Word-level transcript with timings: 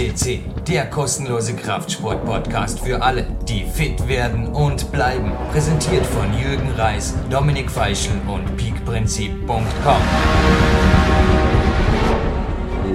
FCC, 0.00 0.40
der 0.66 0.88
kostenlose 0.88 1.54
Kraftsport-Podcast 1.54 2.80
für 2.80 3.02
alle, 3.02 3.26
die 3.46 3.64
fit 3.64 4.08
werden 4.08 4.46
und 4.46 4.90
bleiben. 4.92 5.30
Präsentiert 5.52 6.06
von 6.06 6.32
Jürgen 6.32 6.70
Reis, 6.70 7.14
Dominik 7.28 7.70
Feischl 7.70 8.12
und 8.26 8.56
peakprinzip.com. 8.56 10.02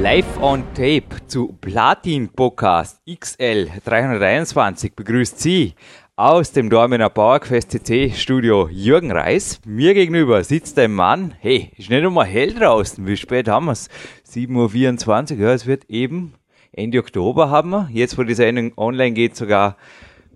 Live 0.02 0.42
on 0.42 0.64
Tape 0.74 1.28
zu 1.28 1.56
Platin 1.62 2.30
Podcast 2.30 3.00
XL 3.08 3.70
323 3.86 4.96
begrüßt 4.96 5.40
Sie 5.40 5.76
aus 6.16 6.54
dem 6.54 6.72
Dormener 6.72 7.12
Bauerquest 7.12 7.72
CC 7.72 8.14
Studio 8.16 8.68
Jürgen 8.72 9.12
Reis. 9.12 9.60
Mir 9.64 9.94
gegenüber 9.94 10.44
sitzt 10.44 10.80
ein 10.80 10.94
Mann. 10.94 11.36
Hey, 11.40 11.72
ist 11.78 11.92
nicht 11.92 12.04
einmal 12.04 12.26
hell 12.26 12.56
draußen. 12.56 13.06
Wie 13.06 13.18
spät 13.18 13.48
haben 13.48 13.66
wir 13.66 13.74
es? 13.74 13.90
7.24 14.28 15.34
Uhr. 15.34 15.40
Ja, 15.42 15.54
es 15.54 15.68
wird 15.68 15.86
eben 15.90 16.34
Ende 16.78 17.00
Oktober 17.00 17.50
haben 17.50 17.70
wir. 17.70 17.88
Jetzt, 17.90 18.18
wo 18.18 18.24
die 18.24 18.34
Sendung 18.34 18.74
online 18.76 19.14
geht, 19.14 19.38
sogar 19.38 19.78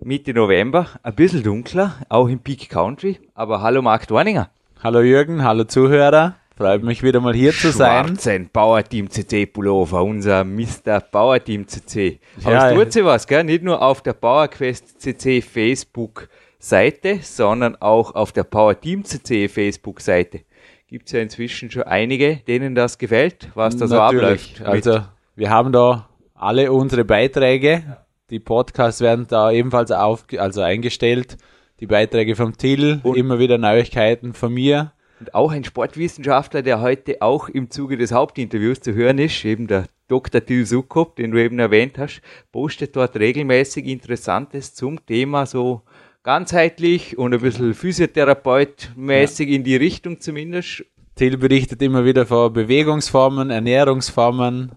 Mitte 0.02 0.32
November. 0.32 0.86
Ein 1.02 1.14
bisschen 1.14 1.42
dunkler, 1.42 1.96
auch 2.08 2.28
im 2.28 2.38
Peak 2.38 2.70
Country. 2.70 3.18
Aber 3.34 3.60
hallo 3.60 3.82
Marc 3.82 4.08
Dorninger. 4.08 4.48
Hallo 4.82 5.02
Jürgen, 5.02 5.44
hallo 5.44 5.64
Zuhörer. 5.64 6.36
Freut 6.56 6.82
mich 6.82 7.02
wieder 7.02 7.20
mal 7.20 7.34
hier 7.34 7.52
zu 7.52 7.70
sein. 7.70 8.06
Schwarzen 8.06 8.48
Bauerteam 8.50 9.10
CC 9.10 9.44
Pullover, 9.44 10.02
unser 10.02 10.44
Mr. 10.44 11.00
Bauerteam 11.12 11.68
CC. 11.68 12.20
Aber 12.42 12.52
Ja, 12.52 12.70
es 12.70 12.74
tut 12.74 12.92
sich 12.94 13.04
was, 13.04 13.26
gell? 13.26 13.44
Nicht 13.44 13.62
nur 13.62 13.82
auf 13.82 14.02
der 14.02 14.14
Bauerquest 14.14 14.98
CC 14.98 15.42
Facebook 15.42 16.30
Seite, 16.58 17.18
sondern 17.20 17.76
auch 17.76 18.14
auf 18.14 18.32
der 18.32 18.44
Powerteam 18.44 19.04
CC 19.04 19.46
Facebook 19.48 20.00
Seite. 20.00 20.40
Gibt 20.88 21.08
es 21.08 21.12
ja 21.12 21.20
inzwischen 21.20 21.70
schon 21.70 21.82
einige, 21.82 22.36
denen 22.36 22.74
das 22.74 22.96
gefällt, 22.96 23.50
was 23.54 23.76
da 23.76 23.86
so 23.86 23.96
Natürlich. 23.96 24.54
abläuft. 24.58 24.62
Also 24.62 25.02
wir 25.36 25.50
haben 25.50 25.72
da 25.72 26.06
alle 26.40 26.72
unsere 26.72 27.04
Beiträge. 27.04 27.98
Die 28.30 28.40
Podcasts 28.40 29.00
werden 29.00 29.26
da 29.28 29.50
ebenfalls 29.50 29.90
auf, 29.92 30.24
also 30.38 30.62
eingestellt. 30.62 31.36
Die 31.80 31.86
Beiträge 31.86 32.34
vom 32.36 32.56
Till, 32.56 33.00
Und- 33.02 33.16
immer 33.16 33.38
wieder 33.38 33.58
Neuigkeiten 33.58 34.32
von 34.32 34.52
mir. 34.52 34.92
Und 35.18 35.34
auch 35.34 35.52
ein 35.52 35.64
Sportwissenschaftler, 35.64 36.62
der 36.62 36.80
heute 36.80 37.20
auch 37.20 37.48
im 37.50 37.70
Zuge 37.70 37.98
des 37.98 38.12
Hauptinterviews 38.12 38.80
zu 38.80 38.94
hören 38.94 39.18
ist, 39.18 39.44
eben 39.44 39.66
der 39.66 39.84
Dr. 40.08 40.44
Till 40.44 40.64
Sukop, 40.64 41.16
den 41.16 41.30
du 41.30 41.42
eben 41.42 41.58
erwähnt 41.58 41.98
hast, 41.98 42.22
postet 42.52 42.96
dort 42.96 43.16
regelmäßig 43.16 43.86
Interessantes 43.86 44.74
zum 44.74 45.04
Thema 45.04 45.44
so 45.44 45.82
ganzheitlich 46.22 47.18
und 47.18 47.34
ein 47.34 47.40
bisschen 47.40 47.74
Physiotherapeut-mäßig 47.74 49.48
in 49.48 49.62
die 49.64 49.76
Richtung 49.76 50.20
zumindest. 50.20 50.84
Till 51.16 51.36
berichtet 51.36 51.82
immer 51.82 52.04
wieder 52.04 52.24
von 52.24 52.52
Bewegungsformen, 52.52 53.50
Ernährungsformen, 53.50 54.72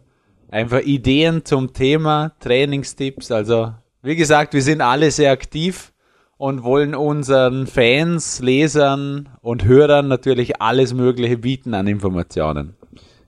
einfach 0.54 0.82
Ideen 0.82 1.44
zum 1.44 1.73
Thema, 1.73 2.32
Trainingstipps. 2.40 3.32
Also 3.32 3.73
wie 4.04 4.16
gesagt, 4.16 4.54
wir 4.54 4.62
sind 4.62 4.82
alle 4.82 5.09
sehr 5.09 5.32
aktiv 5.32 5.92
und 6.38 6.64
wollen 6.64 6.94
unseren 6.94 7.66
Fans, 7.66 8.40
Lesern 8.40 9.30
und 9.42 9.66
Hörern 9.66 10.08
natürlich 10.08 10.62
alles 10.62 10.94
Mögliche 10.94 11.38
bieten 11.38 11.74
an 11.74 11.88
Informationen. 11.88 12.76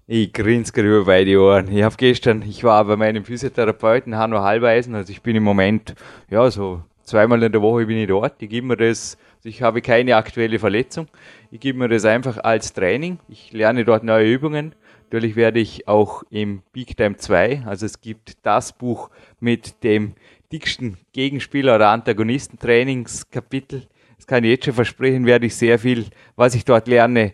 Ich 0.07 0.33
grinse 0.33 0.71
gerade 0.71 0.87
über 0.87 1.05
beide 1.05 1.39
Ohren. 1.41 1.67
Ich 1.75 1.81
habe 1.81 1.95
gestern, 1.97 2.43
ich 2.43 2.63
war 2.63 2.85
bei 2.85 2.95
meinem 2.95 3.25
Physiotherapeuten 3.25 4.15
Hanno 4.15 4.41
Halbeisen, 4.41 4.93
also 4.93 5.11
ich 5.11 5.23
bin 5.23 5.35
im 5.35 5.43
Moment, 5.43 5.95
ja, 6.29 6.51
so 6.51 6.83
zweimal 7.03 7.41
in 7.41 7.51
der 7.51 7.61
Woche 7.61 7.87
bin 7.87 7.97
ich 7.97 8.07
dort. 8.07 8.39
Ich 8.39 8.49
gebe 8.49 8.67
mir 8.67 8.77
das, 8.77 9.17
also 9.37 9.49
ich 9.49 9.63
habe 9.63 9.81
keine 9.81 10.15
aktuelle 10.15 10.59
Verletzung. 10.59 11.07
Ich 11.49 11.59
gebe 11.59 11.79
mir 11.79 11.89
das 11.89 12.05
einfach 12.05 12.37
als 12.43 12.73
Training. 12.73 13.17
Ich 13.27 13.51
lerne 13.51 13.83
dort 13.83 14.03
neue 14.03 14.31
Übungen. 14.31 14.75
Natürlich 15.15 15.37
werde 15.37 15.61
ich 15.61 15.87
auch 15.87 16.23
im 16.29 16.61
Big 16.73 16.97
Time 16.97 17.15
2, 17.15 17.63
also 17.65 17.85
es 17.85 18.01
gibt 18.01 18.35
das 18.45 18.73
Buch 18.73 19.09
mit 19.39 19.81
dem 19.81 20.15
dicksten 20.51 20.97
Gegenspieler 21.13 21.75
oder 21.75 21.87
Antagonisten-Trainingskapitel. 21.91 23.87
Das 24.17 24.27
kann 24.27 24.43
ich 24.43 24.49
jetzt 24.49 24.65
schon 24.65 24.73
versprechen, 24.73 25.25
werde 25.25 25.45
ich 25.45 25.55
sehr 25.55 25.79
viel, 25.79 26.07
was 26.35 26.53
ich 26.53 26.65
dort 26.65 26.89
lerne, 26.89 27.31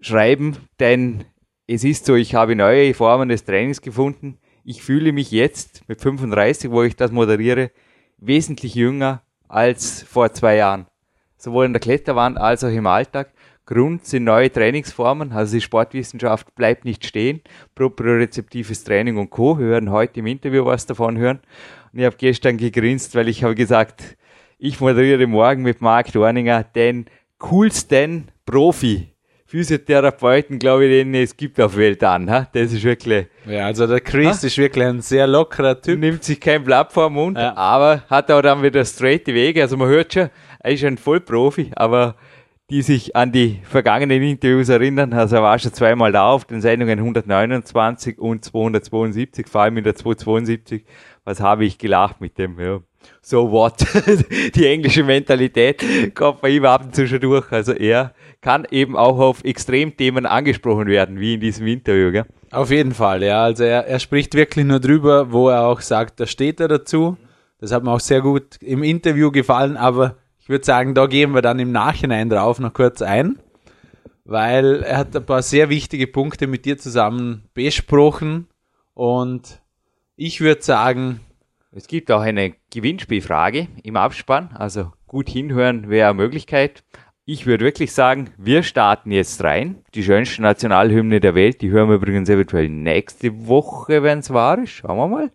schreiben, 0.00 0.56
denn 0.78 1.24
es 1.66 1.82
ist 1.82 2.06
so, 2.06 2.14
ich 2.14 2.36
habe 2.36 2.54
neue 2.54 2.94
Formen 2.94 3.28
des 3.28 3.44
Trainings 3.44 3.82
gefunden. 3.82 4.38
Ich 4.62 4.84
fühle 4.84 5.10
mich 5.10 5.32
jetzt 5.32 5.82
mit 5.88 6.00
35, 6.00 6.70
wo 6.70 6.84
ich 6.84 6.94
das 6.94 7.10
moderiere, 7.10 7.72
wesentlich 8.18 8.76
jünger 8.76 9.24
als 9.48 10.04
vor 10.04 10.32
zwei 10.32 10.54
Jahren. 10.54 10.86
Sowohl 11.38 11.66
in 11.66 11.72
der 11.72 11.80
Kletterwand 11.80 12.38
als 12.38 12.62
auch 12.62 12.68
im 12.68 12.86
Alltag. 12.86 13.32
Grund 13.66 14.06
sind 14.06 14.24
neue 14.24 14.50
Trainingsformen, 14.50 15.32
also 15.32 15.56
die 15.56 15.60
Sportwissenschaft 15.60 16.54
bleibt 16.54 16.84
nicht 16.84 17.04
stehen. 17.04 17.40
Propriozeptives 17.74 18.84
Training 18.84 19.16
und 19.16 19.30
Co. 19.30 19.58
Wir 19.58 19.68
werden 19.70 19.90
heute 19.90 20.20
im 20.20 20.26
Interview 20.26 20.64
was 20.64 20.86
davon 20.86 21.18
hören. 21.18 21.40
Und 21.92 21.98
ich 21.98 22.04
habe 22.04 22.16
gestern 22.16 22.58
gegrinst, 22.58 23.14
weil 23.16 23.28
ich 23.28 23.42
habe 23.42 23.54
gesagt, 23.56 24.16
ich 24.58 24.80
moderiere 24.80 25.26
morgen 25.26 25.62
mit 25.62 25.80
Marc 25.80 26.12
Dorninger 26.12 26.62
den 26.62 27.06
coolsten 27.38 28.28
Profi. 28.44 29.08
Physiotherapeuten, 29.48 30.58
glaube 30.58 30.86
ich, 30.86 30.90
den 30.90 31.14
es 31.14 31.36
gibt 31.36 31.60
auf 31.60 31.76
Welt 31.76 32.02
an. 32.02 32.28
Ha? 32.30 32.48
Das 32.52 32.72
ist 32.72 32.82
wirklich, 32.82 33.26
Ja, 33.46 33.66
also 33.66 33.86
der 33.86 34.00
Chris 34.00 34.42
ist 34.42 34.58
wirklich 34.58 34.84
ein 34.84 35.00
sehr 35.00 35.26
lockerer 35.26 35.80
Typ. 35.80 35.98
nimmt 36.00 36.24
sich 36.24 36.40
kein 36.40 36.64
Blatt 36.64 36.92
vor 36.92 37.08
den 37.08 37.14
Mund, 37.14 37.38
Ja. 37.38 37.54
aber 37.56 38.02
hat 38.10 38.30
auch 38.30 38.42
dann 38.42 38.62
wieder 38.62 38.84
straight 38.84 39.26
Wege. 39.28 39.62
Also 39.62 39.76
man 39.76 39.88
hört 39.88 40.12
schon, 40.12 40.30
er 40.60 40.72
ist 40.72 40.84
ein 40.84 40.98
Vollprofi, 40.98 41.70
aber 41.76 42.16
die 42.70 42.82
sich 42.82 43.14
an 43.14 43.30
die 43.30 43.60
vergangenen 43.62 44.22
Interviews 44.22 44.68
erinnern, 44.68 45.12
also 45.12 45.36
er 45.36 45.42
war 45.42 45.58
schon 45.58 45.72
zweimal 45.72 46.10
da 46.10 46.28
auf 46.28 46.44
den 46.44 46.60
Sendungen 46.60 46.98
129 46.98 48.18
und 48.18 48.44
272, 48.44 49.46
vor 49.46 49.60
allem 49.62 49.76
in 49.76 49.84
der 49.84 49.94
272. 49.94 50.84
Was 51.24 51.40
habe 51.40 51.64
ich 51.64 51.78
gelacht 51.78 52.20
mit 52.20 52.38
dem, 52.38 52.58
ja. 52.58 52.80
So 53.22 53.52
what? 53.52 53.86
die 54.54 54.66
englische 54.66 55.04
Mentalität 55.04 55.84
kommt 56.14 56.40
bei 56.40 56.48
ihm 56.50 56.64
ab 56.64 56.82
und 56.84 56.94
zu 56.94 57.06
schon 57.06 57.20
durch. 57.20 57.52
Also 57.52 57.72
er 57.72 58.12
kann 58.40 58.66
eben 58.70 58.96
auch 58.96 59.18
auf 59.18 59.44
Extremthemen 59.44 60.26
angesprochen 60.26 60.88
werden, 60.88 61.20
wie 61.20 61.34
in 61.34 61.40
diesem 61.40 61.68
Interview, 61.68 62.10
gell? 62.10 62.26
Auf 62.50 62.70
jeden 62.70 62.94
Fall, 62.94 63.22
ja. 63.22 63.44
Also 63.44 63.62
er, 63.62 63.86
er 63.86 64.00
spricht 64.00 64.34
wirklich 64.34 64.64
nur 64.64 64.80
drüber, 64.80 65.32
wo 65.32 65.48
er 65.48 65.66
auch 65.66 65.80
sagt, 65.80 66.18
da 66.18 66.26
steht 66.26 66.58
er 66.58 66.68
dazu. 66.68 67.16
Das 67.60 67.72
hat 67.72 67.84
mir 67.84 67.92
auch 67.92 68.00
sehr 68.00 68.20
gut 68.20 68.56
im 68.60 68.82
Interview 68.82 69.30
gefallen, 69.30 69.76
aber 69.76 70.16
ich 70.46 70.48
würde 70.48 70.64
sagen, 70.64 70.94
da 70.94 71.06
gehen 71.06 71.34
wir 71.34 71.42
dann 71.42 71.58
im 71.58 71.72
Nachhinein 71.72 72.28
drauf 72.28 72.60
noch 72.60 72.72
kurz 72.72 73.02
ein, 73.02 73.40
weil 74.24 74.84
er 74.84 74.98
hat 74.98 75.16
ein 75.16 75.26
paar 75.26 75.42
sehr 75.42 75.70
wichtige 75.70 76.06
Punkte 76.06 76.46
mit 76.46 76.64
dir 76.64 76.78
zusammen 76.78 77.48
besprochen 77.52 78.46
und 78.94 79.60
ich 80.14 80.40
würde 80.40 80.62
sagen, 80.62 81.18
Es 81.76 81.88
gibt 81.88 82.10
auch 82.10 82.22
eine 82.22 82.54
Gewinnspielfrage 82.72 83.68
im 83.82 83.96
Abspann, 83.96 84.48
also 84.54 84.92
gut 85.06 85.28
hinhören 85.28 85.90
wäre 85.90 86.08
eine 86.08 86.16
Möglichkeit. 86.16 86.84
Ich 87.26 87.44
würde 87.44 87.66
wirklich 87.66 87.92
sagen, 87.92 88.30
wir 88.38 88.62
starten 88.62 89.10
jetzt 89.10 89.44
rein. 89.44 89.82
Die 89.94 90.02
schönste 90.02 90.40
Nationalhymne 90.40 91.20
der 91.20 91.34
Welt, 91.34 91.60
die 91.60 91.68
hören 91.68 91.90
wir 91.90 91.96
übrigens 91.96 92.30
eventuell 92.30 92.70
nächste 92.70 93.46
Woche, 93.46 94.02
wenn 94.02 94.20
es 94.20 94.32
wahr 94.32 94.62
ist. 94.62 94.70
Schauen 94.70 94.96
wir 94.96 95.08
mal. 95.08 95.32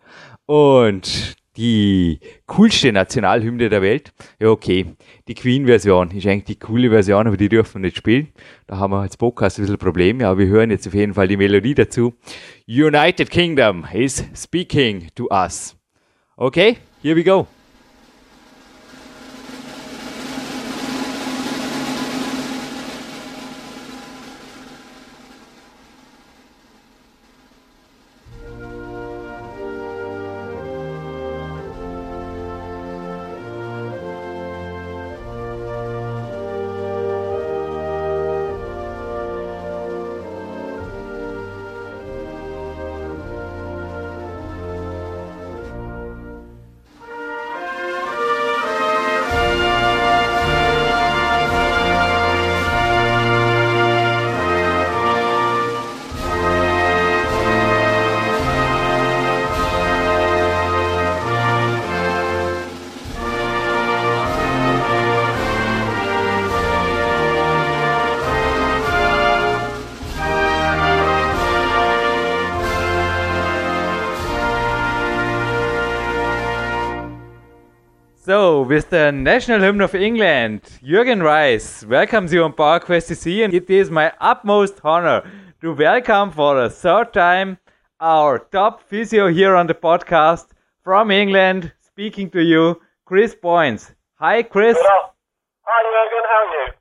Und 0.48 1.36
die 1.62 2.20
coolste 2.48 2.92
Nationalhymne 2.92 3.70
der 3.70 3.84
Welt, 3.84 4.12
ja 4.40 4.50
okay, 4.50 4.88
die 5.28 5.36
Queen-Version 5.36 6.10
ist 6.10 6.26
eigentlich 6.26 6.58
die 6.58 6.60
coole 6.60 6.90
Version, 6.90 7.28
aber 7.28 7.38
die 7.38 7.50
dürfen 7.50 7.76
wir 7.76 7.88
nicht 7.88 7.98
spielen. 7.98 8.30
Da 8.66 8.78
haben 8.78 8.92
wir 8.92 9.02
als 9.02 9.16
Podcast 9.16 9.60
ein 9.60 9.64
bisschen 9.64 9.78
Probleme, 9.78 10.26
aber 10.26 10.40
wir 10.40 10.48
hören 10.48 10.72
jetzt 10.72 10.88
auf 10.88 10.96
jeden 10.96 11.14
Fall 11.14 11.28
die 11.28 11.38
Melodie 11.38 11.76
dazu. 11.76 12.16
United 12.68 13.30
Kingdom 13.30 13.86
is 13.94 14.24
speaking 14.36 15.10
to 15.14 15.28
us. 15.32 15.76
Okay, 16.36 16.78
here 17.04 17.16
we 17.16 17.24
go. 17.24 17.46
With 78.72 78.90
the 78.90 79.12
national 79.12 79.60
hymn 79.60 79.82
of 79.82 79.94
England, 79.94 80.62
Jürgen 80.82 81.22
Reis 81.22 81.86
welcomes 81.86 82.32
you 82.32 82.42
on 82.42 82.54
PowerQuest 82.54 83.12
CC, 83.12 83.44
and 83.44 83.54
it 83.54 83.70
is 83.70 83.92
my 83.92 84.14
utmost 84.22 84.80
honor 84.86 85.30
to 85.60 85.74
welcome 85.74 86.32
for 86.32 86.56
the 86.56 86.70
third 86.70 87.12
time 87.12 87.58
our 88.00 88.40
top 88.40 88.82
physio 88.82 89.28
here 89.28 89.58
on 89.58 89.68
the 89.68 89.74
podcast 89.74 90.46
from 90.86 91.12
England, 91.12 91.74
speaking 91.82 92.30
to 92.30 92.42
you, 92.42 92.80
Chris 93.04 93.36
Boynes. 93.36 93.92
Hi, 94.14 94.42
Chris. 94.42 94.78
Hello. 94.80 95.10
Hi, 95.64 95.80
Jürgen. 95.92 96.26
How 96.32 96.48
are 96.48 96.68
you? 96.68 96.74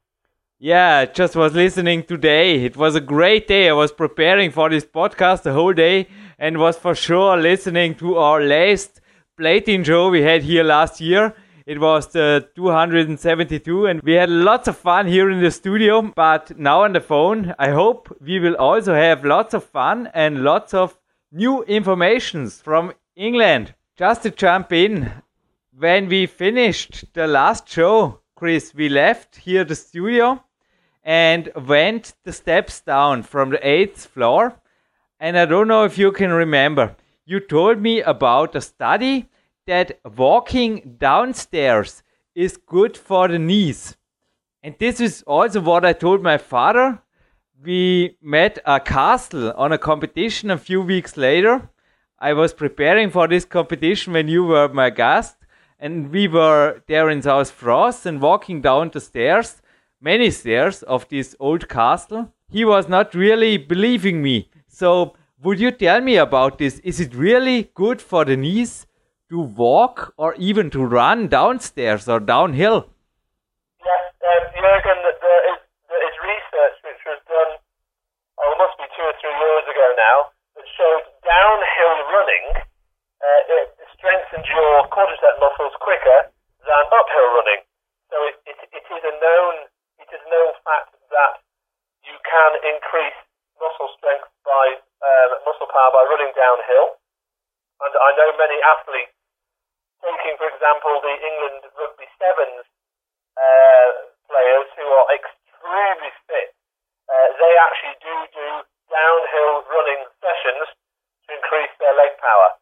Yeah, 0.61 1.07
just 1.07 1.35
was 1.35 1.55
listening 1.55 2.05
today. 2.05 2.65
It 2.65 2.77
was 2.77 2.95
a 2.95 3.01
great 3.01 3.49
day. 3.49 3.69
I 3.69 3.73
was 3.73 3.91
preparing 3.91 4.53
for 4.53 4.71
this 4.71 4.85
podcast 4.85 5.43
the 5.43 5.55
whole 5.55 5.73
day 5.73 6.07
and 6.39 6.57
was 6.59 6.79
for 6.79 6.95
sure 6.95 7.37
listening 7.37 7.97
to 7.97 8.17
our 8.17 8.41
last 8.41 9.01
plating 9.37 9.83
show 9.83 10.09
we 10.09 10.23
had 10.23 10.45
here 10.45 10.63
last 10.63 11.01
year. 11.01 11.35
It 11.71 11.79
was 11.79 12.07
uh, 12.17 12.41
the 12.41 12.49
272 12.57 13.87
and 13.87 14.03
we 14.03 14.15
had 14.15 14.29
lots 14.29 14.67
of 14.67 14.77
fun 14.77 15.07
here 15.07 15.31
in 15.31 15.41
the 15.41 15.53
studio, 15.53 16.03
but 16.03 16.59
now 16.59 16.83
on 16.83 16.95
the 16.95 17.01
phone, 17.01 17.55
I 17.61 17.71
hope 17.71 18.13
we 18.21 18.41
will 18.41 18.57
also 18.57 18.93
have 18.93 19.25
lots 19.25 19.55
of 19.55 19.63
fun 19.63 20.11
and 20.13 20.43
lots 20.43 20.75
of 20.75 20.99
new 21.31 21.63
informations 21.63 22.61
from 22.61 22.93
England. 23.15 23.73
Just 23.97 24.25
to 24.25 24.33
jump 24.33 24.73
in, 24.73 25.13
when 25.79 26.09
we 26.09 26.27
finished 26.27 27.05
the 27.13 27.29
last 27.29 27.69
show, 27.69 28.19
Chris, 28.35 28.75
we 28.75 28.89
left 28.89 29.37
here 29.37 29.63
the 29.63 29.77
studio 29.77 30.43
and 31.05 31.53
went 31.55 32.15
the 32.25 32.33
steps 32.33 32.81
down 32.81 33.23
from 33.23 33.51
the 33.51 33.65
eighth 33.65 34.07
floor. 34.07 34.61
And 35.21 35.39
I 35.39 35.45
don't 35.45 35.69
know 35.69 35.85
if 35.85 35.99
you 35.99 36.11
can 36.11 36.33
remember, 36.33 36.97
you 37.27 37.39
told 37.39 37.81
me 37.81 38.03
about 38.03 38.57
a 38.57 38.61
study 38.61 39.30
that 39.71 40.01
walking 40.17 40.97
downstairs 40.99 42.03
is 42.35 42.57
good 42.57 42.97
for 42.97 43.29
the 43.29 43.39
knees. 43.39 43.97
And 44.65 44.75
this 44.81 45.01
is 45.01 45.23
also 45.29 45.61
what 45.61 45.85
I 45.85 45.93
told 45.93 46.25
my 46.25 46.39
father. 46.39 47.01
We 47.63 48.17
met 48.21 48.59
a 48.67 48.81
castle 48.81 49.53
on 49.53 49.71
a 49.71 49.79
competition 49.79 50.51
a 50.51 50.59
few 50.59 50.83
weeks 50.83 51.17
later. 51.17 51.71
I 52.19 52.33
was 52.33 52.53
preparing 52.53 53.11
for 53.11 53.29
this 53.29 53.45
competition 53.45 54.13
when 54.13 54.27
you 54.27 54.43
were 54.45 54.69
my 54.69 54.91
guest, 54.91 55.37
and 55.79 56.11
we 56.11 56.27
were 56.27 56.83
there 56.89 57.09
in 57.09 57.23
South 57.23 57.53
France 57.53 58.07
and 58.07 58.21
walking 58.21 58.61
down 58.61 58.91
the 58.93 59.01
stairs 59.01 59.63
many 60.01 60.33
stairs 60.33 60.83
of 60.83 61.09
this 61.11 61.37
old 61.39 61.69
castle. 61.69 62.33
He 62.51 62.65
was 62.65 62.89
not 62.89 63.15
really 63.15 63.57
believing 63.57 64.21
me. 64.21 64.51
So, 64.67 65.15
would 65.45 65.61
you 65.61 65.71
tell 65.71 66.01
me 66.01 66.17
about 66.17 66.59
this? 66.59 66.81
Is 66.81 66.99
it 66.99 67.15
really 67.15 67.71
good 67.75 68.03
for 68.03 68.25
the 68.25 68.37
knees 68.37 68.87
to 69.31 69.39
walk 69.41 70.13
or 70.19 70.35
even 70.35 70.69
to 70.71 70.85
run 70.85 71.29
downstairs 71.29 72.09
or 72.09 72.21
downhill? 72.21 72.91
Yes, 73.79 74.05
um, 74.27 74.45
there 74.59 75.43
is, 75.55 75.59
there 75.87 76.03
is 76.05 76.15
research 76.19 76.77
which 76.85 77.03
was 77.07 77.21
done, 77.31 77.63
oh, 78.43 78.53
it 78.53 78.59
must 78.59 78.77
be 78.77 78.87
two 78.99 79.07
or 79.07 79.15
three 79.23 79.33
years 79.33 79.65
ago 79.71 79.87
now, 79.97 80.19
that 80.59 80.67
showed 80.77 81.05
downhill 81.23 81.95
running 82.11 82.69
uh, 83.21 83.43
it 83.53 83.89
strengthens 83.93 84.49
your 84.49 84.89
quadricep 84.89 85.37
muscles 85.45 85.77
quicker 85.85 86.33
than 86.65 86.83
uphill 86.89 87.29
running. 87.37 87.61
So 88.09 88.17
it, 88.27 88.37
it, 88.49 88.59
it 88.73 88.85
is 88.89 89.03
a 89.05 89.15
known 89.21 89.69
it 90.01 90.09
is 90.09 90.23
known 90.33 90.57
fact 90.65 90.97
that 91.13 91.45
you 92.01 92.17
can 92.25 92.51
increase 92.65 93.19
muscle 93.61 93.93
strength 94.01 94.33
by 94.41 94.81
um, 95.05 95.31
muscle 95.45 95.69
power 95.69 95.93
by 95.93 96.09
running 96.09 96.33
downhill. 96.33 96.97
And 97.85 97.93
I 97.93 98.11
know 98.17 98.33
many 98.41 98.57
athletes, 98.65 99.13
taking 100.01 100.35
for 100.41 100.49
example 100.49 101.01
the 101.01 101.15
England 101.21 101.61
rugby 101.77 102.09
sevens 102.17 102.65
uh, 103.37 103.89
players 104.29 104.69
who 104.77 104.87
are 104.87 105.09
extremely 105.15 106.13
fit, 106.29 106.53
uh, 107.09 107.29
they 107.39 107.53
actually 107.69 107.97
do 108.01 108.17
do 108.35 108.49
downhill 108.91 109.65
running 109.71 110.03
sessions 110.19 110.67
to 111.27 111.29
increase 111.39 111.73
their 111.79 111.95
leg 111.95 112.11
power. 112.19 112.59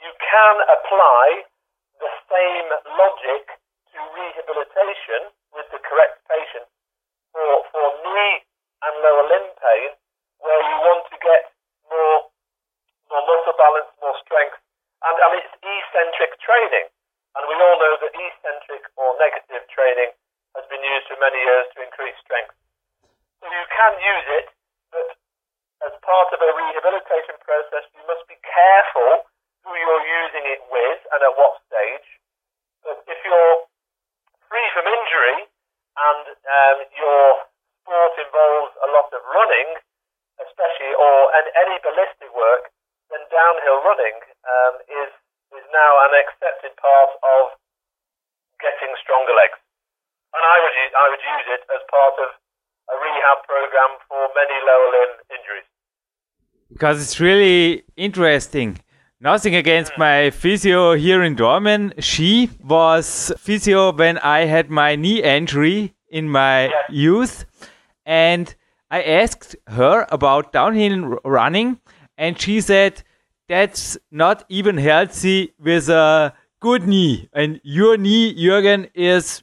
You 0.00 0.10
can 0.16 0.56
apply 0.64 1.44
the 2.00 2.10
same 2.30 2.68
logic 2.96 3.58
to 3.92 3.98
rehabilitation 4.14 5.34
with 5.52 5.66
the 5.74 5.80
correct 5.82 6.22
patient 6.30 6.66
for, 7.32 7.66
for 7.72 7.86
knee 8.06 8.46
and 8.86 8.94
lower 9.02 9.26
limb 9.26 9.48
pain 9.58 9.90
where 10.38 10.62
you 10.70 10.76
want 10.86 11.02
to 11.10 11.16
get 11.18 11.50
more, 11.90 12.30
more 13.10 13.24
muscle 13.26 13.56
balance, 13.58 13.87
and, 15.18 15.34
and 15.34 15.42
it's 15.42 15.54
eccentric 15.58 16.38
training. 16.38 16.86
And 17.34 17.42
we 17.46 17.54
all 17.58 17.78
know 17.78 17.94
that 17.98 18.14
eccentric 18.14 18.86
or 18.94 19.18
negative 19.18 19.66
training 19.70 20.10
has 20.54 20.64
been 20.70 20.82
used 20.82 21.06
for 21.10 21.18
many 21.18 21.38
years 21.38 21.66
to 21.74 21.82
increase 21.82 22.16
strength. 22.22 22.54
So 23.42 23.46
you 23.46 23.64
can 23.70 23.92
use 23.98 24.26
it, 24.42 24.46
but 24.90 25.08
as 25.86 25.94
part 26.02 26.28
of 26.34 26.40
a 26.42 26.50
rehabilitation 26.54 27.38
process, 27.42 27.86
you 27.94 28.02
must 28.10 28.26
be 28.26 28.38
careful 28.42 29.26
who 29.62 29.70
you're 29.74 30.06
using 30.26 30.44
it 30.50 30.62
with 30.70 31.00
and 31.14 31.20
at 31.22 31.34
what 31.38 31.62
stage. 31.66 32.08
But 32.82 33.02
if 33.06 33.18
you're 33.22 33.56
free 34.50 34.68
from 34.74 34.86
injury 34.86 35.46
and 35.98 36.24
um, 36.26 36.78
your 36.94 37.22
sport 37.82 38.14
involves 38.18 38.72
a 38.82 38.88
lot 38.90 39.10
of 39.14 39.22
running, 39.22 39.78
especially 40.42 40.94
or 40.94 41.18
and 41.38 41.46
any 41.66 41.78
ballistic 41.82 42.30
work, 42.34 42.70
then 43.10 43.22
downhill 43.30 43.82
running 43.82 44.16
um, 44.46 44.74
is 44.86 45.10
is 45.56 45.64
now 45.72 45.92
an 46.08 46.12
accepted 46.20 46.76
part 46.88 47.12
of 47.36 47.44
getting 48.64 48.92
stronger 49.04 49.34
legs. 49.36 49.60
And 50.32 50.42
I 50.44 50.56
would 50.64 50.76
use, 50.82 50.92
I 50.96 51.06
would 51.12 51.24
use 51.36 51.46
it 51.56 51.62
as 51.68 51.80
part 51.92 52.16
of 52.24 52.28
a 52.92 52.94
rehab 53.04 53.38
program 53.44 53.90
for 54.08 54.20
many 54.32 54.56
lower 54.64 54.88
limb 54.96 55.12
injuries. 55.36 55.68
Because 56.72 57.02
it's 57.02 57.20
really 57.20 57.84
interesting. 57.96 58.80
Nothing 59.20 59.54
against 59.54 59.92
hmm. 59.94 60.00
my 60.00 60.30
physio 60.30 60.94
here 60.94 61.22
in 61.22 61.36
Dornbirn. 61.36 61.92
She 61.98 62.50
was 62.62 63.32
physio 63.38 63.92
when 63.92 64.18
I 64.18 64.44
had 64.44 64.70
my 64.70 64.96
knee 64.96 65.22
injury 65.22 65.94
in 66.08 66.28
my 66.28 66.72
youth. 66.88 67.44
And 68.06 68.54
I 68.90 69.02
asked 69.02 69.56
her 69.66 70.06
about 70.10 70.52
downhill 70.52 71.18
running, 71.24 71.80
and 72.16 72.40
she 72.40 72.62
said 72.62 73.02
that's 73.48 73.98
not 74.10 74.44
even 74.48 74.78
healthy 74.78 75.52
with 75.58 75.88
a 75.88 76.32
good 76.60 76.86
knee. 76.86 77.28
And 77.32 77.60
your 77.62 77.96
knee, 77.96 78.34
Jürgen, 78.34 78.90
is 78.94 79.42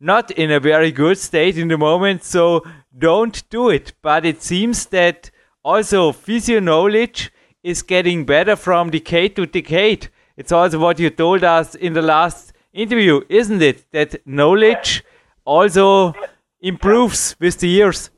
not 0.00 0.30
in 0.30 0.50
a 0.50 0.60
very 0.60 0.92
good 0.92 1.18
state 1.18 1.56
in 1.58 1.68
the 1.68 1.78
moment, 1.78 2.24
so 2.24 2.62
don't 2.96 3.48
do 3.50 3.70
it. 3.70 3.92
But 4.02 4.24
it 4.24 4.42
seems 4.42 4.86
that 4.86 5.30
also 5.64 6.12
physio 6.12 6.60
knowledge 6.60 7.32
is 7.62 7.82
getting 7.82 8.24
better 8.24 8.56
from 8.56 8.90
decade 8.90 9.36
to 9.36 9.46
decade. 9.46 10.08
It's 10.36 10.52
also 10.52 10.78
what 10.78 10.98
you 10.98 11.10
told 11.10 11.44
us 11.44 11.74
in 11.74 11.94
the 11.94 12.02
last 12.02 12.52
interview, 12.72 13.22
isn't 13.28 13.62
it? 13.62 13.90
That 13.92 14.26
knowledge 14.26 15.02
also 15.44 16.14
improves 16.60 17.36
with 17.40 17.58
the 17.60 17.68
years. 17.68 18.10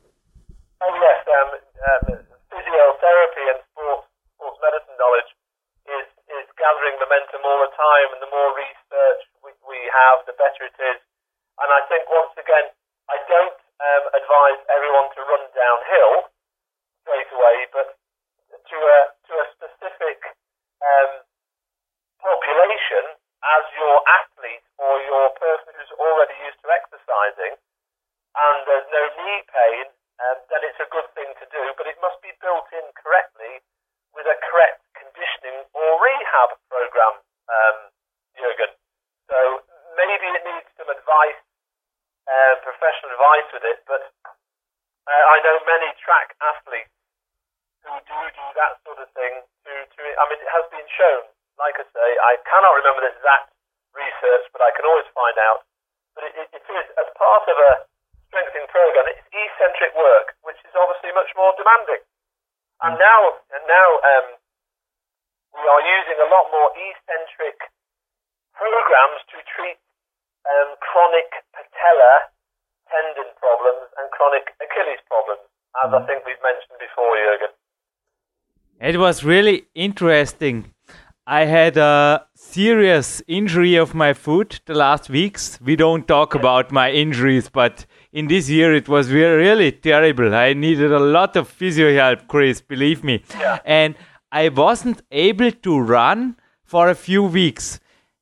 Oh 0.81 0.93
yes, 0.99 1.19
um, 1.37 1.49
um, 1.89 2.19
physiotherapy 2.51 3.43
and 3.51 3.59
sports, 3.71 4.07
sports 4.35 4.59
medicine 4.61 4.95
knowledge 4.99 5.31
is, 5.87 6.07
is 6.37 6.45
gathering 6.59 6.99
momentum 6.99 7.41
all 7.47 7.63
the 7.63 7.73
time, 7.73 8.07
and 8.13 8.21
the 8.21 8.29
more 8.29 8.51
research 8.53 9.21
we, 9.41 9.55
we 9.63 9.79
have, 9.89 10.27
the 10.27 10.35
better 10.35 10.67
it 10.67 10.75
is. 10.75 10.99
And 11.59 11.69
I 11.71 11.81
think 11.87 12.03
once 12.11 12.35
again, 12.35 12.67
I 13.07 13.17
don't 13.25 13.59
um, 13.79 14.03
advise 14.13 14.59
everyone 14.75 15.07
to 15.15 15.21
run 15.23 15.43
downhill 15.55 16.29
straight 17.03 17.31
away, 17.31 17.57
but 17.71 17.95
to 18.51 18.77
a 18.77 18.99
to 19.27 19.33
a 19.39 19.45
specific 19.55 20.19
um, 20.83 21.23
population 22.19 23.17
as 23.39 23.63
your 23.73 23.97
athlete 24.19 24.67
or 24.77 24.99
your 25.07 25.31
person 25.39 25.71
who's 25.79 25.95
already 25.95 26.35
used 26.43 26.59
to 26.59 26.67
exercising, 26.75 27.55
and 28.35 28.57
there's 28.67 28.89
no 28.91 29.03
knee 29.15 29.41
pain, 29.47 29.85
um, 30.19 30.37
then 30.51 30.61
it's 30.67 30.79
a 30.83 30.91
good 30.91 31.07
thing 31.15 31.31
to 31.39 31.45
do. 31.49 31.63
But 31.79 31.87
it 31.87 31.95
must 32.03 32.19
be 32.19 32.35
built 32.43 32.67
in 32.75 32.83
correctly 32.99 33.63
with 34.11 34.27
a 34.27 34.37
correct 34.51 34.83
conditioning 34.97 35.63
or 35.71 35.87
rehab 36.03 36.59
program, 36.79 37.13
um, 37.51 37.77
Jurgen. 38.39 38.71
So 39.27 39.37
maybe 39.99 40.27
it 40.31 40.43
needs 40.47 40.69
some 40.79 40.87
advice, 40.87 41.41
uh, 42.23 42.55
professional 42.63 43.11
advice 43.19 43.47
with 43.51 43.65
it. 43.67 43.83
But 43.83 44.07
uh, 44.23 45.23
I 45.35 45.43
know 45.43 45.59
many 45.67 45.91
track 45.99 46.39
athletes 46.39 46.95
who 47.83 47.91
do 48.07 48.19
do 48.31 48.47
that 48.55 48.79
sort 48.87 49.03
of 49.03 49.11
thing. 49.11 49.43
To, 49.67 49.71
to 49.75 49.99
I 50.07 50.23
mean, 50.31 50.39
it 50.39 50.51
has 50.55 50.65
been 50.71 50.87
shown. 50.95 51.27
Like 51.59 51.75
I 51.75 51.83
say, 51.91 52.09
I 52.23 52.39
cannot 52.47 52.79
remember 52.79 53.03
the 53.03 53.11
exact 53.11 53.51
research, 53.91 54.47
but 54.55 54.63
I 54.63 54.71
can 54.71 54.87
always 54.87 55.07
find 55.11 55.35
out. 55.43 55.67
But 56.15 56.31
it, 56.31 56.33
it, 56.39 56.47
it 56.55 56.63
is 56.63 56.87
as 56.95 57.07
part 57.19 57.43
of 57.51 57.57
a 57.59 57.71
strengthening 58.31 58.71
program. 58.71 59.11
It's 59.11 59.19
eccentric 59.27 59.91
work, 59.99 60.39
which 60.47 60.59
is 60.63 60.71
obviously 60.71 61.11
much 61.11 61.27
more 61.35 61.51
demanding. 61.59 61.99
And 62.79 62.95
now, 62.95 63.43
and 63.51 63.63
now, 63.67 63.89
um, 63.99 64.38
we 65.55 65.63
are 65.63 65.83
using 65.83 66.17
a 66.21 66.29
lot 66.29 66.45
more 66.53 66.69
eccentric 66.75 67.57
programs 68.53 69.19
to 69.31 69.37
treat 69.55 69.79
um, 70.45 70.75
chronic 70.79 71.29
patella 71.55 72.29
tendon 72.89 73.29
problems 73.37 73.85
and 73.97 74.09
chronic 74.11 74.45
Achilles 74.57 75.01
problems, 75.07 75.45
as 75.85 75.93
I 75.93 76.01
think 76.05 76.25
we've 76.25 76.41
mentioned 76.41 76.79
before, 76.81 77.13
Jürgen. 77.17 77.53
It 78.81 78.97
was 78.97 79.23
really 79.23 79.67
interesting. 79.75 80.73
I 81.27 81.45
had 81.45 81.77
a 81.77 82.25
serious 82.33 83.21
injury 83.27 83.75
of 83.75 83.93
my 83.93 84.13
foot 84.13 84.61
the 84.65 84.73
last 84.73 85.09
weeks. 85.09 85.59
We 85.61 85.75
don't 85.75 86.07
talk 86.07 86.33
about 86.33 86.71
my 86.71 86.89
injuries, 86.91 87.49
but 87.49 87.85
in 88.11 88.27
this 88.27 88.49
year 88.49 88.73
it 88.73 88.89
was 88.89 89.11
really 89.11 89.71
terrible. 89.71 90.33
I 90.33 90.53
needed 90.53 90.91
a 90.91 90.99
lot 90.99 91.35
of 91.35 91.47
physio 91.47 91.93
help, 91.93 92.27
Chris, 92.27 92.61
believe 92.61 93.03
me. 93.03 93.21
Yeah. 93.37 93.59
And 93.63 93.95
I 94.31 94.49
wasn't 94.49 95.01
able 95.11 95.51
to 95.51 95.79
run 95.79 96.37
for 96.63 96.89
a 96.89 96.95
few 96.95 97.23
weeks. 97.23 97.79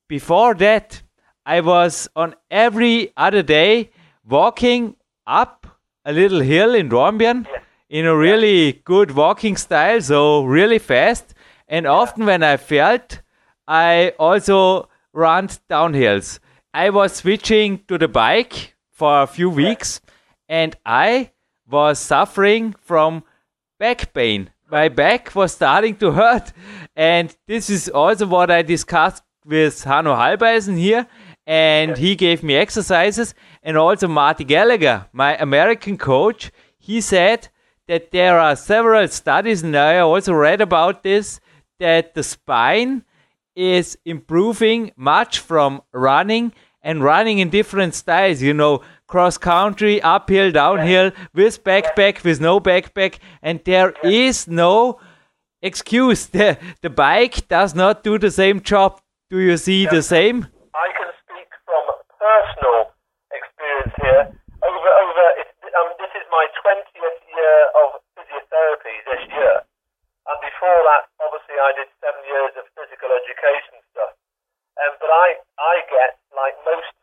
Before 0.07 0.53
that, 0.55 1.01
I 1.45 1.61
was 1.61 2.09
on 2.15 2.35
every 2.49 3.11
other 3.17 3.43
day 3.43 3.91
walking 4.27 4.95
up 5.25 5.67
a 6.05 6.13
little 6.13 6.39
hill 6.39 6.73
in 6.75 6.89
Dornbirn 6.89 7.45
in 7.89 8.05
a 8.05 8.15
really 8.15 8.81
good 8.85 9.11
walking 9.11 9.57
style, 9.57 10.01
so 10.01 10.43
really 10.43 10.79
fast. 10.79 11.33
And 11.67 11.85
often 11.85 12.25
when 12.25 12.43
I 12.43 12.57
felt, 12.57 13.21
I 13.67 14.13
also 14.17 14.89
ran 15.13 15.47
downhills. 15.69 16.39
I 16.73 16.89
was 16.89 17.15
switching 17.15 17.83
to 17.87 17.97
the 17.97 18.07
bike 18.07 18.75
for 18.91 19.21
a 19.23 19.27
few 19.27 19.49
weeks 19.49 19.99
and 20.47 20.75
I 20.85 21.31
was 21.69 21.99
suffering 21.99 22.75
from 22.81 23.23
back 23.79 24.13
pain. 24.13 24.51
My 24.69 24.89
back 24.89 25.33
was 25.33 25.53
starting 25.53 25.95
to 25.97 26.11
hurt. 26.11 26.51
And 26.95 27.35
this 27.47 27.69
is 27.69 27.87
also 27.87 28.27
what 28.27 28.51
I 28.51 28.63
discussed 28.63 29.23
with 29.45 29.83
Hanno 29.83 30.13
Halbeisen 30.13 30.77
here. 30.77 31.07
And 31.45 31.97
he 31.97 32.15
gave 32.15 32.43
me 32.43 32.55
exercises. 32.55 33.33
And 33.63 33.77
also 33.77 34.07
Marty 34.07 34.43
Gallagher, 34.43 35.07
my 35.13 35.37
American 35.37 35.97
coach, 35.97 36.51
he 36.77 36.99
said 36.99 37.47
that 37.87 38.11
there 38.11 38.37
are 38.37 38.55
several 38.57 39.07
studies, 39.07 39.63
and 39.63 39.75
I 39.75 39.99
also 39.99 40.33
read 40.33 40.59
about 40.59 41.03
this, 41.03 41.39
that 41.79 42.13
the 42.13 42.23
spine 42.23 43.05
is 43.55 43.97
improving 44.03 44.91
much 44.97 45.39
from 45.39 45.81
running 45.93 46.51
and 46.81 47.03
running 47.03 47.39
in 47.39 47.49
different 47.49 47.95
styles, 47.95 48.41
you 48.41 48.53
know, 48.53 48.81
cross 49.07 49.37
country, 49.37 50.01
uphill, 50.01 50.51
downhill, 50.51 51.11
with 51.33 51.63
backpack, 51.63 52.23
with 52.23 52.39
no 52.41 52.59
backpack, 52.59 53.19
and 53.41 53.61
there 53.65 53.93
is 54.03 54.47
no 54.47 54.99
excuse. 55.61 56.27
The, 56.37 56.57
the 56.81 56.89
bike 56.89 57.47
does 57.47 57.73
not 57.73 58.03
do 58.03 58.19
the 58.19 58.31
same 58.31 58.61
job. 58.61 58.99
Do 59.29 59.39
you 59.39 59.57
see 59.57 59.85
the 59.87 60.03
same? 60.03 60.47
I 60.75 60.87
can 60.95 61.11
speak 61.23 61.49
from 61.65 61.83
personal 62.19 62.91
experience 63.31 63.95
here. 63.99 64.23
Over, 64.63 64.91
over. 65.03 65.25
It, 65.39 65.49
um, 65.75 65.89
this 65.99 66.11
is 66.15 66.25
my 66.31 66.45
twentieth 66.61 67.19
year 67.27 67.57
of 67.81 67.99
physiotherapy 68.15 68.95
this 69.07 69.23
year, 69.31 69.55
and 70.27 70.37
before 70.39 70.79
that, 70.91 71.11
obviously, 71.19 71.59
I 71.59 71.71
did 71.75 71.87
seven 71.99 72.23
years 72.23 72.53
of 72.55 72.63
physical 72.75 73.11
education 73.11 73.83
stuff. 73.91 74.15
Um, 74.77 74.93
but 75.01 75.09
I, 75.09 75.27
I 75.57 75.75
get 75.89 76.21
like 76.31 76.55
most 76.63 76.93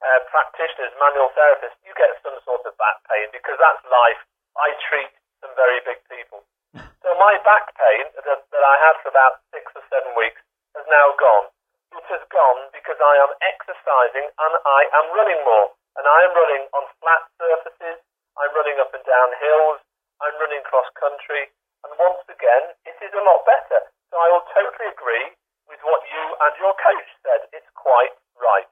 uh, 0.00 0.20
practitioners, 0.30 0.94
manual 1.18 1.34
therapists, 1.34 1.82
you 1.82 1.90
get 1.98 2.14
some 2.22 2.38
sort 2.46 2.62
of 2.62 2.78
back 2.78 3.02
pain 3.10 3.26
because 3.34 3.58
that's 3.58 3.82
life. 3.90 4.22
I 4.54 4.70
treat 4.86 5.10
some 5.42 5.50
very 5.58 5.82
big 5.82 5.98
people. 6.06 6.46
So 7.02 7.14
my 7.16 7.40
back 7.40 7.72
pain 7.74 8.04
that, 8.20 8.26
that 8.26 8.64
I 8.68 8.76
had 8.84 8.94
for 9.00 9.08
about 9.08 9.40
six 9.54 9.64
or 9.72 9.82
seven 9.88 10.12
weeks 10.14 10.38
has 10.76 10.84
now 10.92 11.14
gone. 11.16 11.46
It 11.94 12.04
has 12.10 12.20
gone 12.28 12.68
because 12.70 13.00
I 13.00 13.14
am 13.22 13.32
exercising 13.40 14.26
and 14.28 14.52
I 14.62 14.80
am 14.92 15.06
running 15.16 15.40
more. 15.42 15.72
And 15.96 16.04
I 16.04 16.18
am 16.28 16.36
running 16.36 16.68
on 16.76 16.84
flat 17.00 17.22
surfaces. 17.40 17.98
I'm 18.36 18.52
running 18.52 18.76
up 18.78 18.92
and 18.92 19.02
down 19.08 19.28
hills. 19.40 19.80
I'm 20.20 20.36
running 20.36 20.60
cross 20.68 20.90
country. 21.00 21.48
And 21.86 21.96
once 21.96 22.22
again, 22.28 22.76
it 22.84 22.98
is 23.00 23.14
a 23.14 23.24
lot 23.24 23.46
better. 23.48 23.88
So 24.12 24.20
I 24.20 24.28
will 24.28 24.44
totally 24.52 24.92
agree 24.92 25.32
with 25.70 25.80
what 25.82 26.04
you 26.12 26.24
and 26.44 26.52
your 26.60 26.74
coach 26.76 27.08
said. 27.24 27.48
It's 27.56 27.72
quite 27.74 28.14
right. 28.36 28.68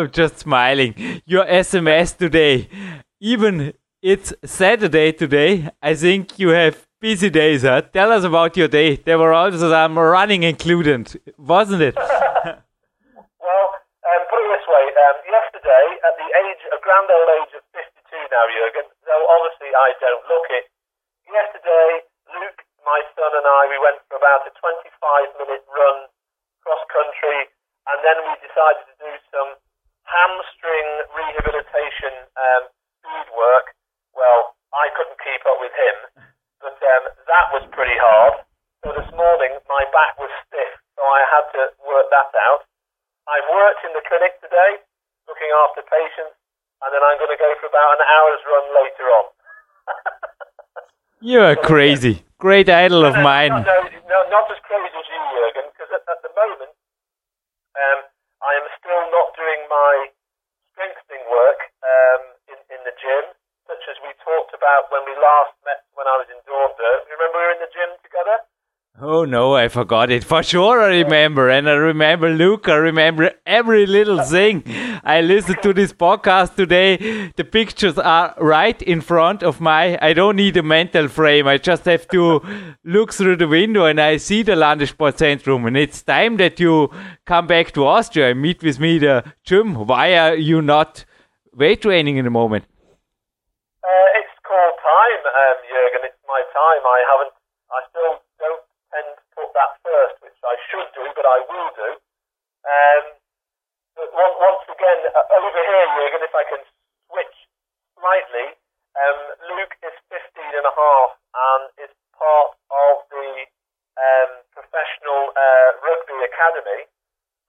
I'm 0.00 0.10
just 0.10 0.38
smiling. 0.38 0.96
Your 1.26 1.44
SMS 1.44 2.16
today, 2.16 2.68
even 3.20 3.74
it's 4.00 4.32
Saturday 4.46 5.12
today. 5.12 5.68
I 5.82 5.92
think 5.92 6.38
you 6.38 6.56
have 6.56 6.88
busy 7.04 7.28
days. 7.28 7.68
Huh? 7.68 7.82
Tell 7.92 8.10
us 8.12 8.24
about 8.24 8.56
your 8.56 8.68
day. 8.68 8.96
There 8.96 9.18
were 9.18 9.34
also 9.36 9.68
some 9.68 9.98
running 9.98 10.42
included, 10.42 11.20
wasn't 11.36 11.82
it? 11.82 11.96
Well, 13.44 13.66
um, 14.08 14.22
put 14.32 14.40
it 14.40 14.48
this 14.56 14.68
way. 14.72 14.84
Um, 14.88 15.16
yesterday, 15.28 15.84
at 16.00 16.14
the 16.16 16.28
age, 16.48 16.62
a 16.72 16.80
grand 16.80 17.08
old 17.12 17.28
age 17.40 17.52
of 17.60 17.62
52 17.76 17.84
now, 18.32 18.44
Jurgen, 18.56 18.88
though 19.04 19.24
obviously 19.36 19.68
I 19.76 19.92
don't 20.00 20.24
look 20.32 20.48
it, 20.48 20.64
yesterday, 21.28 22.08
Luke, 22.36 22.60
my 22.88 23.00
son, 23.16 23.32
and 23.36 23.44
I, 23.44 23.68
we 23.68 23.76
went 23.84 24.00
for 24.08 24.16
about 24.16 24.48
a 24.48 24.52
25 24.56 25.40
minute 25.44 25.64
run 25.68 26.08
cross 26.64 26.84
country, 26.88 27.52
and 27.92 27.98
then 28.00 28.16
we 28.28 28.32
decided 28.44 28.84
to 28.92 28.96
do 28.96 29.12
some 29.32 29.60
hamstring 30.06 30.88
rehabilitation 31.14 32.14
um, 32.36 32.62
food 33.02 33.28
work. 33.34 33.74
Well, 34.14 34.54
I 34.70 34.90
couldn't 34.94 35.18
keep 35.22 35.42
up 35.46 35.58
with 35.58 35.74
him, 35.74 35.96
but 36.62 36.78
um, 36.78 37.04
that 37.26 37.46
was 37.50 37.64
pretty 37.74 37.98
hard. 37.98 38.46
So 38.86 38.94
this 38.94 39.10
morning, 39.12 39.58
my 39.66 39.82
back 39.90 40.16
was 40.16 40.30
stiff, 40.46 40.72
so 40.96 41.02
I 41.02 41.20
had 41.26 41.44
to 41.58 41.62
work 41.84 42.06
that 42.10 42.30
out. 42.50 42.64
I've 43.26 43.46
worked 43.50 43.82
in 43.86 43.92
the 43.92 44.04
clinic 44.06 44.38
today, 44.40 44.80
looking 45.26 45.50
after 45.66 45.82
patients, 45.86 46.34
and 46.82 46.90
then 46.94 47.02
I'm 47.02 47.09
going 47.20 47.30
to 47.30 47.38
go 47.40 47.50
for 47.60 47.68
about 47.68 48.00
an 48.00 48.02
hour's 48.08 48.42
run 48.48 48.64
later 48.72 49.06
on. 49.20 49.24
You 51.20 51.40
are 51.44 51.56
crazy. 51.56 52.24
Great 52.40 52.72
idol 52.72 53.04
of 53.04 53.12
No, 53.12 53.20
mine. 53.20 53.52
No, 53.52 53.76
no, 54.08 54.18
not 54.32 54.48
as 54.48 54.56
crazy 54.64 54.88
as 54.96 55.04
you, 55.04 55.20
Jurgen, 55.36 55.68
because 55.76 55.92
at, 55.92 56.00
at 56.08 56.24
the 56.24 56.32
moment, 56.32 56.72
um, 57.76 57.98
I 58.40 58.56
am 58.56 58.66
still 58.80 59.04
not 59.12 59.36
doing 59.36 59.60
my 59.68 60.08
strengthening 60.72 61.20
work 61.28 61.60
um, 61.84 62.22
in, 62.48 62.58
in 62.72 62.80
the 62.88 62.96
gym, 62.96 63.36
such 63.68 63.84
as 63.92 64.00
we 64.00 64.16
talked 64.24 64.56
about 64.56 64.88
when 64.88 65.04
we 65.04 65.12
last 65.20 65.52
met 65.68 65.84
when 65.92 66.08
I 66.08 66.16
was 66.16 66.28
in 66.32 66.40
Dornbirn. 66.48 67.04
Remember 67.12 67.36
we 67.36 67.44
were 67.44 67.52
in 67.52 67.60
the 67.60 67.72
gym 67.76 67.90
together? 68.00 68.36
Oh 68.96 69.28
no, 69.28 69.54
I 69.54 69.68
forgot 69.68 70.08
it. 70.10 70.24
For 70.24 70.42
sure 70.42 70.80
I 70.80 71.04
remember. 71.04 71.48
And 71.52 71.68
I 71.68 71.76
remember 71.76 72.30
Luke. 72.30 72.68
I 72.68 72.80
remember 72.80 73.29
every 73.50 73.84
little 73.86 74.22
thing. 74.22 74.62
I 75.04 75.20
listened 75.20 75.58
to 75.62 75.72
this 75.74 75.92
podcast 75.92 76.54
today. 76.54 77.32
The 77.36 77.44
pictures 77.44 77.98
are 77.98 78.34
right 78.38 78.80
in 78.82 79.00
front 79.00 79.42
of 79.42 79.60
my. 79.60 79.98
I 80.00 80.12
don't 80.12 80.36
need 80.36 80.56
a 80.56 80.62
mental 80.62 81.08
frame. 81.08 81.48
I 81.48 81.58
just 81.58 81.84
have 81.86 82.06
to 82.08 82.40
look 82.84 83.12
through 83.12 83.36
the 83.36 83.48
window 83.48 83.84
and 83.86 84.00
I 84.00 84.18
see 84.18 84.42
the 84.42 84.52
Landessportzentrum. 84.52 85.66
And 85.66 85.76
it's 85.76 86.02
time 86.02 86.36
that 86.38 86.60
you 86.60 86.90
come 87.26 87.46
back 87.46 87.72
to 87.72 87.86
Austria 87.86 88.30
and 88.30 88.40
meet 88.40 88.62
with 88.62 88.78
me 88.78 88.98
the 88.98 89.24
gym. 89.44 89.74
Why 89.86 90.16
are 90.16 90.36
you 90.36 90.62
not 90.62 91.04
weight 91.52 91.82
training 91.82 92.16
in 92.16 92.24
the 92.24 92.30
moment? 92.30 92.64
Uh, 93.82 94.18
it's 94.22 94.36
called 94.46 94.78
time, 94.78 95.22
um, 95.26 95.56
Jurgen. 95.66 96.02
It's 96.06 96.22
my 96.28 96.42
time. 96.54 96.82
I 96.86 96.98
haven't. 97.10 97.34
I 97.70 97.80
still 97.90 98.14
don't 98.38 98.62
tend 98.94 99.08
to 99.18 99.22
put 99.34 99.50
that 99.58 99.72
first, 99.82 100.22
which 100.22 100.38
I 100.46 100.54
should 100.70 100.88
do, 100.94 101.04
but 101.18 101.26
I 101.26 101.38
will 101.50 101.70
do. 101.74 101.90
Um, 102.60 103.19
once, 104.14 104.64
again, 104.68 105.00
uh, 105.14 105.38
over 105.38 105.60
here, 105.62 105.86
Jurgen, 105.96 106.22
if 106.22 106.34
I 106.34 106.44
can 106.48 106.62
switch 107.10 107.36
slightly, 107.98 108.46
um, 108.98 109.20
Luke 109.54 109.74
is 109.86 109.94
15 110.10 110.58
and 110.58 110.66
a 110.66 110.74
half 110.74 111.10
and 111.34 111.62
is 111.86 111.92
part 112.18 112.50
of 112.70 112.94
the 113.10 113.28
um, 113.96 114.30
professional 114.54 115.30
uh, 115.34 115.68
rugby 115.82 116.18
academy. 116.26 116.90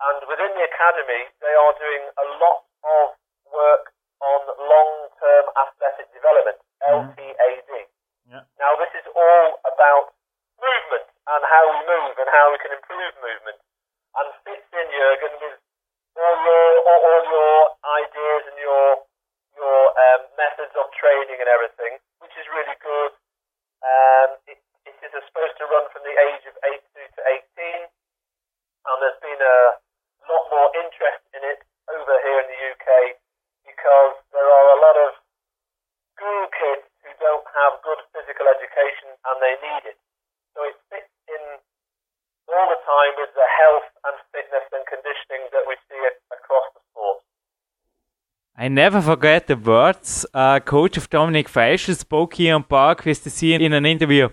And 0.02 0.18
within 0.26 0.52
the 0.58 0.66
academy, 0.66 1.30
they 1.42 1.54
are 1.54 1.74
doing 1.78 2.04
a 2.18 2.26
lot 2.42 2.66
of 2.84 3.06
work 3.54 3.94
on 4.22 4.42
long-term 4.58 5.46
athletic 5.58 6.10
development, 6.14 6.58
LTAD. 6.86 7.72
Now, 8.58 8.78
this 8.78 8.94
is 8.98 9.06
all 9.14 9.48
about 9.66 10.14
movement 10.62 11.06
and 11.26 11.42
how 11.46 11.64
we 11.74 11.80
move 11.86 12.14
and 12.22 12.30
how 12.30 12.54
we 12.54 12.58
can 12.62 12.72
improve 12.74 13.14
movement, 13.22 13.58
and 21.42 21.50
everything, 21.50 21.98
which 22.22 22.34
is 22.38 22.46
really 22.54 22.78
good. 22.80 23.12
Um, 23.82 24.30
it, 24.46 24.62
it 24.86 24.96
is 25.02 25.12
supposed 25.26 25.58
to 25.58 25.66
run 25.66 25.90
from 25.90 26.06
the 26.06 26.14
age 26.14 26.46
of 26.46 26.56
8 26.62 26.78
to 26.78 27.22
18, 27.58 27.90
and 27.90 28.96
there's 29.02 29.22
been 29.26 29.42
a 29.42 29.60
lot 30.30 30.46
more 30.54 30.70
interest 30.78 31.26
in 31.34 31.42
it 31.42 31.66
over 31.90 32.14
here 32.22 32.40
in 32.46 32.48
the 32.48 32.62
UK 32.78 33.18
because 33.66 34.16
there 34.30 34.46
are 34.46 34.68
a 34.78 34.80
lot 34.86 34.98
of 35.02 35.12
school 36.14 36.46
kids 36.54 36.86
who 37.02 37.12
don't 37.18 37.46
have 37.58 37.82
good 37.82 38.02
physical 38.14 38.46
education 38.46 39.10
and 39.18 39.36
they 39.42 39.56
need 39.58 39.84
it. 39.90 39.98
So 40.54 40.62
it 40.70 40.78
fits 40.94 41.10
in 41.26 41.44
all 42.52 42.68
the 42.70 42.82
time 42.86 43.14
with 43.18 43.34
the 43.34 43.48
health 43.48 43.90
and 44.06 44.16
fitness 44.30 44.66
and 44.76 44.84
conditioning 44.86 45.50
that 45.56 45.66
we 45.66 45.76
see 45.90 46.02
a- 46.06 46.20
across 46.36 46.68
the 46.76 46.82
sport. 46.92 47.24
Never 48.72 49.02
forget 49.02 49.48
the 49.48 49.58
words 49.58 50.26
uh, 50.34 50.62
coach 50.62 50.96
of 50.96 51.10
Dominic 51.10 51.50
Feischl 51.50 51.94
spoke 51.94 52.36
here 52.36 52.56
on 52.56 52.64
PowerQuest 52.64 53.28
CC 53.28 53.60
in 53.60 53.74
an 53.74 53.86
interview. 53.86 54.30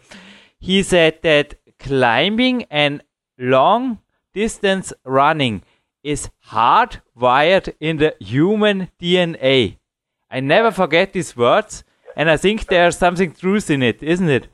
He 0.61 0.85
said 0.85 1.23
that 1.23 1.54
climbing 1.80 2.62
and 2.71 3.02
long 3.37 3.99
distance 4.33 4.92
running 5.04 5.62
is 6.04 6.30
hardwired 6.52 7.75
in 7.80 7.97
the 7.97 8.14
human 8.21 8.92
DNA. 9.02 9.78
I 10.30 10.38
never 10.38 10.71
forget 10.71 11.12
these 11.12 11.37
words, 11.37 11.83
and 12.14 12.30
I 12.30 12.37
think 12.37 12.66
there's 12.66 12.97
something 12.97 13.33
truth 13.33 13.71
in 13.71 13.83
it, 13.83 14.00
isn't 14.04 14.30
it? 14.30 14.47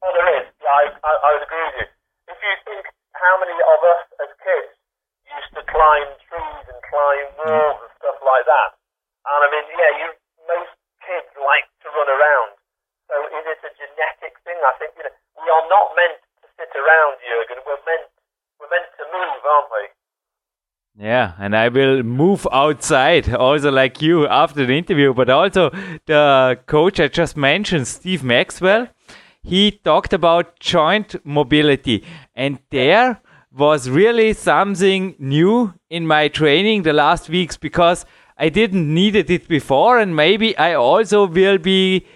Oh, 0.00 0.12
there 0.14 0.30
is. 0.38 0.46
I, 0.62 0.94
I, 1.02 1.10
I 1.26 1.28
would 1.34 1.42
agree 1.42 1.64
with 1.66 1.76
you. 1.82 1.86
If 2.30 2.38
you 2.38 2.54
think 2.70 2.86
how 3.18 3.34
many 3.42 3.58
of 3.66 3.78
us 3.82 4.02
as 4.22 4.30
kids 4.46 4.78
used 5.26 5.52
to 5.58 5.62
climb 5.66 6.06
trees 6.30 6.64
and 6.70 6.78
climb 6.86 7.26
walls 7.34 7.82
and 7.82 7.90
stuff 7.98 8.22
like 8.22 8.46
that, 8.46 8.77
and 9.28 9.40
I 9.44 9.48
mean, 9.52 9.66
yeah, 9.72 9.92
you 10.00 10.08
most 10.48 10.74
kids 11.04 11.28
like 11.36 11.68
to 11.84 11.88
run 11.92 12.08
around. 12.08 12.56
So 13.08 13.14
is 13.32 13.44
it 13.44 13.60
a 13.64 13.72
genetic 13.76 14.40
thing? 14.44 14.56
I 14.60 14.72
think 14.80 14.96
you 14.96 15.04
know 15.04 15.14
we 15.36 15.46
are 15.48 15.66
not 15.68 15.92
meant 15.96 16.20
to 16.42 16.46
sit 16.56 16.72
around, 16.76 17.20
Jurgen. 17.24 17.60
We're 17.64 17.84
meant 17.84 18.08
we're 18.60 18.72
meant 18.72 18.90
to 18.96 19.04
move, 19.08 19.40
aren't 19.44 19.70
we? 19.72 19.84
Yeah, 21.00 21.32
and 21.38 21.54
I 21.54 21.68
will 21.68 22.02
move 22.02 22.46
outside 22.50 23.32
also 23.32 23.70
like 23.70 24.02
you 24.02 24.26
after 24.26 24.66
the 24.66 24.76
interview, 24.76 25.14
but 25.14 25.30
also 25.30 25.70
the 26.06 26.58
coach 26.66 26.98
I 26.98 27.06
just 27.06 27.36
mentioned, 27.36 27.86
Steve 27.86 28.24
Maxwell, 28.24 28.88
he 29.42 29.70
talked 29.70 30.12
about 30.12 30.58
joint 30.58 31.14
mobility, 31.24 32.04
and 32.34 32.58
there 32.70 33.20
was 33.56 33.88
really 33.88 34.32
something 34.32 35.14
new 35.18 35.72
in 35.88 36.06
my 36.06 36.28
training 36.28 36.82
the 36.82 36.92
last 36.92 37.28
weeks 37.28 37.56
because 37.56 38.04
I 38.38 38.48
didn't 38.48 38.94
needed 38.94 39.30
it 39.30 39.48
before, 39.48 39.98
and 39.98 40.14
maybe 40.14 40.56
I 40.56 40.74
also 40.74 41.26
will 41.26 41.58
be 41.58 42.06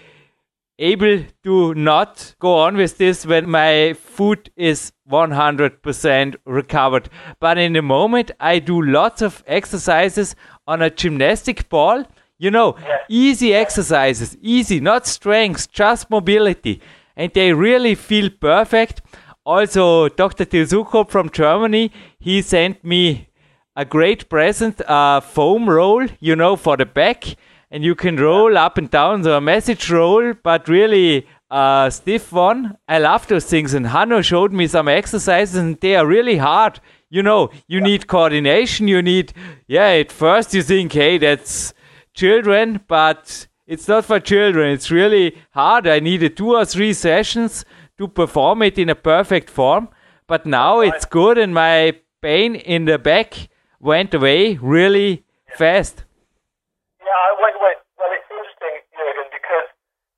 able 0.78 1.24
to 1.44 1.74
not 1.74 2.34
go 2.38 2.58
on 2.58 2.76
with 2.76 2.98
this 2.98 3.26
when 3.26 3.50
my 3.50 3.94
foot 3.94 4.50
is 4.56 4.92
100% 5.10 6.36
recovered. 6.44 7.08
But 7.40 7.58
in 7.58 7.72
the 7.72 7.82
moment, 7.82 8.30
I 8.40 8.58
do 8.58 8.80
lots 8.80 9.20
of 9.22 9.42
exercises 9.46 10.34
on 10.66 10.80
a 10.82 10.90
gymnastic 10.90 11.68
ball. 11.68 12.04
You 12.38 12.50
know, 12.50 12.76
easy 13.08 13.54
exercises, 13.54 14.36
easy, 14.40 14.80
not 14.80 15.06
strength, 15.06 15.70
just 15.70 16.10
mobility. 16.10 16.80
And 17.16 17.32
they 17.32 17.52
really 17.52 17.94
feel 17.94 18.30
perfect. 18.30 19.02
Also, 19.44 20.08
Dr. 20.08 20.44
Till 20.44 20.66
Sukop 20.66 21.10
from 21.10 21.30
Germany, 21.30 21.92
he 22.18 22.42
sent 22.42 22.84
me 22.84 23.28
a 23.76 23.84
great 23.84 24.28
present, 24.28 24.80
a 24.86 25.20
foam 25.20 25.68
roll, 25.68 26.06
you 26.20 26.36
know, 26.36 26.56
for 26.56 26.76
the 26.76 26.86
back 26.86 27.36
and 27.72 27.82
you 27.82 27.94
can 27.94 28.16
roll 28.16 28.56
up 28.58 28.76
and 28.76 28.90
down 28.90 29.22
the 29.22 29.40
message 29.40 29.90
roll, 29.90 30.34
but 30.34 30.68
really 30.68 31.26
a 31.50 31.88
stiff 31.90 32.30
one. 32.30 32.76
I 32.86 32.98
love 32.98 33.26
those 33.26 33.46
things. 33.46 33.72
And 33.72 33.86
Hanno 33.86 34.20
showed 34.20 34.52
me 34.52 34.66
some 34.66 34.88
exercises, 34.88 35.56
and 35.56 35.80
they 35.80 35.96
are 35.96 36.06
really 36.06 36.36
hard. 36.36 36.80
You 37.08 37.22
know, 37.22 37.48
you 37.66 37.78
yeah. 37.78 37.84
need 37.84 38.06
coordination. 38.06 38.88
You 38.88 39.00
need, 39.00 39.32
yeah, 39.66 39.88
at 39.88 40.12
first 40.12 40.52
you 40.52 40.62
think, 40.62 40.92
hey, 40.92 41.16
that's 41.16 41.72
children, 42.12 42.80
but 42.88 43.46
it's 43.66 43.88
not 43.88 44.04
for 44.04 44.20
children. 44.20 44.70
It's 44.70 44.90
really 44.90 45.38
hard. 45.52 45.86
I 45.86 45.98
needed 45.98 46.36
two 46.36 46.54
or 46.54 46.66
three 46.66 46.92
sessions 46.92 47.64
to 47.96 48.06
perform 48.06 48.60
it 48.62 48.78
in 48.78 48.90
a 48.90 48.94
perfect 48.94 49.48
form. 49.48 49.88
But 50.28 50.44
now 50.44 50.80
right. 50.80 50.92
it's 50.92 51.06
good, 51.06 51.38
and 51.38 51.54
my 51.54 51.94
pain 52.20 52.54
in 52.54 52.84
the 52.84 52.98
back 52.98 53.48
went 53.82 54.14
away 54.14 54.54
really 54.62 55.26
fast. 55.58 56.06
Yeah, 57.02 57.34
wait, 57.42 57.58
wait. 57.58 57.78
Well, 57.98 58.14
it's 58.14 58.30
interesting, 58.30 58.78
Jurgen, 58.94 59.28
because 59.34 59.68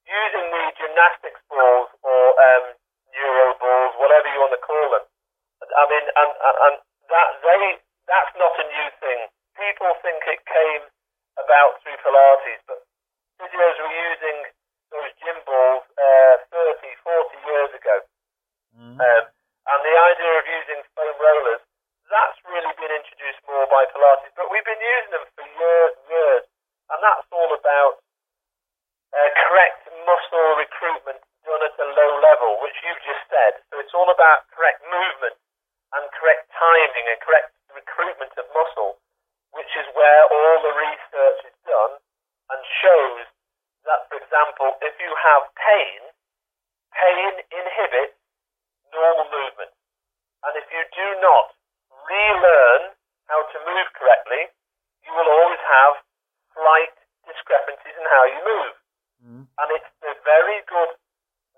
using 0.04 0.46
the 0.52 0.64
gymnastics 0.76 1.40
balls 1.48 1.88
or 2.04 2.22
um, 2.36 2.64
neuro 3.16 3.56
balls, 3.56 3.96
whatever 3.96 4.28
you 4.28 4.38
want 4.38 4.52
to 4.52 4.60
call 4.60 4.86
them, 4.92 5.04
I 5.64 5.84
mean, 5.88 6.04
and, 6.04 6.32
and, 6.36 6.56
and 6.68 6.74
that 7.08 7.28
they 7.40 7.80
that's 8.04 8.36
not 8.36 8.52
a 8.60 8.66
new 8.68 8.88
thing. 9.00 9.20
People 9.56 9.96
think 10.04 10.20
it 10.28 10.44
came 10.44 10.84
about 11.40 11.80
through 11.80 11.96
Pilates, 12.04 12.60
but 12.68 12.84
physios 13.40 13.80
were 13.80 13.96
using 14.12 14.38
those 14.92 15.10
gym 15.24 15.40
balls 15.48 15.88
uh, 15.96 16.36
30, 16.52 16.84
40 17.00 17.48
years 17.48 17.70
ago. 17.72 17.96
Mm. 18.76 19.00
Um, 19.00 19.24
and 19.64 19.80
the 19.80 19.96
idea 19.96 20.32
of 20.36 20.44
using 20.44 20.80
foam 20.92 21.16
rollers, 21.16 21.64
that's 22.12 22.36
really 22.44 22.74
been 22.76 22.92
by 23.74 23.90
Pilates, 23.90 24.30
but 24.38 24.46
we've 24.54 24.62
been 24.62 24.78
using 24.78 25.10
them 25.18 25.26
for 25.34 25.42
years 25.42 25.92
and 25.98 26.06
years 26.06 26.44
and 26.94 26.98
that's 27.02 27.26
all 27.32 27.50
about 27.50 27.98
uh, 29.10 29.30
correct 29.48 29.88
muscle 30.04 30.48
recruitment 30.60 31.18
done 31.42 31.62
at 31.64 31.76
a 31.80 31.88
low 31.92 32.12
level, 32.20 32.60
which 32.62 32.76
you've 32.84 33.04
just 33.04 33.24
said. 33.28 33.60
So 33.68 33.80
it's 33.80 33.92
all 33.92 34.08
about 34.08 34.48
correct 34.52 34.80
movement 34.84 35.36
and 35.96 36.02
correct 36.16 36.48
timing 36.54 37.06
and 37.08 37.18
correct 37.20 37.52
recruitment 37.72 38.32
of 38.36 38.46
muscle, 38.52 39.00
which 39.52 39.70
is 39.76 39.86
where 39.92 40.22
all 40.30 40.56
the 40.64 40.74
research 40.76 41.40
is 41.50 41.56
done 41.66 41.94
and 42.52 42.60
shows 42.80 43.26
that, 43.88 44.08
for 44.08 44.16
example, 44.20 44.76
if 44.80 44.94
you 45.00 45.12
have 45.18 45.50
pain 45.58 46.00
inhibits 47.52 48.16
normal 48.90 49.28
movement. 49.28 49.72
And 50.46 50.52
if 50.56 50.66
you 50.72 50.82
do 50.94 51.08
not 51.20 51.52
relearn 52.08 52.96
how 53.28 53.44
to 53.44 53.56
move 53.66 53.88
correctly, 53.92 54.48
you 55.04 55.12
will 55.12 55.28
always 55.28 55.60
have 55.60 56.00
slight 56.54 56.94
discrepancies 57.26 57.96
in 57.98 58.06
how 58.06 58.24
you 58.30 58.40
move. 58.40 58.74
Mm. 59.24 59.44
And 59.46 59.68
it's 59.74 59.90
the 60.00 60.14
very 60.22 60.62
good 60.70 60.92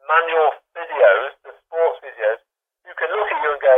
manual 0.08 0.50
physios, 0.72 1.36
the 1.44 1.52
sports 1.66 2.00
physios, 2.00 2.40
who 2.88 2.92
can 2.96 3.10
look 3.12 3.28
at 3.28 3.38
you 3.42 3.50
and 3.52 3.62
go, 3.62 3.76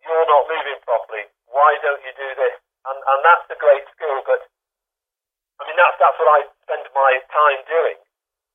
you're 0.00 0.28
not 0.30 0.48
moving 0.48 0.78
properly. 0.86 1.28
Why 1.50 1.76
don't 1.84 2.00
you 2.06 2.12
do 2.16 2.28
this? 2.38 2.56
And, 2.88 2.96
and 2.96 3.18
that's 3.26 3.46
a 3.52 3.58
great 3.58 3.84
skill. 3.92 4.24
But 4.24 4.46
I 5.60 5.68
mean, 5.68 5.76
that's, 5.76 5.98
that's 6.00 6.16
what 6.16 6.30
I 6.30 6.40
spend 6.64 6.88
my 6.96 7.12
time 7.28 7.60
doing. 7.68 7.98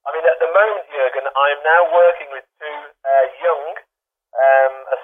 I 0.06 0.14
mean, 0.14 0.26
at 0.26 0.40
the 0.42 0.50
moment, 0.50 0.86
Jurgen, 0.90 1.26
I'm 1.28 1.60
now 1.62 1.82
working 1.94 2.30
with 2.34 2.46
two 2.62 2.78
uh, 3.06 3.26
young, 3.42 3.64
um, 4.34 4.74
a 4.94 4.98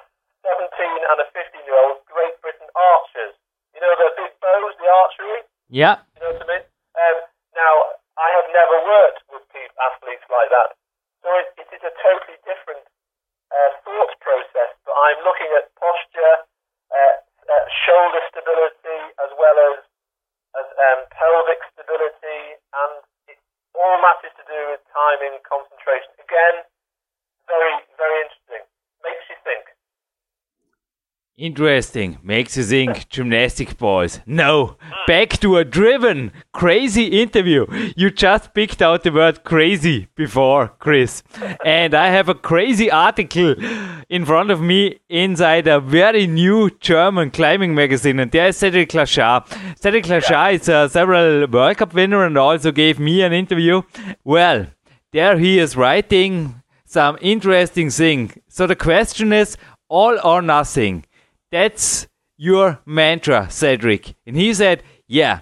17 0.45 0.65
and 0.81 1.17
a 1.21 1.27
15 1.29 1.61
year 1.65 1.77
old 1.77 2.01
Great 2.09 2.33
Britain 2.41 2.69
archers. 2.73 3.37
You 3.73 3.81
know, 3.81 3.93
the 3.97 4.09
big 4.17 4.33
bows, 4.41 4.73
the 4.77 4.89
archery? 4.89 5.41
Yeah. 5.69 6.01
You 6.17 6.19
know 6.25 6.31
what 6.37 6.43
I 6.43 6.47
mean? 6.49 6.65
Um, 6.91 7.17
now, 7.55 7.73
I 8.19 8.29
have 8.35 8.47
never 8.51 8.77
worked 8.83 9.23
with 9.31 9.41
athletes 9.79 10.27
like 10.27 10.49
that, 10.51 10.75
so 11.23 11.27
it, 11.39 11.47
it 11.57 11.69
is 11.71 11.81
a 11.81 11.93
totally 12.03 12.37
different 12.43 12.83
uh, 13.49 13.69
thought 13.81 14.13
process. 14.19 14.69
But 14.85 14.93
I'm 14.93 15.23
looking 15.23 15.49
at 15.55 15.71
posture, 15.79 16.35
uh, 16.91 17.15
uh, 17.47 17.65
shoulder 17.87 18.21
stability, 18.29 19.01
as 19.23 19.31
well 19.39 19.57
as 19.73 19.77
as 20.51 20.67
um, 20.67 21.07
pelvic 21.15 21.63
stability, 21.71 22.59
and 22.59 22.93
it 23.31 23.39
all 23.71 24.03
matters 24.03 24.35
to 24.35 24.43
do 24.43 24.59
with 24.75 24.83
timing, 24.91 25.39
concentration. 25.47 26.11
Again, 26.19 26.67
very 27.47 27.79
very 27.95 28.27
interesting. 28.27 28.63
Makes 29.01 29.25
you 29.31 29.37
think. 29.47 29.63
Interesting. 31.51 32.17
Makes 32.23 32.55
you 32.55 32.63
think 32.63 33.09
gymnastic 33.09 33.77
balls. 33.77 34.21
No. 34.25 34.77
Back 35.05 35.31
to 35.41 35.57
a 35.57 35.65
driven, 35.65 36.31
crazy 36.53 37.21
interview. 37.21 37.65
You 37.97 38.09
just 38.09 38.53
picked 38.53 38.81
out 38.81 39.03
the 39.03 39.11
word 39.11 39.43
crazy 39.43 40.07
before, 40.15 40.69
Chris. 40.79 41.23
And 41.65 41.93
I 41.93 42.07
have 42.07 42.29
a 42.29 42.35
crazy 42.35 42.89
article 42.89 43.55
in 44.07 44.23
front 44.23 44.49
of 44.49 44.61
me 44.61 44.99
inside 45.09 45.67
a 45.67 45.81
very 45.81 46.25
new 46.25 46.69
German 46.79 47.31
climbing 47.31 47.75
magazine. 47.75 48.19
And 48.19 48.31
there 48.31 48.47
is 48.47 48.55
Cedric 48.55 48.91
Lachat. 48.91 49.45
Cedric 49.77 50.05
Lachat 50.05 50.53
is 50.53 50.69
a 50.69 50.87
several 50.87 51.47
World 51.47 51.75
Cup 51.75 51.93
winner 51.93 52.23
and 52.23 52.37
also 52.37 52.71
gave 52.71 52.97
me 52.97 53.23
an 53.23 53.33
interview. 53.33 53.81
Well, 54.23 54.67
there 55.11 55.37
he 55.37 55.59
is 55.59 55.75
writing 55.75 56.63
some 56.85 57.17
interesting 57.19 57.89
thing. 57.89 58.41
So 58.47 58.67
the 58.67 58.77
question 58.77 59.33
is 59.33 59.57
all 59.89 60.17
or 60.23 60.41
nothing 60.41 61.03
that's 61.51 62.07
your 62.37 62.79
mantra, 62.85 63.47
Cedric. 63.49 64.15
And 64.25 64.35
he 64.35 64.53
said, 64.53 64.83
Yeah, 65.07 65.41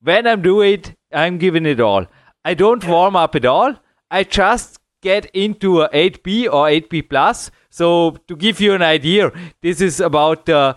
when 0.00 0.26
I'm 0.26 0.42
doing 0.42 0.74
it, 0.74 0.94
I'm 1.12 1.38
giving 1.38 1.66
it 1.66 1.80
all. 1.80 2.06
I 2.44 2.54
don't 2.54 2.86
warm 2.86 3.16
up 3.16 3.34
at 3.34 3.44
all. 3.44 3.74
I 4.10 4.24
just 4.24 4.78
get 5.02 5.26
into 5.34 5.82
a 5.82 5.88
8B 5.90 6.46
or 6.46 6.68
8B 6.68 7.08
plus. 7.08 7.50
So 7.70 8.12
to 8.28 8.36
give 8.36 8.60
you 8.60 8.72
an 8.74 8.82
idea, 8.82 9.32
this 9.62 9.80
is 9.80 10.00
about 10.00 10.46
the 10.46 10.76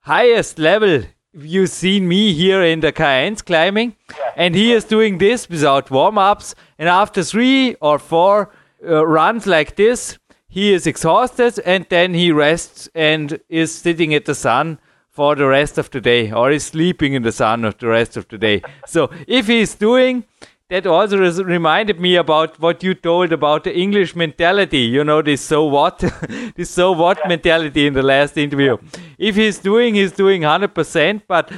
highest 0.00 0.58
level 0.58 1.02
you've 1.32 1.70
seen 1.70 2.08
me 2.08 2.32
here 2.32 2.62
in 2.62 2.80
the 2.80 2.92
Cairns 2.92 3.42
climbing. 3.42 3.96
And 4.36 4.54
he 4.54 4.72
is 4.72 4.84
doing 4.84 5.18
this 5.18 5.48
without 5.48 5.90
warm 5.90 6.18
ups. 6.18 6.54
And 6.78 6.88
after 6.88 7.22
three 7.22 7.74
or 7.80 7.98
four 7.98 8.52
uh, 8.84 9.06
runs 9.06 9.46
like 9.46 9.76
this, 9.76 10.18
he 10.52 10.74
is 10.74 10.86
exhausted 10.86 11.58
and 11.64 11.86
then 11.88 12.12
he 12.12 12.30
rests 12.30 12.86
and 12.94 13.40
is 13.48 13.74
sitting 13.74 14.12
at 14.12 14.26
the 14.26 14.34
sun 14.34 14.78
for 15.08 15.34
the 15.34 15.46
rest 15.46 15.78
of 15.78 15.90
the 15.90 16.00
day 16.00 16.30
or 16.30 16.50
is 16.50 16.64
sleeping 16.64 17.14
in 17.14 17.22
the 17.22 17.32
sun 17.32 17.64
of 17.64 17.78
the 17.78 17.86
rest 17.86 18.18
of 18.18 18.28
the 18.28 18.36
day. 18.36 18.60
So 18.86 19.10
if 19.26 19.46
he's 19.46 19.74
doing 19.74 20.24
that 20.68 20.86
also 20.86 21.18
reminded 21.44 22.00
me 22.00 22.16
about 22.16 22.60
what 22.60 22.82
you 22.82 22.94
told 22.94 23.32
about 23.32 23.64
the 23.64 23.74
English 23.76 24.14
mentality. 24.16 24.78
You 24.78 25.04
know, 25.04 25.20
this 25.22 25.42
so 25.42 25.64
what, 25.64 25.98
this 26.56 26.70
so 26.70 26.92
what 26.92 27.18
mentality 27.28 27.86
in 27.86 27.94
the 27.94 28.02
last 28.02 28.38
interview. 28.38 28.78
If 29.18 29.36
he's 29.36 29.58
doing, 29.58 29.94
he's 29.94 30.12
doing 30.12 30.42
100%. 30.42 31.22
But 31.28 31.52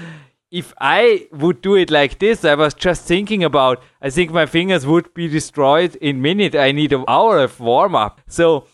if 0.51 0.73
I 0.81 1.29
would 1.33 1.63
do 1.63 1.77
it 1.77 1.91
like 1.91 2.19
this, 2.19 2.45
I 2.45 2.57
was 2.57 2.75
just 2.75 3.07
thinking 3.07 3.45
about, 3.45 3.83
I 4.03 4.11
think 4.11 4.33
my 4.33 4.47
fingers 4.47 4.85
would 4.85 5.15
be 5.15 5.29
destroyed 5.29 5.95
in 5.97 6.21
minute. 6.21 6.57
I 6.57 6.73
need 6.73 6.93
an 6.93 7.05
hour 7.07 7.39
of 7.39 7.59
warm 7.61 7.95
up. 7.95 8.21
So 8.27 8.67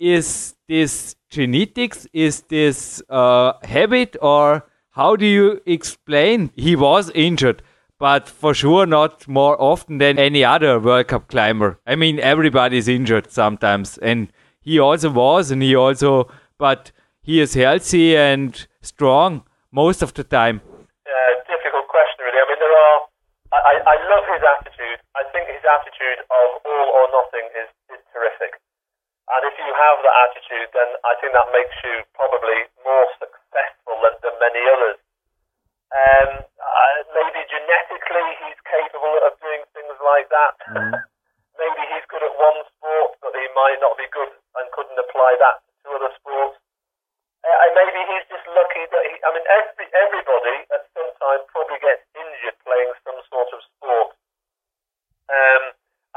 is 0.00 0.56
this 0.66 1.14
genetics? 1.28 2.06
Is 2.12 2.40
this 2.42 3.02
uh, 3.08 3.52
habit? 3.62 4.16
Or 4.20 4.66
how 4.90 5.14
do 5.14 5.26
you 5.26 5.60
explain 5.66 6.50
he 6.56 6.74
was 6.74 7.10
injured? 7.14 7.62
but 8.00 8.26
for 8.26 8.54
sure 8.54 8.86
not 8.86 9.28
more 9.28 9.60
often 9.60 9.98
than 9.98 10.18
any 10.18 10.42
other 10.42 10.80
World 10.80 11.08
Cup 11.08 11.28
climber. 11.28 11.78
I 11.86 11.94
mean, 11.96 12.18
everybody's 12.18 12.88
injured 12.88 13.30
sometimes, 13.30 13.98
and 13.98 14.32
he 14.62 14.78
also 14.80 15.10
was, 15.10 15.50
and 15.50 15.62
he 15.62 15.76
also, 15.76 16.28
but 16.58 16.90
he 17.20 17.40
is 17.40 17.52
healthy 17.54 18.16
and 18.16 18.66
strong 18.80 19.44
most 19.70 20.02
of 20.02 20.14
the 20.14 20.24
time. 20.24 20.62
Difficult 21.46 21.88
question, 21.88 22.24
really. 22.24 22.40
I 22.40 22.46
mean, 22.48 22.58
there 22.58 22.72
are. 22.72 22.98
I, 23.52 23.74
I 23.82 23.96
love 24.08 24.24
his 24.32 24.40
attitude. 24.40 25.02
I 25.18 25.26
think 25.34 25.50
his 25.50 25.60
attitude 25.66 26.22
of 26.30 26.48
all 26.64 26.86
or 26.94 27.04
nothing 27.10 27.50
is, 27.58 27.68
is 27.90 28.00
terrific. 28.14 28.59
And 29.30 29.46
if 29.46 29.54
you 29.62 29.70
have 29.70 29.96
that 30.02 30.16
attitude, 30.26 30.68
then 30.74 30.90
I 31.06 31.14
think 31.22 31.30
that 31.38 31.54
makes 31.54 31.76
you 31.86 32.02
probably 32.18 32.66
more 32.82 33.06
successful 33.22 33.94
than, 34.02 34.14
than 34.26 34.34
many 34.42 34.62
others. 34.66 34.98
Um, 35.90 36.30
uh, 36.58 36.96
maybe 37.14 37.38
genetically 37.46 38.26
he's 38.42 38.58
capable 38.66 39.14
of 39.22 39.38
doing 39.38 39.62
things 39.70 39.96
like 40.02 40.26
that. 40.34 40.54
Mm. 40.74 40.94
maybe 41.62 41.82
he's 41.94 42.06
good 42.10 42.26
at 42.26 42.34
one 42.34 42.58
sport, 42.74 43.22
but 43.22 43.34
he 43.38 43.46
might 43.54 43.78
not 43.78 43.94
be 43.94 44.10
good 44.10 44.34
and 44.34 44.66
couldn't 44.74 44.98
apply 44.98 45.38
that 45.38 45.62
to 45.82 45.86
other 45.94 46.10
sports. 46.18 46.58
Uh, 47.40 47.56
and 47.64 47.72
maybe 47.78 48.00
he's 48.10 48.26
just 48.28 48.46
lucky 48.50 48.84
that 48.92 49.02
he. 49.08 49.14
I 49.24 49.30
mean, 49.32 49.46
every 49.48 49.86
everybody 49.96 50.56
at 50.76 50.84
some 50.92 51.08
time 51.16 51.40
probably 51.48 51.80
gets 51.80 52.04
injured 52.12 52.58
playing 52.66 52.92
some 53.06 53.16
sort 53.32 53.48
of 53.56 53.60
sport. 53.78 54.10
Um, 55.30 55.62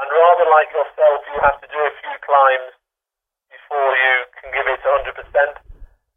and 0.02 0.08
rather 0.10 0.46
like 0.50 0.68
yourself, 0.74 1.22
you 1.30 1.38
have 1.40 1.58
to 1.62 1.68
do 1.70 1.80
a 1.80 1.92
few 2.02 2.14
climbs 2.26 2.73
can 4.44 4.52
give 4.52 4.68
it 4.68 4.80
100%. 4.84 5.08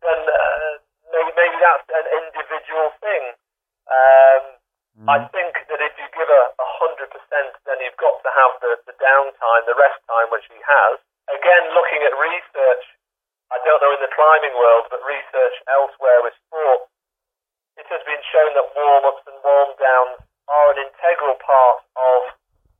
Then 0.03 0.19
uh, 0.27 0.71
maybe 1.15 1.31
maybe 1.33 1.57
that's 1.63 1.87
an 1.87 2.07
individual 2.27 2.91
thing. 2.99 3.23
Um, 3.87 4.43
mm. 4.99 5.07
I 5.07 5.17
think 5.31 5.55
that 5.71 5.79
if 5.79 5.95
you 5.95 6.07
give 6.11 6.27
a 6.27 6.67
hundred 6.83 7.07
percent, 7.07 7.55
then 7.63 7.79
you've 7.79 7.99
got 7.99 8.19
to 8.19 8.31
have 8.35 8.53
the, 8.59 8.71
the 8.83 8.95
downtime, 8.99 9.63
the 9.63 9.79
rest 9.79 9.99
time, 10.05 10.27
which 10.29 10.43
he 10.51 10.59
has. 10.59 10.99
Again, 11.31 11.71
looking 11.71 12.03
at 12.03 12.11
research, 12.19 12.85
I 13.47 13.63
don't 13.63 13.79
know 13.79 13.95
in 13.95 14.03
the 14.03 14.11
climbing 14.11 14.55
world, 14.59 14.91
but 14.91 14.99
research 15.07 15.55
elsewhere 15.71 16.19
with 16.23 16.35
sport, 16.47 16.91
it 17.79 17.87
has 17.87 18.03
been 18.03 18.23
shown 18.27 18.51
that 18.59 18.75
warm 18.75 19.03
ups 19.07 19.23
and 19.27 19.39
warm 19.39 19.71
downs 19.79 20.19
are 20.51 20.67
an 20.75 20.79
integral 20.83 21.35
part 21.39 21.79
of 21.95 22.19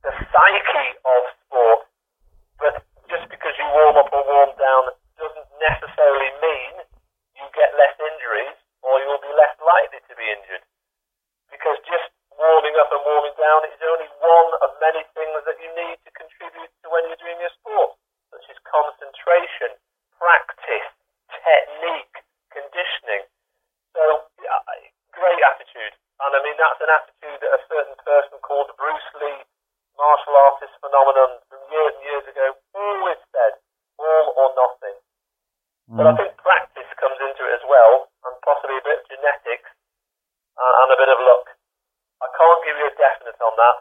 the 0.03 0.11
psyche 0.11 0.89
of 1.07 1.21
sport. 1.47 1.81
But 2.59 2.75
just 3.07 3.31
because 3.31 3.55
you 3.55 3.67
warm 3.71 3.95
up 3.95 4.11
or 4.11 4.23
warm 4.27 4.51
down 4.59 4.91
doesn't 5.15 5.49
necessarily 5.55 6.31
mean 6.43 6.83
you 7.39 7.45
get 7.55 7.71
less 7.79 7.95
injuries 7.95 8.57
or 8.83 8.99
you 8.99 9.07
will 9.07 9.23
be 9.23 9.31
less 9.31 9.55
likely 9.61 10.01
to 10.03 10.13
be 10.15 10.25
injured 10.27 10.63
because 11.51 11.77
just 11.87 12.07
warming 12.37 12.75
up 12.77 12.91
and 12.93 13.01
warming 13.01 13.33
down 13.33 13.65
is 13.65 13.81
only 13.81 14.09
one 14.21 14.49
of 14.61 14.69
many 14.77 15.01
things 15.17 15.41
that 15.47 15.57
you 15.57 15.69
need 15.73 15.97
to 16.05 16.11
contribute 16.13 16.71
to 16.83 16.87
when 16.93 17.07
you're 17.09 17.23
doing 17.23 17.39
your 17.41 17.53
sport, 17.57 17.97
such 18.29 18.45
as 18.51 18.57
concentration, 18.67 19.73
practice, 20.21 20.89
technique, 21.33 22.15
conditioning. 22.53 23.25
So, 23.97 24.29
yeah, 24.37 24.61
great 25.15 25.41
attitude. 25.41 25.97
And 26.21 26.31
I 26.33 26.39
mean, 26.45 26.57
that's 26.61 26.81
an 26.81 26.93
attitude 26.93 27.39
that 27.41 27.57
a 27.57 27.61
certain 27.69 27.97
person 28.05 28.37
called 28.45 28.69
Bruce 28.77 29.11
Lee, 29.21 29.41
martial 29.97 30.37
artist 30.37 30.73
phenomenon 30.81 31.41
from 31.49 31.61
years 31.73 31.93
and 31.97 32.03
years 32.05 32.25
ago, 32.29 32.47
always 32.77 33.17
said, 33.33 33.57
all 33.97 34.33
or 34.37 34.49
nothing. 34.53 34.97
Mm. 35.89 35.97
But 35.97 36.05
I 36.05 36.11
mm. 36.13 36.17
think 36.21 36.31
practice 36.37 36.89
comes 37.01 37.17
into 37.21 37.49
it 37.49 37.53
as 37.57 37.65
well, 37.65 38.09
and 38.29 38.33
possibly 38.45 38.77
a 38.77 38.85
bit 38.85 39.01
of 39.01 39.09
genetics 39.09 39.69
uh, 40.57 40.73
and 40.83 40.89
a 40.93 40.97
bit 40.97 41.09
of 41.09 41.19
luck. 41.21 41.45
I 42.17 42.27
can't 42.33 42.61
give 42.65 42.77
you 42.81 42.87
a 42.89 42.95
definite 42.97 43.39
on 43.39 43.53
that. 43.61 43.77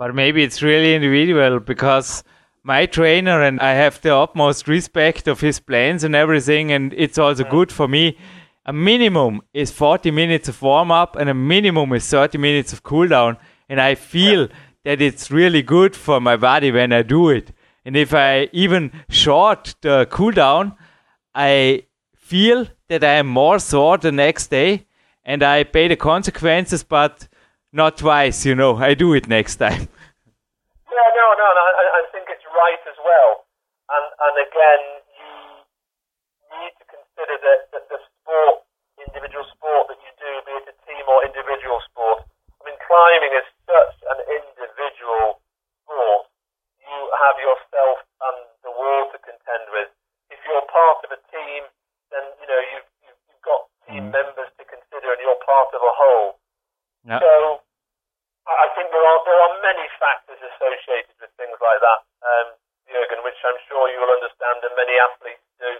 but 0.00 0.10
maybe 0.32 0.44
it's 0.44 0.62
really 0.62 0.94
individual 0.94 1.60
because 1.60 2.24
my 2.62 2.86
trainer 2.86 3.42
and 3.42 3.60
I 3.60 3.72
have 3.74 4.00
the 4.00 4.16
utmost 4.16 4.66
respect 4.66 5.28
of 5.28 5.40
his 5.40 5.60
plans 5.60 6.04
and 6.04 6.14
everything, 6.14 6.72
and 6.72 6.94
it's 6.94 7.18
also 7.18 7.44
good 7.44 7.70
for 7.70 7.86
me. 7.86 8.16
A 8.64 8.72
minimum 8.72 9.42
is 9.52 9.70
40 9.70 10.10
minutes 10.10 10.48
of 10.48 10.62
warm 10.62 10.90
up, 10.90 11.16
and 11.16 11.28
a 11.28 11.34
minimum 11.34 11.92
is 11.92 12.08
30 12.08 12.38
minutes 12.38 12.72
of 12.72 12.82
cool 12.82 13.08
down. 13.08 13.36
And 13.68 13.78
I 13.78 13.94
feel 13.94 14.48
that 14.84 15.02
it's 15.02 15.30
really 15.30 15.60
good 15.60 15.94
for 15.94 16.18
my 16.18 16.36
body 16.36 16.72
when 16.72 16.94
I 16.94 17.02
do 17.02 17.28
it. 17.28 17.52
And 17.84 17.94
if 17.94 18.14
I 18.14 18.48
even 18.52 18.90
short 19.10 19.74
the 19.82 20.06
cool 20.10 20.30
down, 20.30 20.76
I 21.34 21.82
feel 22.16 22.68
that 22.88 23.04
I 23.04 23.16
am 23.16 23.26
more 23.26 23.58
sore 23.58 23.98
the 23.98 24.12
next 24.12 24.46
day 24.46 24.86
and 25.24 25.42
I 25.42 25.64
pay 25.64 25.88
the 25.88 25.96
consequences, 25.96 26.84
but 26.84 27.28
not 27.70 27.98
twice, 27.98 28.46
you 28.46 28.54
know. 28.54 28.76
I 28.76 28.94
do 28.94 29.12
it 29.12 29.28
next 29.28 29.56
time. 29.56 29.88
Yeah, 30.92 31.08
no, 31.16 31.26
no, 31.40 31.48
no. 31.56 31.64
I, 31.64 31.84
I 31.88 32.02
think 32.12 32.28
it's 32.28 32.44
right 32.52 32.82
as 32.84 32.98
well. 33.00 33.48
And 33.88 34.06
and 34.12 34.34
again, 34.44 34.82
you 35.16 35.32
need 36.52 36.72
to 36.76 36.84
consider 36.84 37.40
that, 37.40 37.60
that 37.72 37.84
the 37.88 37.96
sport, 37.96 38.68
individual 39.00 39.48
sport 39.56 39.88
that 39.88 40.00
you 40.04 40.12
do, 40.20 40.30
be 40.44 40.52
it 40.52 40.68
a 40.68 40.76
team 40.84 41.04
or 41.08 41.24
individual 41.24 41.80
sport. 41.88 42.28
I 42.60 42.68
mean, 42.68 42.76
climbing 42.84 43.32
is 43.32 43.48
such 43.64 43.96
an 44.04 44.20
individual 44.36 45.40
sport. 45.80 46.28
You 46.84 46.98
have 47.24 47.36
yourself 47.40 48.04
and 48.04 48.38
the 48.60 48.72
wall 48.76 49.08
to 49.16 49.18
contend 49.24 49.72
with. 49.72 49.88
If 50.28 50.44
you're 50.44 50.66
part 50.68 51.00
of 51.08 51.10
a 51.16 51.20
team, 51.32 51.72
then 52.12 52.24
you 52.36 52.46
know 52.52 52.60
you've 52.68 52.88
you've, 53.00 53.20
you've 53.32 53.44
got 53.48 53.60
team 53.88 54.12
mm. 54.12 54.12
members 54.12 54.52
to 54.60 54.64
consider, 54.68 55.16
and 55.16 55.20
you're 55.24 55.40
part 55.40 55.72
of 55.72 55.80
a 55.80 55.94
whole. 55.96 56.36
Yep. 57.08 57.20
So 57.24 57.32
I 58.42 58.66
think 58.74 58.90
there 58.90 59.02
are 59.02 59.20
there 59.22 59.38
are 59.38 59.54
many 59.62 59.86
factors 60.02 60.38
associated 60.42 61.14
with 61.22 61.30
things 61.38 61.54
like 61.62 61.78
that, 61.78 62.00
um, 62.26 62.48
Jurgen, 62.90 63.22
which 63.22 63.38
I'm 63.46 63.58
sure 63.70 63.86
you 63.90 64.02
will 64.02 64.10
understand, 64.10 64.66
and 64.66 64.74
many 64.74 64.98
athletes 64.98 65.46
do. 65.62 65.70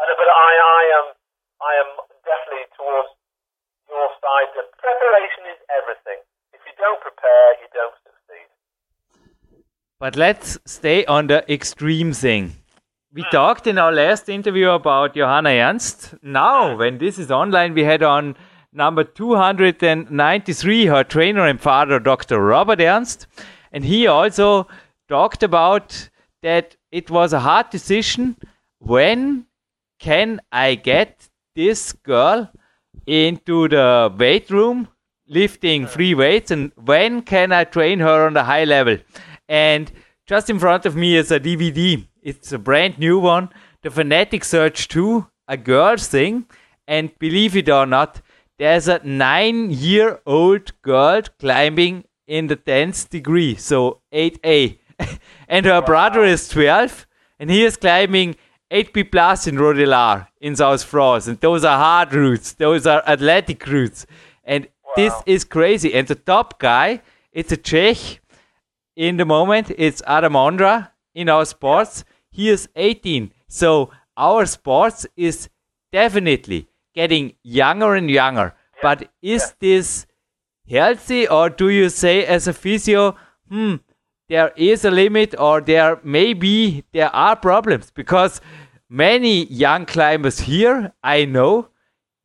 And, 0.00 0.08
but 0.16 0.28
I, 0.28 0.50
I 0.56 0.82
am 0.96 1.06
I 1.60 1.72
am 1.84 1.90
definitely 2.24 2.68
towards 2.76 3.12
your 3.88 4.08
side 4.16 4.50
that 4.56 4.68
preparation 4.80 5.44
is 5.52 5.60
everything. 5.68 6.20
If 6.56 6.64
you 6.64 6.72
don't 6.80 7.00
prepare, 7.04 7.60
you 7.60 7.68
don't 7.76 7.96
succeed. 8.00 8.48
Let's 10.16 10.56
stay 10.64 11.04
on 11.04 11.26
the 11.26 11.44
extreme 11.52 12.14
thing. 12.14 12.54
We 13.12 13.22
talked 13.30 13.66
in 13.66 13.76
our 13.76 13.92
last 13.92 14.30
interview 14.30 14.70
about 14.70 15.14
Johanna 15.14 15.50
Ernst. 15.50 16.14
Now, 16.22 16.74
when 16.74 16.96
this 16.96 17.18
is 17.18 17.30
online, 17.30 17.74
we 17.74 17.84
had 17.84 18.02
on 18.02 18.34
number 18.72 19.04
293 19.04 20.86
her 20.86 21.04
trainer 21.04 21.46
and 21.46 21.60
father, 21.60 21.98
Dr. 21.98 22.42
Robert 22.42 22.80
Ernst. 22.80 23.26
And 23.70 23.84
he 23.84 24.06
also 24.06 24.68
talked 25.06 25.42
about 25.42 26.08
that 26.42 26.76
it 26.90 27.10
was 27.10 27.34
a 27.34 27.40
hard 27.40 27.68
decision 27.68 28.36
when 28.78 29.44
can 29.98 30.40
I 30.50 30.76
get 30.76 31.28
this 31.54 31.92
girl 31.92 32.50
into 33.06 33.68
the 33.68 34.10
weight 34.18 34.48
room 34.48 34.88
lifting 35.28 35.86
free 35.86 36.14
weights 36.14 36.50
and 36.50 36.72
when 36.74 37.20
can 37.20 37.52
I 37.52 37.64
train 37.64 38.00
her 38.00 38.24
on 38.26 38.34
a 38.38 38.44
high 38.44 38.64
level? 38.64 38.96
And 39.46 39.92
just 40.26 40.50
in 40.50 40.58
front 40.58 40.86
of 40.86 40.96
me 40.96 41.16
is 41.16 41.30
a 41.30 41.40
DVD 41.40 42.06
it's 42.26 42.50
a 42.50 42.58
brand 42.58 42.98
new 42.98 43.20
one. 43.20 43.50
The 43.82 43.90
Fanatic 43.92 44.42
Search 44.42 44.88
2, 44.88 45.28
a 45.46 45.56
girl's 45.56 46.08
thing. 46.08 46.46
And 46.88 47.16
believe 47.20 47.56
it 47.56 47.68
or 47.68 47.86
not, 47.86 48.20
there's 48.58 48.88
a 48.88 49.00
nine 49.04 49.70
year 49.70 50.20
old 50.26 50.72
girl 50.82 51.22
climbing 51.38 52.02
in 52.26 52.48
the 52.48 52.56
10th 52.56 53.08
degree, 53.10 53.54
so 53.54 54.00
8A. 54.12 54.78
and 55.48 55.66
her 55.66 55.80
wow. 55.80 55.86
brother 55.86 56.24
is 56.24 56.48
12, 56.48 57.06
and 57.38 57.48
he 57.48 57.64
is 57.64 57.76
climbing 57.76 58.34
8B 58.72 59.12
plus 59.12 59.46
in 59.46 59.54
Rodellar 59.54 60.26
in 60.40 60.56
South 60.56 60.82
France. 60.82 61.28
And 61.28 61.40
those 61.40 61.64
are 61.64 61.78
hard 61.78 62.12
routes, 62.12 62.54
those 62.54 62.88
are 62.88 63.04
athletic 63.06 63.64
routes. 63.68 64.04
And 64.42 64.66
wow. 64.84 64.92
this 64.96 65.14
is 65.26 65.44
crazy. 65.44 65.94
And 65.94 66.08
the 66.08 66.16
top 66.16 66.58
guy, 66.58 67.02
it's 67.30 67.52
a 67.52 67.56
Czech. 67.56 68.20
In 68.96 69.18
the 69.18 69.26
moment, 69.26 69.70
it's 69.76 70.02
Adam 70.06 70.32
Ondra 70.32 70.90
in 71.14 71.28
our 71.28 71.44
sports 71.44 72.04
he 72.30 72.48
is 72.48 72.68
18. 72.76 73.30
So 73.48 73.90
our 74.16 74.46
sports 74.46 75.06
is 75.16 75.48
definitely 75.92 76.68
getting 76.94 77.34
younger 77.42 77.94
and 77.94 78.10
younger. 78.10 78.54
But 78.82 79.10
is 79.22 79.54
this 79.60 80.06
healthy, 80.68 81.28
or 81.28 81.50
do 81.50 81.68
you 81.68 81.88
say 81.88 82.24
as 82.26 82.46
a 82.46 82.52
physio, 82.52 83.16
hmm, 83.48 83.76
there 84.28 84.52
is 84.56 84.84
a 84.84 84.90
limit, 84.90 85.34
or 85.38 85.60
there 85.60 86.00
may 86.02 86.34
be 86.34 86.84
there 86.92 87.14
are 87.14 87.36
problems 87.36 87.90
because 87.90 88.40
many 88.88 89.46
young 89.46 89.86
climbers 89.86 90.40
here 90.40 90.92
I 91.02 91.24
know 91.24 91.68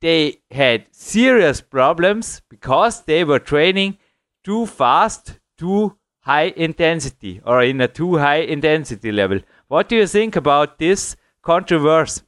they 0.01 0.41
had 0.49 0.87
serious 0.91 1.61
problems 1.61 2.41
because 2.49 3.03
they 3.03 3.23
were 3.23 3.39
training 3.39 3.97
too 4.43 4.65
fast, 4.65 5.39
too 5.57 5.95
high 6.21 6.53
intensity, 6.55 7.41
or 7.45 7.63
in 7.63 7.81
a 7.81 7.87
too 7.87 8.17
high 8.17 8.41
intensity 8.41 9.11
level. 9.11 9.39
What 9.67 9.89
do 9.89 9.95
you 9.95 10.07
think 10.07 10.35
about 10.35 10.77
this 10.77 11.15
controversy? 11.41 12.21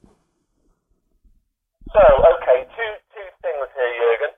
So, 1.94 2.02
okay, 2.34 2.66
two 2.74 2.92
two 3.14 3.28
things 3.42 3.68
here, 3.76 3.92
Jurgen. 4.00 4.32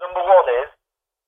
Number 0.00 0.20
one 0.20 0.48
is 0.60 0.68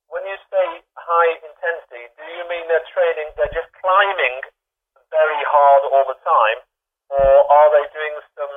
when 0.08 0.22
you 0.28 0.36
say 0.52 0.66
high 0.96 1.32
intensity, 1.40 2.12
do 2.18 2.24
you 2.36 2.44
mean 2.50 2.68
they're 2.68 2.88
training? 2.92 3.32
They're 3.36 3.56
just 3.56 3.72
climbing 3.80 4.36
very 5.08 5.42
hard 5.48 5.82
all 5.92 6.04
the 6.12 6.20
time, 6.20 6.58
or 7.08 7.30
are 7.56 7.68
they 7.72 7.86
doing 7.96 8.16
some 8.36 8.54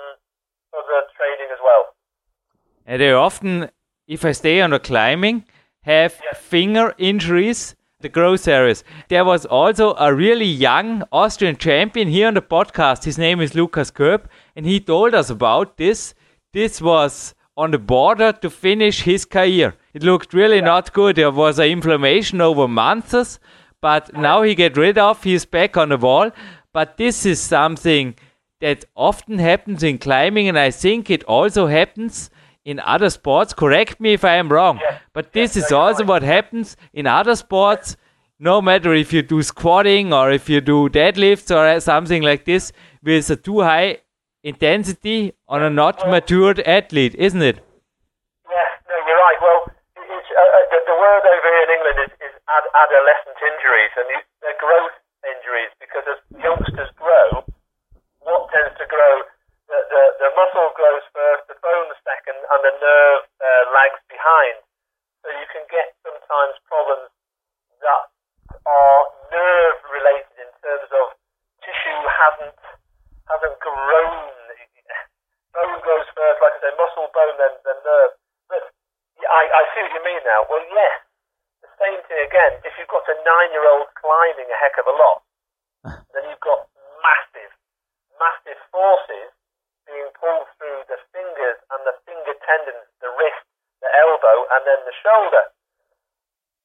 other 0.76 1.08
training 1.16 1.50
as 1.56 1.60
well? 1.64 1.96
And 2.86 3.02
they 3.02 3.12
often, 3.12 3.70
if 4.08 4.26
I 4.26 4.34
stay 4.34 4.60
on 4.62 4.72
the 4.72 4.80
climbing, 4.80 5.46
have 5.82 6.20
Yes. 6.24 6.38
finger 6.42 6.94
injuries, 6.98 7.76
the 8.02 8.10
growth 8.10 8.48
areas. 8.48 8.84
There 9.08 9.26
was 9.26 9.46
also 9.46 9.96
a 9.96 10.14
really 10.14 10.46
young 10.46 11.04
Austrian 11.12 11.58
champion 11.58 12.08
here 12.08 12.28
on 12.28 12.34
the 12.34 12.42
podcast. 12.42 13.06
His 13.06 13.18
name 13.18 13.40
is 13.40 13.56
Lukas 13.56 13.92
Köp, 13.92 14.26
and 14.56 14.66
he 14.66 14.80
told 14.80 15.16
us 15.16 15.30
about 15.30 15.78
this. 15.78 16.14
This 16.54 16.82
was 16.82 17.36
on 17.58 17.72
the 17.72 17.80
border 17.80 18.34
to 18.34 18.50
finish 18.50 19.04
his 19.04 19.24
career. 19.26 19.76
It 19.94 20.04
looked 20.04 20.34
really 20.34 20.62
not 20.62 20.92
good. 20.94 21.16
There 21.16 21.32
was 21.32 21.58
an 21.58 21.68
inflammation 21.68 22.42
over 22.42 22.68
months, 22.68 23.40
but 23.82 24.14
now 24.14 24.42
he 24.42 24.56
get 24.56 24.78
rid 24.78 24.98
of. 24.98 25.24
He's 25.24 25.46
back 25.46 25.78
on 25.78 25.90
the 25.90 25.98
wall. 25.98 26.32
But 26.74 26.98
this 26.98 27.26
is 27.26 27.40
something 27.40 28.16
that 28.60 28.84
often 28.96 29.40
happens 29.40 29.84
in 29.84 29.98
climbing, 30.00 30.50
and 30.50 30.60
I 30.60 30.72
think 30.72 31.10
it 31.10 31.24
also 31.24 31.68
happens 31.68 32.30
in 32.66 32.80
other 32.80 33.10
sports. 33.10 33.54
Correct 33.54 34.00
me 34.00 34.14
if 34.14 34.26
I 34.26 34.36
am 34.36 34.50
wrong, 34.50 34.80
but 35.14 35.32
this 35.32 35.56
is 35.56 35.72
also 35.72 36.04
what 36.04 36.24
happens 36.24 36.76
in 36.94 37.08
other 37.08 37.36
sports. 37.36 37.96
No 38.38 38.62
matter 38.62 38.94
if 38.94 39.14
you 39.14 39.22
do 39.22 39.42
squatting 39.44 40.12
or 40.12 40.30
if 40.32 40.50
you 40.50 40.60
do 40.60 40.90
deadlifts 40.90 41.56
or 41.56 41.80
something 41.80 42.22
like 42.22 42.44
this, 42.44 42.74
with 43.02 43.30
a 43.30 43.38
too 43.38 43.62
high 43.62 44.00
intensity 44.44 45.32
on 45.48 45.64
a 45.64 45.70
not 45.70 46.04
matured 46.10 46.60
athlete, 46.68 47.16
isn't 47.16 47.42
it? 47.42 47.64
Yeah, 48.46 48.70
no, 48.90 48.96
you're 49.08 49.22
right. 49.24 49.40
Well, 49.40 49.62
it's, 49.96 50.30
uh, 50.36 50.42
uh, 50.42 50.66
the, 50.68 50.80
the 50.84 50.98
word 51.00 51.24
over 51.24 51.48
here 51.48 51.64
in 51.64 51.72
England 51.80 51.98
is, 52.06 52.14
is 52.28 52.34
ad- 52.46 52.72
adolescent 52.76 53.40
injuries, 53.40 53.94
and 53.98 54.06
they're 54.44 54.60
growth 54.60 54.98
injuries 55.32 55.72
because 55.80 56.04
as 56.12 56.20
youngsters 56.44 56.92
grow, 57.00 57.42
what 58.22 58.52
tends 58.52 58.76
to 58.78 58.86
grow? 58.86 59.14
The, 59.66 59.80
the, 59.90 60.04
the 60.22 60.30
muscle 60.38 60.70
grows 60.78 61.02
first, 61.10 61.50
the 61.50 61.58
bone 61.58 61.90
second, 62.06 62.38
and 62.38 62.55
the 62.66 62.74
nerve 62.82 63.24
uh, 63.38 63.64
lags 63.78 64.02
behind. 64.10 64.58
So 65.22 65.30
you 65.30 65.46
can 65.54 65.62
get 65.70 65.94
sometimes 66.02 66.58
problems 66.66 67.14
that 67.82 68.04
are 68.66 69.02
nerve 69.30 69.78
related 69.94 70.34
in 70.42 70.50
terms 70.66 70.90
of 70.90 71.14
tissue 71.62 72.02
hasn't 72.10 72.58
hasn't 73.30 73.58
grown. 73.62 74.34
Bone 75.56 75.80
grows 75.88 76.10
first, 76.12 76.38
like 76.44 76.52
I 76.52 76.68
say, 76.68 76.74
muscle, 76.76 77.08
bone, 77.16 77.38
then, 77.40 77.54
then 77.64 77.80
nerve. 77.80 78.12
But 78.52 78.76
yeah, 79.16 79.32
I, 79.32 79.44
I 79.48 79.62
see 79.72 79.88
what 79.88 79.96
you 79.96 80.04
mean 80.04 80.20
now. 80.28 80.44
Well, 80.52 80.60
yes, 80.68 81.00
the 81.64 81.72
same 81.80 81.96
thing 82.12 82.22
again. 82.28 82.60
If 82.68 82.76
you've 82.76 82.92
got 82.92 83.08
a 83.08 83.16
nine-year-old 83.24 83.88
climbing 83.96 84.52
a 84.52 84.58
heck 84.60 84.76
of 84.84 84.92
a 84.92 84.96
lot, 85.00 85.24
then 86.12 86.28
you've 86.28 86.44
got 86.44 86.68
massive, 87.00 87.56
massive 88.20 88.60
forces 88.68 89.32
being 89.88 90.12
pulled 90.20 90.50
through 90.60 90.85
the 91.86 91.96
finger 92.10 92.34
tendons, 92.44 92.90
the 93.00 93.14
wrist, 93.14 93.46
the 93.80 93.90
elbow, 94.02 94.50
and 94.58 94.62
then 94.66 94.82
the 94.90 94.96
shoulder. 95.06 95.46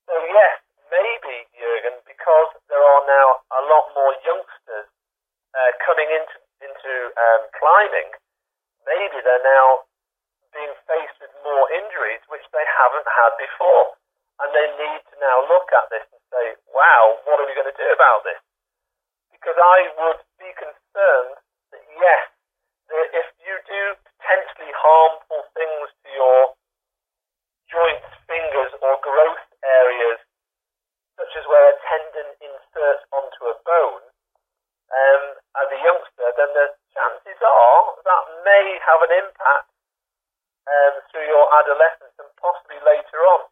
So 0.09 0.17
yes, 0.27 0.59
maybe 0.91 1.47
Jurgen, 1.55 2.01
because 2.09 2.51
there 2.67 2.83
are 2.83 3.05
now 3.07 3.29
a 3.55 3.63
lot 3.69 3.93
more 3.95 4.17
youngsters 4.27 4.89
uh, 5.55 5.71
coming 5.85 6.09
into 6.11 6.37
into 6.61 6.93
um, 7.17 7.43
climbing, 7.57 8.13
maybe 8.85 9.17
they're 9.25 9.49
now 9.49 9.89
being 10.53 10.75
faced 10.85 11.17
with 11.17 11.33
more 11.41 11.65
injuries 11.73 12.21
which 12.29 12.45
they 12.53 12.67
haven't 12.67 13.09
had 13.09 13.33
before, 13.41 13.97
and 14.45 14.53
they 14.53 14.69
need 14.77 15.01
to 15.09 15.17
now 15.25 15.41
look 15.49 15.73
at 15.73 15.89
this 15.89 16.05
and 16.11 16.21
say, 16.29 16.47
"Wow, 16.75 17.21
what 17.25 17.41
are 17.41 17.49
we 17.49 17.57
going 17.57 17.71
to 17.71 17.81
do 17.81 17.89
about 17.93 18.25
this?" 18.25 18.41
Because 19.33 19.57
I 19.57 19.89
would 20.05 20.21
be 20.37 20.53
concerned 20.59 21.41
that 21.73 21.85
yes, 21.97 22.25
if 23.15 23.27
you 23.47 23.55
do 23.65 23.83
potentially 24.61 24.77
harmful 24.77 25.41
things 25.57 25.89
to 26.05 26.09
your 26.13 26.41
joints, 27.73 28.13
fingers, 28.29 28.73
or 28.85 29.01
growth 29.01 29.47
areas, 29.65 30.21
such 31.17 31.33
as 31.37 31.45
where 31.49 31.73
a 31.73 31.77
tendon 31.89 32.29
inserts 32.45 33.05
onto 33.13 33.43
a 33.49 33.57
bone, 33.65 34.05
um, 34.91 35.25
as 35.65 35.69
a 35.73 35.81
youngster, 35.81 36.29
then 36.37 36.51
the 36.53 36.67
chances 36.93 37.41
are 37.41 37.83
that 38.05 38.25
may 38.45 38.67
have 38.85 39.01
an 39.07 39.13
impact 39.23 39.71
um, 40.67 40.95
through 41.09 41.25
your 41.25 41.47
adolescence 41.63 42.15
and 42.19 42.29
possibly 42.37 42.77
later 42.85 43.21
on. 43.23 43.47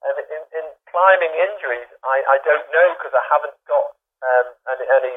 And 0.00 0.16
in, 0.30 0.42
in 0.56 0.66
climbing 0.88 1.34
injuries, 1.36 1.90
I, 2.00 2.24
I 2.24 2.36
don't 2.46 2.64
know 2.72 2.88
because 2.96 3.12
I 3.12 3.24
haven't 3.28 3.58
got 3.68 3.92
um, 4.24 4.46
any, 4.72 4.86
any 4.88 5.14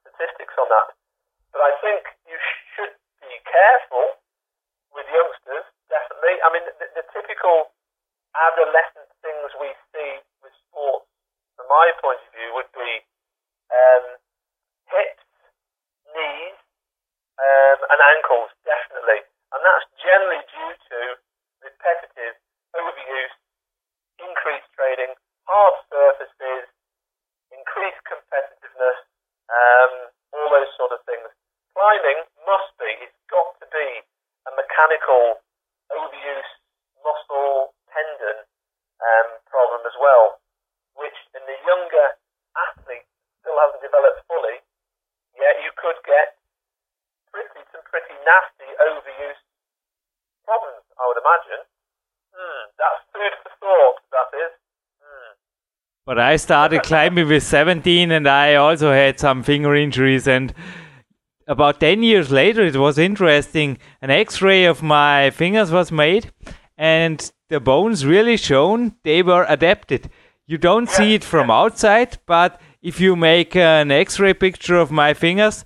statistics 0.00 0.54
on 0.56 0.70
that. 0.70 0.96
But 1.52 1.60
I 1.60 1.72
think 1.84 2.06
you 2.24 2.38
should 2.72 2.94
be 3.20 3.36
careful 3.44 4.21
youngsters, 5.12 5.66
definitely. 5.92 6.40
I 6.40 6.48
mean, 6.50 6.64
the, 6.64 6.86
the 6.96 7.04
typical 7.12 7.70
adolescent 8.32 9.08
things 9.20 9.48
we 9.60 9.70
see 9.92 10.12
with 10.40 10.54
sports, 10.68 11.08
from 11.56 11.68
my 11.68 11.92
point 12.00 12.20
of 12.24 12.30
view, 12.32 12.48
would 12.56 12.72
be 12.72 12.90
um, 13.68 14.16
hips, 14.88 15.28
knees, 16.16 16.58
um, 17.36 17.78
and 17.92 18.00
ankles, 18.16 18.50
definitely. 18.64 19.20
And 19.52 19.60
that's 19.60 19.86
generally 20.00 20.42
due 20.48 20.74
to 20.90 20.98
repetitive 21.60 22.40
overuse, 22.72 23.36
increased 24.16 24.68
training, 24.72 25.12
hard 25.44 25.76
surfaces, 25.92 26.64
increased 27.52 28.00
competitiveness, 28.08 28.98
um, 29.52 29.92
all 30.32 30.48
those 30.48 30.72
sort 30.80 30.92
of 30.96 31.04
things. 31.04 31.28
Climbing 31.76 32.24
must 32.48 32.72
be, 32.80 32.88
it's 33.04 33.20
got 33.28 33.56
to 33.60 33.68
be 33.68 34.04
a 34.48 34.52
mechanical 35.12 35.44
overuse 35.92 36.50
muscle 37.04 37.76
tendon 37.92 38.38
um, 39.02 39.28
problem 39.48 39.80
as 39.84 39.96
well, 40.00 40.40
which 40.96 41.16
in 41.36 41.42
the 41.44 41.58
younger 41.66 42.16
athlete 42.56 43.04
still 43.40 43.56
hasn't 43.60 43.82
developed 43.84 44.24
fully. 44.28 44.64
Yeah, 45.36 45.52
you 45.60 45.72
could 45.76 45.98
get 46.04 46.40
pretty 47.32 47.60
some 47.72 47.84
pretty 47.88 48.16
nasty 48.24 48.68
overuse 48.80 49.40
problems, 50.44 50.84
I 50.96 51.04
would 51.08 51.20
imagine. 51.20 51.62
Hmm, 52.32 52.62
that's 52.80 53.00
food 53.12 53.32
for 53.44 53.52
thought, 53.60 53.96
that 54.12 54.28
is. 54.36 54.52
Hmm. 55.00 55.32
But 56.06 56.18
I 56.18 56.36
started 56.36 56.82
climbing 56.82 57.28
with 57.28 57.42
17 57.42 58.10
and 58.10 58.28
I 58.28 58.54
also 58.56 58.92
had 58.92 59.20
some 59.20 59.42
finger 59.42 59.74
injuries 59.74 60.26
and 60.26 60.54
about 61.46 61.80
10 61.80 62.02
years 62.02 62.30
later 62.30 62.62
it 62.62 62.76
was 62.76 62.98
interesting. 62.98 63.78
An 64.00 64.10
x-ray 64.10 64.64
of 64.64 64.82
my 64.82 65.30
fingers 65.30 65.70
was 65.70 65.92
made 65.92 66.30
and 66.76 67.32
the 67.48 67.60
bones 67.60 68.06
really 68.06 68.36
shown 68.36 68.94
they 69.04 69.22
were 69.22 69.46
adapted. 69.48 70.10
You 70.46 70.58
don't 70.58 70.88
see 70.88 71.14
it 71.14 71.24
from 71.24 71.50
outside 71.50 72.18
but 72.26 72.60
if 72.82 73.00
you 73.00 73.16
make 73.16 73.56
an 73.56 73.90
x-ray 73.90 74.34
picture 74.34 74.76
of 74.76 74.90
my 74.90 75.14
fingers 75.14 75.64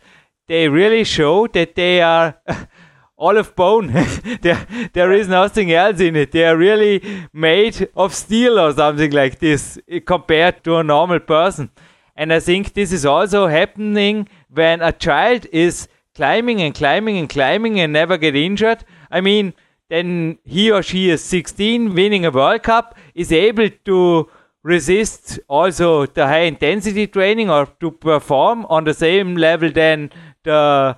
they 0.49 0.69
really 0.69 1.05
show 1.05 1.47
that 1.49 1.75
they 1.75 2.01
are 2.01 2.41
all 3.17 3.37
of 3.37 3.55
bone. 3.57 3.93
There, 4.43 4.67
there 4.93 5.13
is 5.13 5.29
nothing 5.29 5.73
else 5.73 6.01
in 6.01 6.17
it. 6.17 6.33
They 6.33 6.45
are 6.45 6.57
really 6.57 7.03
made 7.33 7.89
of 7.97 8.15
steel 8.15 8.59
or 8.59 8.73
something 8.73 9.11
like 9.11 9.39
this 9.39 9.79
eh, 9.89 10.01
compared 10.01 10.63
to 10.65 10.77
a 10.77 10.85
normal 10.85 11.21
person. 11.21 11.71
And 12.15 12.33
I 12.33 12.41
think 12.41 12.73
this 12.73 12.93
is 12.93 13.05
also 13.05 13.47
happening 13.47 14.29
when 14.57 14.83
a 14.83 14.93
child 14.93 15.47
is 15.53 15.89
climbing 16.15 16.63
and 16.63 16.75
climbing 16.75 17.19
and 17.19 17.29
climbing 17.29 17.79
and 17.79 17.93
never 17.93 18.17
get 18.17 18.35
injured. 18.35 18.85
I 19.11 19.21
mean, 19.21 19.53
then 19.89 20.39
he 20.45 20.71
or 20.71 20.83
she 20.83 21.11
is 21.11 21.23
16, 21.23 21.95
winning 21.95 22.25
a 22.25 22.31
World 22.31 22.63
Cup, 22.63 22.97
is 23.15 23.31
able 23.31 23.69
to 23.85 24.29
resist 24.63 25.39
also 25.49 26.07
the 26.07 26.27
high 26.27 26.47
intensity 26.53 27.07
training 27.07 27.51
or 27.51 27.67
to 27.81 27.91
perform 27.93 28.67
on 28.69 28.85
the 28.85 28.95
same 28.95 29.37
level 29.37 29.71
than 29.71 30.11
the 30.43 30.97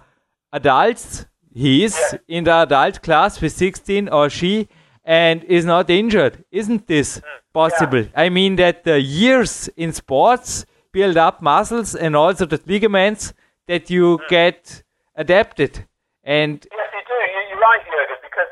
adults 0.53 1.27
he 1.53 1.85
is 1.85 2.17
in 2.29 2.45
the 2.45 2.55
adult 2.55 3.03
class 3.03 3.41
with 3.41 3.53
16 3.53 4.09
or 4.09 4.31
she 4.31 4.69
and 5.05 5.45
is 5.45 5.65
not 5.65 5.91
injured. 5.91 6.45
Isn't 6.51 6.87
this 6.87 7.19
hmm. 7.19 7.23
possible? 7.53 8.07
I 8.15 8.29
mean 8.29 8.57
that 8.57 8.85
the 8.85 9.01
years 9.01 9.69
in 9.77 9.93
sports 9.93 10.65
build 10.93 11.17
up 11.17 11.43
muscles 11.43 11.95
and 11.95 12.17
also 12.17 12.47
the 12.47 12.61
ligaments 12.65 13.35
that 13.69 13.93
you 13.93 14.17
hmm. 14.17 14.27
get 14.33 14.83
adapted. 15.15 15.85
And 16.25 16.65
Yes, 16.73 16.89
you 16.91 17.05
do. 17.05 17.19
You, 17.21 17.41
you're 17.53 17.63
right, 17.63 17.85
Jurgen, 17.85 18.21
because, 18.25 18.51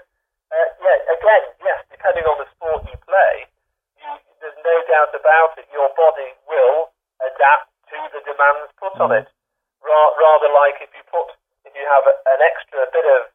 uh, 0.52 0.68
yeah, 0.81 1.16
again, 1.16 1.44
yes, 1.64 1.79
depending 1.90 2.24
on 2.29 2.37
the 2.38 2.48
sport 2.55 2.85
you 2.87 2.96
play, 3.02 3.48
you, 3.98 4.11
there's 4.38 4.61
no 4.61 4.76
doubt 4.87 5.12
about 5.16 5.57
it, 5.59 5.66
your 5.72 5.88
body 5.96 6.37
will 6.46 6.92
adapt 7.24 7.72
to 7.90 7.98
the 8.12 8.22
demands 8.29 8.70
put 8.76 8.94
on 9.00 9.11
hmm. 9.11 9.24
it. 9.24 9.29
Ra- 9.83 10.14
rather 10.20 10.52
like 10.52 10.79
if 10.85 10.92
you 10.92 11.02
put, 11.09 11.33
if 11.64 11.72
you 11.72 11.85
have 11.88 12.05
a, 12.05 12.14
an 12.37 12.40
extra 12.44 12.85
bit 12.92 13.07
of 13.09 13.33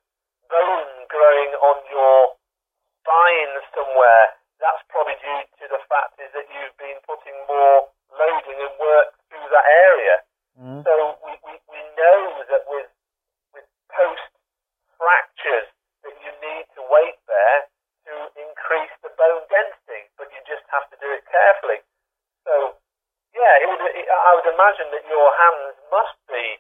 bone 0.48 0.94
growing 1.10 1.52
on 1.64 1.78
your 1.90 2.36
spine 3.02 3.54
somewhere, 3.74 4.38
that's 4.62 4.84
probably 4.94 5.18
due 5.18 5.42
to 5.58 5.66
the 5.74 5.82
fact 5.90 6.22
is 6.22 6.30
that 6.38 6.46
you've 6.54 6.78
been 6.78 7.02
putting 7.10 7.34
more 7.50 7.90
loading 8.14 8.60
and 8.62 8.74
work 8.78 9.18
through 9.32 9.48
that 9.50 9.66
area. 9.66 10.16
Hmm. 10.60 10.84
So 10.84 10.92
we, 11.24 11.34
we, 11.42 11.54
we 11.61 11.61
know 11.98 12.44
that 12.50 12.64
with 12.68 12.90
with 13.54 13.68
post 13.92 14.32
fractures 14.98 15.70
that 16.06 16.16
you 16.22 16.32
need 16.42 16.66
to 16.78 16.82
wait 16.88 17.18
there 17.28 17.60
to 18.10 18.14
increase 18.38 18.94
the 19.06 19.14
bone 19.14 19.46
density, 19.50 20.10
but 20.18 20.30
you 20.34 20.40
just 20.50 20.66
have 20.74 20.86
to 20.90 20.98
do 20.98 21.10
it 21.14 21.24
carefully. 21.30 21.82
So 22.46 22.78
yeah, 23.32 23.64
it 23.64 23.68
would, 23.70 23.82
it, 23.96 24.08
I 24.08 24.32
would 24.36 24.50
imagine 24.50 24.92
that 24.92 25.06
your 25.08 25.30
hands 25.36 25.76
must 25.90 26.18
be 26.28 26.60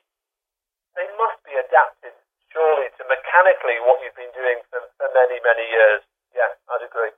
they 0.95 1.07
must 1.15 1.39
be 1.47 1.55
adapted 1.55 2.15
surely 2.51 2.91
to 2.99 3.03
mechanically 3.07 3.79
what 3.83 4.03
you've 4.03 4.15
been 4.15 4.33
doing 4.35 4.59
for, 4.69 4.79
for 4.99 5.07
many 5.15 5.39
many 5.43 5.65
years. 5.67 6.01
Yeah, 6.35 6.51
I'd 6.71 6.85
agree. 6.85 7.11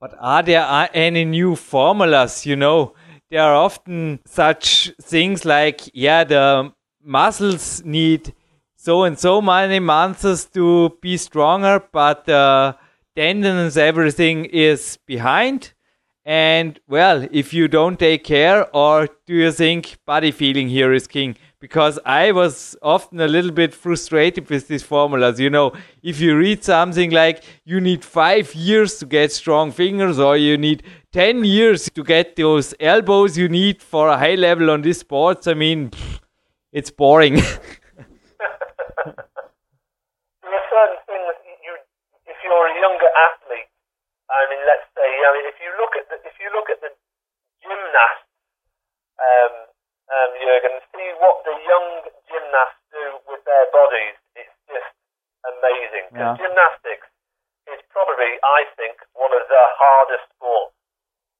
But 0.00 0.14
are 0.20 0.42
there 0.42 0.90
any 0.92 1.24
new 1.24 1.56
formulas? 1.56 2.44
You 2.44 2.56
know, 2.56 2.94
there 3.30 3.42
are 3.42 3.54
often 3.54 4.20
such 4.26 4.92
things 5.02 5.44
like, 5.44 5.88
yeah, 5.94 6.24
the 6.24 6.72
muscles 7.06 7.82
need 7.84 8.34
so 8.74 9.04
and 9.04 9.18
so 9.18 9.40
many 9.40 9.78
months 9.78 10.44
to 10.46 10.96
be 11.00 11.16
stronger, 11.16 11.82
but 11.92 12.24
the 12.26 12.76
tendons, 13.14 13.76
everything 13.76 14.44
is 14.46 14.98
behind. 15.06 15.72
And 16.24 16.80
well, 16.88 17.26
if 17.30 17.54
you 17.54 17.68
don't 17.68 17.98
take 17.98 18.24
care, 18.24 18.68
or 18.76 19.08
do 19.26 19.34
you 19.34 19.52
think 19.52 19.96
body 20.04 20.32
feeling 20.32 20.68
here 20.68 20.92
is 20.92 21.06
king? 21.06 21.36
Because 21.60 21.98
I 22.04 22.32
was 22.32 22.76
often 22.82 23.20
a 23.20 23.28
little 23.28 23.52
bit 23.52 23.72
frustrated 23.72 24.50
with 24.50 24.68
these 24.68 24.82
formulas. 24.82 25.40
You 25.40 25.50
know, 25.50 25.72
if 26.02 26.20
you 26.20 26.36
read 26.36 26.64
something 26.64 27.10
like 27.12 27.44
you 27.64 27.80
need 27.80 28.04
five 28.04 28.54
years 28.54 28.98
to 28.98 29.06
get 29.06 29.32
strong 29.32 29.70
fingers, 29.70 30.18
or 30.18 30.36
you 30.36 30.58
need 30.58 30.82
10 31.12 31.44
years 31.44 31.88
to 31.94 32.02
get 32.02 32.36
those 32.36 32.74
elbows 32.78 33.38
you 33.38 33.48
need 33.48 33.80
for 33.80 34.08
a 34.08 34.18
high 34.18 34.34
level 34.34 34.70
on 34.70 34.82
these 34.82 34.98
sports, 34.98 35.46
I 35.46 35.54
mean, 35.54 35.90
pff, 35.90 36.20
it's 36.76 36.92
boring. 36.92 37.40
are 37.56 37.56
certain 40.68 41.00
things 41.08 41.24
you- 41.48 41.56
you, 41.64 41.72
if 42.28 42.36
you're 42.44 42.66
a 42.68 42.74
younger 42.76 43.08
athlete, 43.16 43.72
I 44.28 44.44
mean, 44.52 44.60
let's 44.66 44.84
say, 44.92 45.08
I 45.24 45.32
mean, 45.32 45.46
if 45.48 45.56
you 45.58 45.72
look 45.80 45.96
at 45.96 46.04
the, 46.12 46.20
if 46.28 46.36
you 46.38 46.50
look 46.52 46.68
at 46.68 46.82
the 46.84 46.92
gymnasts, 47.64 48.28
um, 49.16 49.54
um, 50.12 50.30
Jurgen, 50.36 50.76
see 50.92 51.08
what 51.16 51.40
the 51.48 51.56
young 51.64 52.04
gymnasts 52.28 52.84
do 52.92 53.24
with 53.26 53.40
their 53.48 53.64
bodies, 53.72 54.20
it's 54.36 54.52
just 54.68 54.92
amazing. 55.48 56.12
Yeah. 56.12 56.36
gymnastics 56.36 57.08
is 57.72 57.80
probably, 57.88 58.36
I 58.44 58.68
think, 58.76 59.00
one 59.14 59.32
of 59.32 59.48
the 59.48 59.62
hardest 59.80 60.28
sports. 60.36 60.76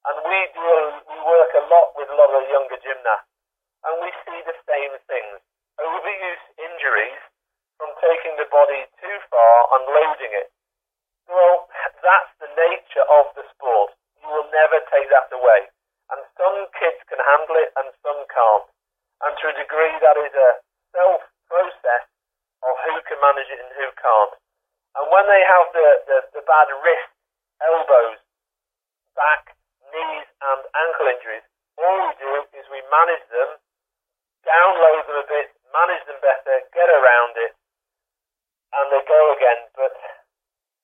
And 0.09 0.16
we 0.25 0.38
do, 0.55 0.64
we 1.12 1.18
work 1.29 1.53
a 1.61 1.64
lot 1.68 1.92
with 1.99 2.09
a 2.09 2.14
lot 2.16 2.31
of 2.33 2.40
the 2.46 2.51
younger 2.51 2.79
gymnasts, 2.81 3.29
and 3.85 3.95
we 4.01 4.11
see 4.25 4.41
the 4.47 4.57
same 4.65 4.95
things. 5.11 5.37
Overuse 5.77 6.45
injuries 6.57 7.23
from 7.77 7.93
taking 8.01 8.35
the 8.41 8.49
body 8.49 8.89
too 9.01 9.17
far 9.29 9.57
and 9.77 9.83
loading 9.93 10.33
it. 10.33 10.49
Well, 11.29 11.69
that's 12.01 12.33
the 12.41 12.49
nature 12.55 13.07
of 13.21 13.35
the 13.37 13.45
sport. 13.53 13.93
You 14.23 14.29
will 14.31 14.49
never 14.49 14.81
take 14.89 15.11
that 15.11 15.29
away. 15.35 15.69
And 16.15 16.23
some 16.39 16.71
kids 16.79 17.03
can 17.11 17.19
handle 17.19 17.57
it 17.59 17.71
and 17.77 17.91
some 18.01 18.21
can't. 18.31 18.67
And 19.27 19.33
to 19.37 19.45
a 19.51 19.59
degree, 19.59 19.97
that 20.01 20.17
is 20.23 20.33
a 20.33 20.51
self 20.95 21.21
process 21.51 22.05
of 22.62 22.75
who 22.87 22.95
can 23.05 23.19
manage 23.21 23.51
it 23.51 23.61
and 23.61 23.73
who 23.75 23.89
can't. 23.99 24.35
And 24.97 25.07
when 25.12 25.27
they 25.29 25.43
have 25.45 25.67
the, 25.77 25.89
the, 26.09 26.19
the 26.41 26.45
bad 26.47 26.69
wrist, 26.81 27.12
elbows, 27.61 28.21
back, 29.12 29.53
knees, 29.93 30.29
and 30.41 30.61
ankle 30.73 31.09
injuries, 31.11 31.45
all 31.77 32.09
we 32.09 32.12
do 32.17 32.33
is 32.57 32.65
we 32.73 32.81
manage 32.89 33.25
them, 33.29 33.61
download 34.47 35.03
them 35.11 35.19
a 35.21 35.27
bit, 35.27 35.51
manage 35.75 36.05
them 36.07 36.21
better, 36.23 36.55
get 36.71 36.89
around 36.89 37.35
it, 37.37 37.53
and 38.73 38.87
they 38.95 39.03
go 39.05 39.21
again. 39.35 39.61
But 39.75 39.93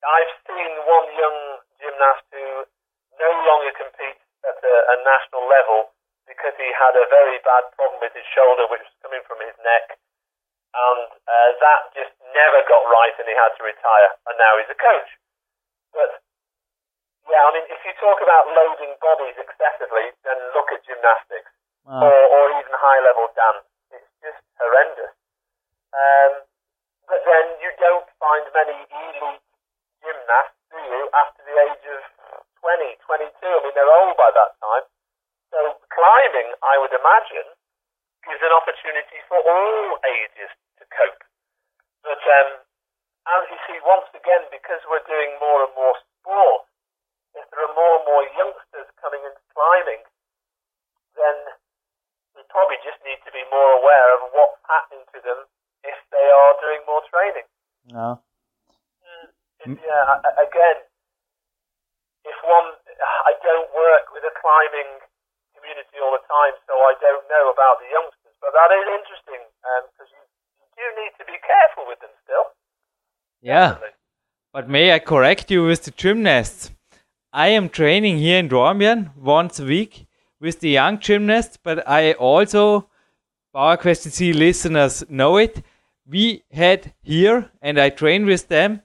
I've 0.03 0.35
seen 0.45 0.71
one 0.83 1.07
young 1.15 1.39
gymnast 1.79 2.27
who 2.35 2.67
no 3.17 3.31
longer 3.47 3.71
competes 3.79 4.23
at 4.43 4.59
a, 4.59 4.75
a 4.93 4.95
national 5.07 5.47
level 5.47 5.95
because 6.27 6.55
he 6.59 6.69
had 6.75 6.95
a 6.99 7.07
very 7.07 7.39
bad 7.43 7.71
problem 7.75 7.99
with 8.03 8.11
his 8.15 8.27
shoulder, 8.35 8.67
which 8.67 8.83
was 8.83 8.95
coming 9.03 9.23
from 9.27 9.39
his 9.43 9.55
neck, 9.63 9.95
and 10.75 11.07
uh, 11.27 11.49
that 11.59 11.81
just 11.95 12.13
never 12.35 12.59
got 12.67 12.83
right, 12.87 13.15
and 13.19 13.27
he 13.27 13.35
had 13.35 13.55
to 13.55 13.63
retire. 13.63 14.11
And 14.27 14.35
now 14.39 14.59
he's 14.59 14.71
a 14.71 14.79
coach. 14.79 15.11
But 15.91 16.23
yeah, 17.27 17.43
I 17.43 17.49
mean, 17.55 17.67
if 17.71 17.79
you 17.87 17.93
talk 17.99 18.19
about 18.19 18.51
loading 18.51 18.95
bodies 18.99 19.35
excessively, 19.39 20.11
then 20.27 20.39
look 20.55 20.71
at 20.71 20.83
gymnastics 20.87 21.51
or, 21.87 22.11
or 22.11 22.43
even 22.59 22.73
high-level 22.73 23.27
dance. 23.35 23.67
It's 23.91 24.11
just 24.23 24.41
horrendous. 24.59 25.13
Um, 25.93 26.31
but 27.07 27.21
then 27.27 27.45
you 27.59 27.69
don't 27.77 28.07
find 28.17 28.43
many 28.55 28.77
elite 28.87 29.43
gymnasts, 29.99 30.59
do 30.71 30.79
you, 30.79 31.01
after 31.11 31.41
the 31.43 31.55
age 31.69 31.85
of 31.91 32.01
20, 32.63 32.97
22? 33.03 33.35
I 33.43 33.59
mean, 33.61 33.73
they're 33.75 33.95
old 34.03 34.15
by 34.15 34.31
that 34.31 34.55
time. 34.57 34.85
So 35.51 35.59
climbing, 35.91 36.49
I 36.63 36.79
would 36.81 36.95
imagine, 36.95 37.47
gives 38.25 38.41
an 38.41 38.55
opportunity 38.55 39.19
for 39.27 39.37
all 39.37 39.99
ages 40.07 40.49
to 40.79 40.83
cope. 40.87 41.23
But 42.01 42.23
um, 42.23 42.49
as 43.27 43.43
you 43.51 43.59
see, 43.67 43.77
once 43.83 44.07
again, 44.15 44.47
because 44.49 44.81
we're 44.87 45.03
doing 45.05 45.35
more 45.39 45.67
and 45.67 45.73
more 45.75 45.95
sport, 45.99 46.65
if 47.35 47.45
there 47.51 47.63
are 47.67 47.75
more 47.75 47.93
and 47.99 48.05
more 48.07 48.25
youngsters 48.33 48.87
coming 48.99 49.21
into 49.21 49.43
climbing, 49.53 50.01
then 51.15 51.37
probably 52.49 52.79
just 52.83 52.99
need 53.05 53.19
to 53.27 53.31
be 53.31 53.43
more 53.51 53.71
aware 53.79 54.07
of 54.17 54.31
what's 54.33 54.59
happening 54.67 55.03
to 55.13 55.19
them 55.23 55.39
if 55.83 55.97
they 56.11 56.27
are 56.31 56.53
doing 56.63 56.81
more 56.87 57.03
training. 57.11 57.47
No. 57.91 58.19
Mm, 59.03 59.27
it- 59.63 59.69
mm. 59.75 59.79
yeah, 59.83 60.03
a- 60.17 60.21
a- 60.23 60.37
again, 60.47 60.83
if 62.25 62.37
one, 62.47 62.75
I 63.27 63.33
don't 63.43 63.67
work 63.75 64.11
with 64.15 64.23
a 64.23 64.31
climbing 64.39 65.03
community 65.55 65.99
all 65.99 66.11
the 66.15 66.23
time, 66.27 66.55
so 66.67 66.73
I 66.79 66.95
don't 67.03 67.27
know 67.27 67.51
about 67.51 67.79
the 67.83 67.89
youngsters, 67.91 68.35
but 68.39 68.51
that 68.55 68.71
is 68.71 68.87
interesting 68.99 69.43
um, 69.67 69.83
because 69.91 70.09
you, 70.11 70.21
you 70.63 70.67
do 70.79 70.85
need 71.03 71.13
to 71.19 71.25
be 71.27 71.35
careful 71.43 71.83
with 71.87 71.99
them 71.99 72.11
still. 72.23 72.45
yeah. 73.41 73.75
Definitely. 73.75 73.95
But 74.53 74.69
may 74.69 74.93
I 74.93 74.99
correct 74.99 75.49
you 75.49 75.65
with 75.65 75.83
the 75.83 75.91
gymnasts? 75.91 76.69
I 77.33 77.47
am 77.47 77.69
training 77.69 78.19
here 78.19 78.37
in 78.37 78.47
Dornbirn 78.49 79.15
once 79.17 79.59
a 79.59 79.65
week 79.65 80.05
with 80.43 80.59
the 80.59 80.71
young 80.71 80.99
gymnasts, 80.99 81.57
but 81.63 81.87
I 81.87 82.11
also, 82.13 82.89
PowerQuest 83.55 84.09
CC 84.09 84.35
listeners 84.35 85.01
know 85.07 85.37
it. 85.37 85.63
We 86.05 86.43
had 86.51 86.93
here, 87.01 87.49
and 87.61 87.79
I 87.79 87.89
train 87.89 88.25
with 88.25 88.49
them, 88.49 88.81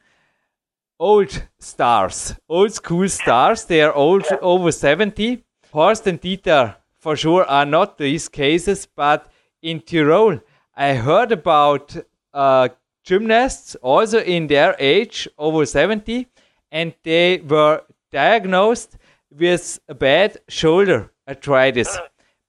old 1.00 1.42
stars, 1.58 2.36
old 2.48 2.72
school 2.72 3.08
stars. 3.08 3.64
They 3.64 3.82
are 3.82 3.92
old, 3.92 4.24
over 4.40 4.70
70. 4.70 5.44
Horst 5.72 6.06
and 6.06 6.20
Dieter, 6.20 6.76
for 7.00 7.16
sure, 7.16 7.44
are 7.46 7.66
not 7.66 7.98
these 7.98 8.28
cases, 8.28 8.86
but 8.86 9.28
in 9.60 9.80
Tyrol, 9.80 10.38
I 10.76 10.94
heard 10.94 11.32
about 11.32 11.96
uh, 12.32 12.68
gymnasts 13.02 13.74
also 13.82 14.20
in 14.20 14.46
their 14.46 14.76
age, 14.78 15.26
over 15.36 15.66
70, 15.66 16.28
and 16.70 16.94
they 17.02 17.38
were 17.38 17.82
diagnosed 18.12 18.96
with 19.36 19.80
a 19.88 19.94
bad 19.94 20.38
shoulder 20.48 21.10
arthritis. 21.28 21.98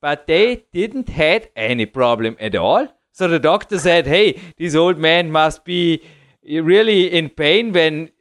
But 0.02 0.28
they 0.28 0.66
didn't 0.72 1.10
had 1.10 1.50
any 1.56 1.86
problem 1.86 2.38
at 2.40 2.56
all. 2.56 2.88
So 3.12 3.28
the 3.28 3.40
doctor 3.40 3.78
said, 3.78 4.08
hey, 4.08 4.40
this 4.58 4.76
old 4.76 4.98
man 4.98 5.32
must 5.32 5.66
be 5.66 6.02
really 6.44 7.12
in 7.12 7.30
pain 7.30 7.74
when 7.74 8.12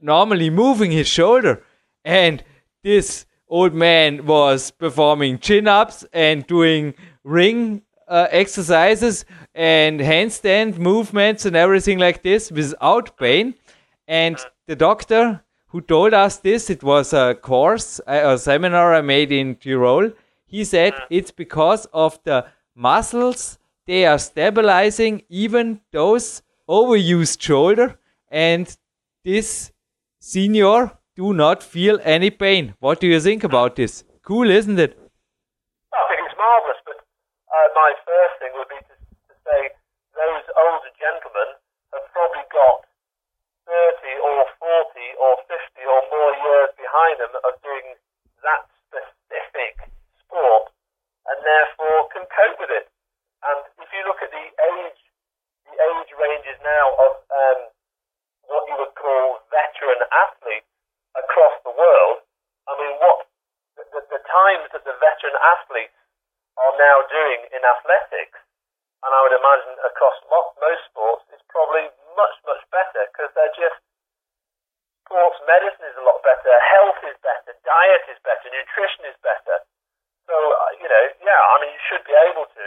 normally 0.00 0.48
moving 0.48 0.90
his 0.90 1.06
shoulder. 1.06 1.62
And 2.04 2.42
this 2.82 3.26
old 3.48 3.74
man 3.74 4.24
was 4.26 4.70
performing 4.70 5.38
chin 5.38 5.68
ups 5.68 6.06
and 6.12 6.46
doing 6.46 6.94
ring 7.22 7.82
uh, 8.08 8.28
exercises 8.30 9.24
and 9.54 10.00
handstand 10.00 10.78
movements 10.78 11.44
and 11.44 11.56
everything 11.56 11.98
like 11.98 12.22
this 12.22 12.50
without 12.50 13.16
pain. 13.18 13.54
And 14.08 14.38
the 14.66 14.76
doctor 14.76 15.42
who 15.68 15.80
told 15.80 16.14
us 16.14 16.38
this, 16.38 16.70
it 16.70 16.82
was 16.82 17.12
a 17.12 17.34
course, 17.34 18.00
a 18.06 18.38
seminar 18.38 18.94
I 18.94 19.00
made 19.00 19.32
in 19.32 19.56
Tyrol. 19.56 20.12
He 20.46 20.64
said 20.64 20.94
it's 21.10 21.30
because 21.30 21.86
of 21.92 22.18
the 22.24 22.46
muscles 22.74 23.58
they 23.86 24.04
are 24.04 24.18
stabilizing 24.18 25.22
even 25.28 25.80
those 25.92 26.42
overused 26.68 27.40
shoulder 27.40 27.98
and 28.30 28.76
this 29.24 29.72
senior 30.18 30.90
do 31.14 31.32
not 31.32 31.62
feel 31.62 31.98
any 32.02 32.30
pain. 32.30 32.74
What 32.80 33.00
do 33.00 33.06
you 33.06 33.20
think 33.20 33.44
about 33.44 33.76
this? 33.76 34.04
Cool, 34.22 34.50
isn't 34.50 34.78
it? 34.78 34.98
I 35.94 36.02
think 36.10 36.26
it's 36.26 36.36
marvellous, 36.36 36.80
but 36.84 36.98
uh, 36.98 37.68
my 37.74 37.90
first 38.04 38.34
thing 38.42 38.52
would 38.58 38.68
be 38.68 38.80
to, 38.90 38.94
to 38.98 39.34
say 39.46 39.60
those 40.18 40.46
older 40.58 40.92
gentlemen 40.98 41.48
have 41.94 42.06
probably 42.12 42.44
got 42.50 42.84
30 43.70 44.18
or 44.22 44.40
40 44.58 45.22
or 45.22 45.32
50 45.46 45.56
or 45.86 46.00
more 46.10 46.32
years 46.42 46.70
behind 46.96 47.20
them 47.20 47.36
of 47.44 47.52
doing 47.60 47.92
that 48.40 48.64
specific 48.88 49.84
sport 50.24 50.72
and 51.28 51.36
therefore 51.44 52.08
can 52.08 52.24
cope 52.24 52.56
with 52.56 52.72
it. 52.72 52.88
And 53.44 53.68
if 53.84 53.88
you 53.92 54.00
look 54.08 54.24
at 54.24 54.32
the 54.32 54.46
age, 54.48 55.00
the 55.68 55.76
age 55.76 56.10
ranges 56.16 56.56
now 56.64 56.86
of 56.96 57.12
um, 57.28 57.60
what 58.48 58.64
you 58.72 58.80
would 58.80 58.96
call 58.96 59.44
veteran 59.52 60.00
athletes 60.08 60.72
across 61.12 61.60
the 61.68 61.76
world, 61.76 62.24
I 62.64 62.72
mean, 62.80 62.96
what 62.96 63.28
the, 63.76 63.84
the, 63.92 64.00
the 64.16 64.22
times 64.24 64.72
that 64.72 64.88
the 64.88 64.96
veteran 64.96 65.36
athletes 65.36 66.00
are 66.56 66.74
now 66.80 67.04
doing 67.12 67.44
in 67.52 67.60
athletics, 67.60 68.40
and 69.04 69.12
I 69.12 69.20
would 69.20 69.36
imagine 69.36 69.76
across 69.84 70.16
most 70.32 70.80
sports, 70.88 71.28
is 71.28 71.44
probably 71.52 71.92
much, 72.16 72.36
much 72.48 72.64
better 72.72 73.04
because 73.12 73.28
they're 73.36 73.52
just 73.60 73.76
sports 75.06 75.38
medicine 75.46 75.86
is 75.86 75.96
a 75.96 76.02
lot 76.02 76.18
better, 76.26 76.50
health 76.58 76.98
is 77.06 77.14
better, 77.22 77.54
diet 77.62 78.04
is 78.10 78.18
better, 78.26 78.50
nutrition 78.50 79.06
is 79.06 79.14
better. 79.22 79.62
So, 80.26 80.34
uh, 80.34 80.74
you 80.82 80.90
know, 80.90 81.04
yeah, 81.22 81.42
I 81.54 81.62
mean, 81.62 81.70
you 81.70 81.82
should 81.86 82.02
be 82.02 82.18
able 82.26 82.50
to 82.50 82.66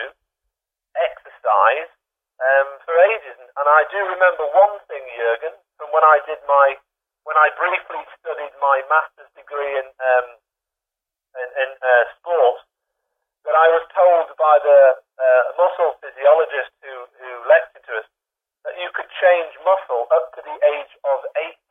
exercise 0.95 1.91
um, 2.39 2.79
for 2.87 2.95
ages. 3.11 3.35
And, 3.43 3.51
and 3.51 3.67
I 3.67 3.83
do 3.91 3.99
remember 4.15 4.47
one 4.55 4.79
thing, 4.87 5.03
Jurgen, 5.19 5.51
from 5.75 5.91
when 5.91 6.07
I 6.07 6.23
did 6.23 6.39
my, 6.47 6.79
when 7.27 7.35
I 7.35 7.51
briefly 7.59 7.99
studied 8.23 8.55
my 8.63 8.87
master's 8.87 9.27
degree 9.35 9.75
in, 9.75 9.87
um, 9.99 10.27
in, 11.43 11.49
in 11.51 11.69
uh, 11.83 12.03
sports, 12.15 12.63
that 13.43 13.55
I 13.55 13.67
was 13.75 13.83
told 13.91 14.31
by 14.39 14.55
the 14.63 14.79
uh, 15.19 15.43
muscle 15.59 15.99
physiologist 15.99 16.71
who, 16.79 16.95
who 17.19 17.29
lectured 17.51 17.83
to 17.87 17.93
us 17.99 18.07
that 18.63 18.75
you 18.79 18.87
could 18.95 19.07
change 19.19 19.51
muscle 19.63 20.07
up 20.15 20.31
to 20.35 20.43
the 20.43 20.55
age 20.75 20.93
of 21.03 21.19
80. 21.35 21.68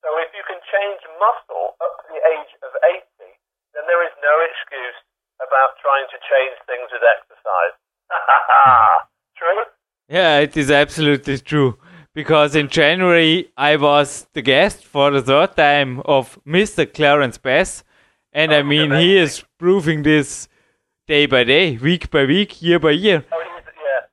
So 0.00 0.08
if 0.24 0.32
you 0.32 0.44
can 0.48 0.60
change 0.64 1.00
muscle 1.20 1.76
up 1.84 1.92
to 2.00 2.04
the 2.08 2.20
age 2.20 2.52
of 2.64 2.72
80, 2.80 3.04
then 3.76 3.84
there 3.84 4.00
is 4.04 4.14
no 4.24 4.34
excuse 4.48 4.98
about 5.40 5.76
trying 5.80 6.08
to 6.08 6.18
change 6.24 6.56
things 6.64 6.88
with 6.88 7.04
exercise. 7.04 7.76
True? 9.36 9.62
Yeah, 10.08 10.38
it 10.40 10.56
is 10.56 10.70
absolutely 10.70 11.38
true. 11.38 11.78
Because 12.12 12.56
in 12.56 12.68
January 12.68 13.48
I 13.56 13.76
was 13.76 14.26
the 14.32 14.42
guest 14.42 14.84
for 14.84 15.10
the 15.10 15.22
third 15.22 15.56
time 15.56 16.00
of 16.04 16.38
Mr. 16.44 16.92
Clarence 16.92 17.38
Bass. 17.38 17.84
And 18.32 18.52
I 18.52 18.60
oh, 18.60 18.64
mean, 18.64 18.90
he 18.92 19.16
is 19.16 19.44
proving 19.58 20.02
this 20.02 20.48
day 21.06 21.26
by 21.26 21.44
day, 21.44 21.76
week 21.76 22.10
by 22.10 22.24
week, 22.24 22.60
year 22.62 22.78
by 22.78 22.92
year. 22.92 23.24
Oh. 23.32 23.49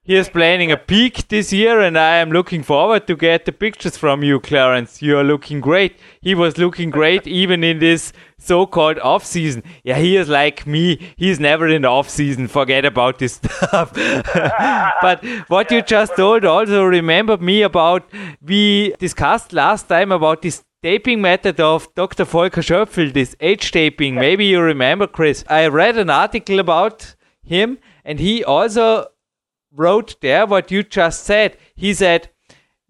He 0.08 0.16
is 0.16 0.30
planning 0.30 0.72
a 0.72 0.78
peak 0.78 1.28
this 1.28 1.52
year, 1.52 1.82
and 1.82 1.98
I 1.98 2.16
am 2.16 2.32
looking 2.32 2.64
forward 2.64 3.08
to 3.08 3.16
get 3.18 3.44
the 3.44 3.52
pictures 3.52 3.98
from 3.98 4.24
you, 4.24 4.40
Clarence. 4.40 5.02
You 5.02 5.18
are 5.18 5.24
looking 5.24 5.60
great. 5.60 5.98
He 6.22 6.34
was 6.34 6.58
looking 6.58 6.92
great 6.92 7.28
even 7.42 7.62
in 7.62 7.80
this 7.80 8.14
so-called 8.38 9.00
off 9.00 9.26
season. 9.26 9.64
Yeah, 9.84 9.98
he 9.98 10.16
is 10.16 10.30
like 10.30 10.66
me. 10.66 11.14
He's 11.18 11.42
never 11.42 11.68
in 11.68 11.82
the 11.82 11.90
off 11.90 12.10
season. 12.10 12.48
Forget 12.48 12.86
about 12.86 13.20
this 13.20 13.34
stuff. 13.44 13.92
but 15.02 15.26
what 15.50 15.72
you 15.72 15.82
just 15.82 16.16
told 16.16 16.46
also 16.46 16.86
remembered 16.86 17.42
me 17.42 17.64
about 17.64 18.10
we 18.42 18.94
discussed 19.00 19.52
last 19.52 19.90
time 19.90 20.14
about 20.14 20.42
this 20.42 20.64
taping 20.82 21.20
method 21.20 21.60
of 21.60 21.94
Dr. 21.96 22.24
Volker 22.24 22.62
Schöffl, 22.62 23.12
this 23.12 23.36
H-taping. 23.42 24.16
Maybe 24.16 24.46
you 24.46 24.62
remember, 24.62 25.06
Chris. 25.06 25.44
I 25.50 25.68
read 25.68 25.98
an 25.98 26.10
article 26.10 26.60
about 26.60 27.16
him, 27.44 27.78
and 28.06 28.22
he 28.22 28.42
also 28.42 29.08
wrote 29.78 30.20
there 30.22 30.46
what 30.46 30.72
you 30.72 30.84
just 30.84 31.24
said. 31.24 31.56
He 31.76 31.94
said, 31.94 32.30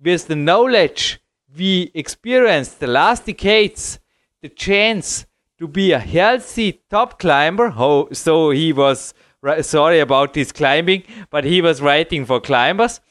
with 0.01 0.27
the 0.27 0.35
knowledge 0.35 1.19
we 1.55 1.91
experienced 1.93 2.79
the 2.79 2.88
last 2.88 3.25
decades, 3.25 3.99
the 4.41 4.49
chance 4.49 5.25
to 5.59 5.67
be 5.67 5.91
a 5.91 5.99
healthy 5.99 6.83
top 6.89 7.19
climber, 7.19 7.73
oh, 7.75 8.07
so 8.11 8.51
he 8.51 8.71
was 8.71 9.13
sorry 9.61 9.99
about 9.99 10.33
this 10.33 10.51
climbing, 10.51 11.03
but 11.29 11.43
he 11.43 11.61
was 11.61 11.81
writing 11.81 12.25
for 12.25 12.39
climbers. 12.39 13.01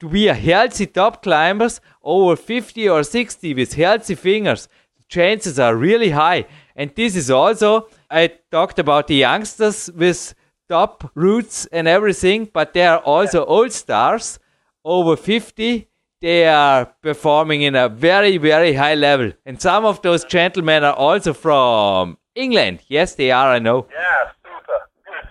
To 0.00 0.08
be 0.08 0.28
a 0.28 0.34
healthy 0.34 0.86
top 0.86 1.22
climbers 1.22 1.80
over 2.02 2.36
50 2.36 2.88
or 2.88 3.02
60 3.02 3.54
with 3.54 3.74
healthy 3.74 4.14
fingers, 4.14 4.68
the 4.96 5.04
chances 5.08 5.58
are 5.58 5.76
really 5.76 6.10
high. 6.10 6.46
And 6.76 6.92
this 6.94 7.16
is 7.16 7.30
also, 7.30 7.88
I 8.10 8.32
talked 8.50 8.78
about 8.78 9.06
the 9.06 9.16
youngsters 9.16 9.90
with 9.94 10.34
top 10.68 11.10
roots 11.14 11.66
and 11.72 11.86
everything, 11.88 12.48
but 12.52 12.72
there 12.74 12.90
are 12.92 12.98
also 13.00 13.44
old 13.44 13.72
stars 13.72 14.38
over 14.84 15.16
50. 15.16 15.88
They 16.20 16.46
are 16.48 16.86
performing 17.02 17.62
in 17.62 17.74
a 17.76 17.88
very, 17.88 18.38
very 18.38 18.72
high 18.74 18.94
level. 18.94 19.32
And 19.44 19.60
some 19.60 19.84
of 19.84 20.00
those 20.02 20.24
gentlemen 20.24 20.82
are 20.84 20.94
also 20.96 21.34
from 21.34 22.16
England. 22.34 22.80
Yes, 22.88 23.14
they 23.14 23.30
are, 23.30 23.50
I 23.52 23.58
know. 23.58 23.86
Yeah, 23.92 24.32
super. 24.40 24.78
Good. 25.04 25.28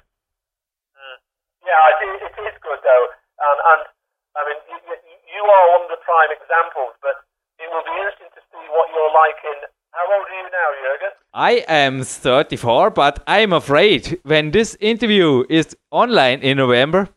Mm. 0.94 1.18
Yeah, 1.66 1.80
I 1.82 1.92
think 1.98 2.12
it 2.22 2.36
is 2.46 2.56
good 2.62 2.80
though. 2.86 3.06
And, 3.42 3.58
and 3.74 3.82
I 4.38 4.42
mean, 4.48 4.60
you, 4.70 4.78
you- 4.86 5.02
you 5.34 5.42
are 5.50 5.66
one 5.74 5.90
of 5.90 5.92
the 5.92 5.98
prime 6.06 6.30
examples, 6.30 6.94
but 7.02 7.26
it 7.58 7.66
will 7.74 7.82
be 7.84 7.96
interesting 7.98 8.30
to 8.38 8.42
see 8.54 8.64
what 8.70 8.86
you're 8.94 9.12
like 9.18 9.40
in. 9.50 9.60
How 10.04 10.20
old 10.20 10.28
are 10.28 10.36
you 10.36 10.52
now, 10.52 10.70
Jurgen? 10.84 11.16
I 11.32 11.64
am 11.64 12.04
34, 12.04 12.92
but 12.92 13.24
I'm 13.24 13.54
afraid 13.54 14.20
when 14.28 14.52
this 14.52 14.76
interview 14.84 15.48
is 15.48 15.78
online 15.92 16.44
in 16.44 16.58
November, 16.58 17.08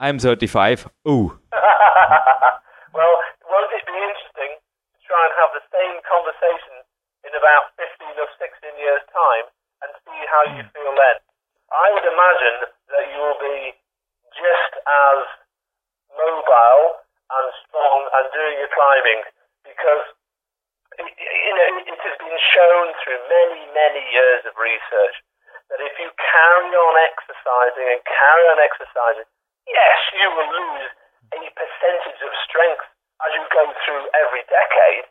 I'm 0.00 0.18
35. 0.18 0.88
Ooh. 1.04 1.28
well, 2.96 3.14
won't 3.44 3.72
it 3.76 3.84
be 3.84 3.92
interesting 4.00 4.56
to 4.56 4.98
try 5.04 5.20
and 5.28 5.34
have 5.44 5.52
the 5.52 5.60
same 5.76 6.00
conversation 6.08 6.80
in 7.28 7.36
about 7.36 7.76
15 7.76 8.16
or 8.16 8.28
16 8.40 8.80
years' 8.80 9.04
time 9.12 9.52
and 9.84 9.92
see 10.00 10.20
how 10.32 10.56
you 10.56 10.64
feel 10.72 10.96
then? 10.96 11.20
I 11.68 11.92
would 11.92 12.08
imagine 12.08 12.72
that 12.96 13.12
you 13.12 13.20
will 13.20 13.40
be 13.44 13.76
just 14.32 14.72
as 14.88 15.18
mobile 16.16 17.04
and 17.28 17.46
strong 17.68 18.08
and 18.08 18.24
doing 18.32 18.56
your 18.56 18.72
climbing 18.72 19.20
because 19.68 20.16
you 21.06 21.52
know, 21.56 21.66
it 21.82 22.00
has 22.00 22.16
been 22.18 22.38
shown 22.54 22.86
through 23.02 23.20
many, 23.28 23.62
many 23.72 24.02
years 24.12 24.42
of 24.46 24.54
research 24.56 25.16
that 25.72 25.80
if 25.80 25.94
you 25.96 26.08
carry 26.18 26.72
on 26.74 26.94
exercising 27.00 27.86
and 27.96 28.00
carry 28.04 28.44
on 28.52 28.58
exercising, 28.60 29.26
yes, 29.64 29.98
you 30.12 30.28
will 30.36 30.50
lose 30.52 30.86
a 31.32 31.42
percentage 31.56 32.20
of 32.20 32.32
strength 32.44 32.84
as 33.24 33.30
you 33.32 33.44
go 33.48 33.64
through 33.86 34.04
every 34.20 34.44
decade. 34.50 35.06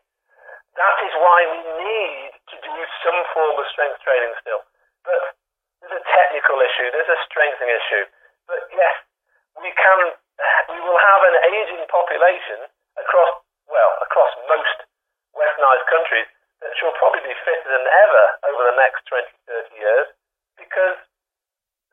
That 0.78 0.98
is 1.04 1.14
why 1.18 1.40
we 1.50 1.60
need 1.82 2.32
to 2.54 2.56
do 2.62 2.76
some 3.04 3.20
form 3.34 3.58
of 3.58 3.66
strength 3.74 4.00
training 4.06 4.32
still. 4.40 4.62
But 5.04 5.36
there's 5.82 5.98
a 5.98 6.06
technical 6.14 6.62
issue, 6.62 6.88
there's 6.94 7.10
a 7.10 7.20
strengthening 7.26 7.74
issue. 7.74 8.06
But 8.46 8.62
yes, 8.72 8.96
we 9.60 9.72
can, 9.74 10.00
we 10.72 10.80
will 10.80 11.00
have 11.00 11.22
an 11.26 11.36
aging 11.50 11.84
population 11.90 12.70
across, 13.02 13.32
well, 13.66 13.92
across 14.06 14.32
most 14.46 14.91
countries 15.90 16.28
that 16.62 16.74
shall 16.78 16.94
probably 16.98 17.26
be 17.26 17.36
fitter 17.46 17.70
than 17.70 17.86
ever 17.86 18.26
over 18.54 18.62
the 18.70 18.78
next 18.78 19.06
20, 19.10 19.26
30 19.50 19.82
years 19.82 20.08
because 20.58 20.98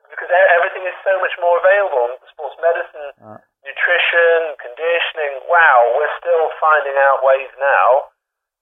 because 0.09 0.29
everything 0.33 0.89
is 0.89 0.97
so 1.05 1.13
much 1.21 1.37
more 1.37 1.61
available. 1.61 2.17
Sports 2.33 2.57
medicine, 2.57 3.09
ah. 3.21 3.37
nutrition, 3.61 4.57
conditioning. 4.57 5.45
Wow, 5.45 5.79
we're 5.93 6.15
still 6.17 6.49
finding 6.57 6.97
out 6.97 7.21
ways 7.21 7.53
now 7.61 8.09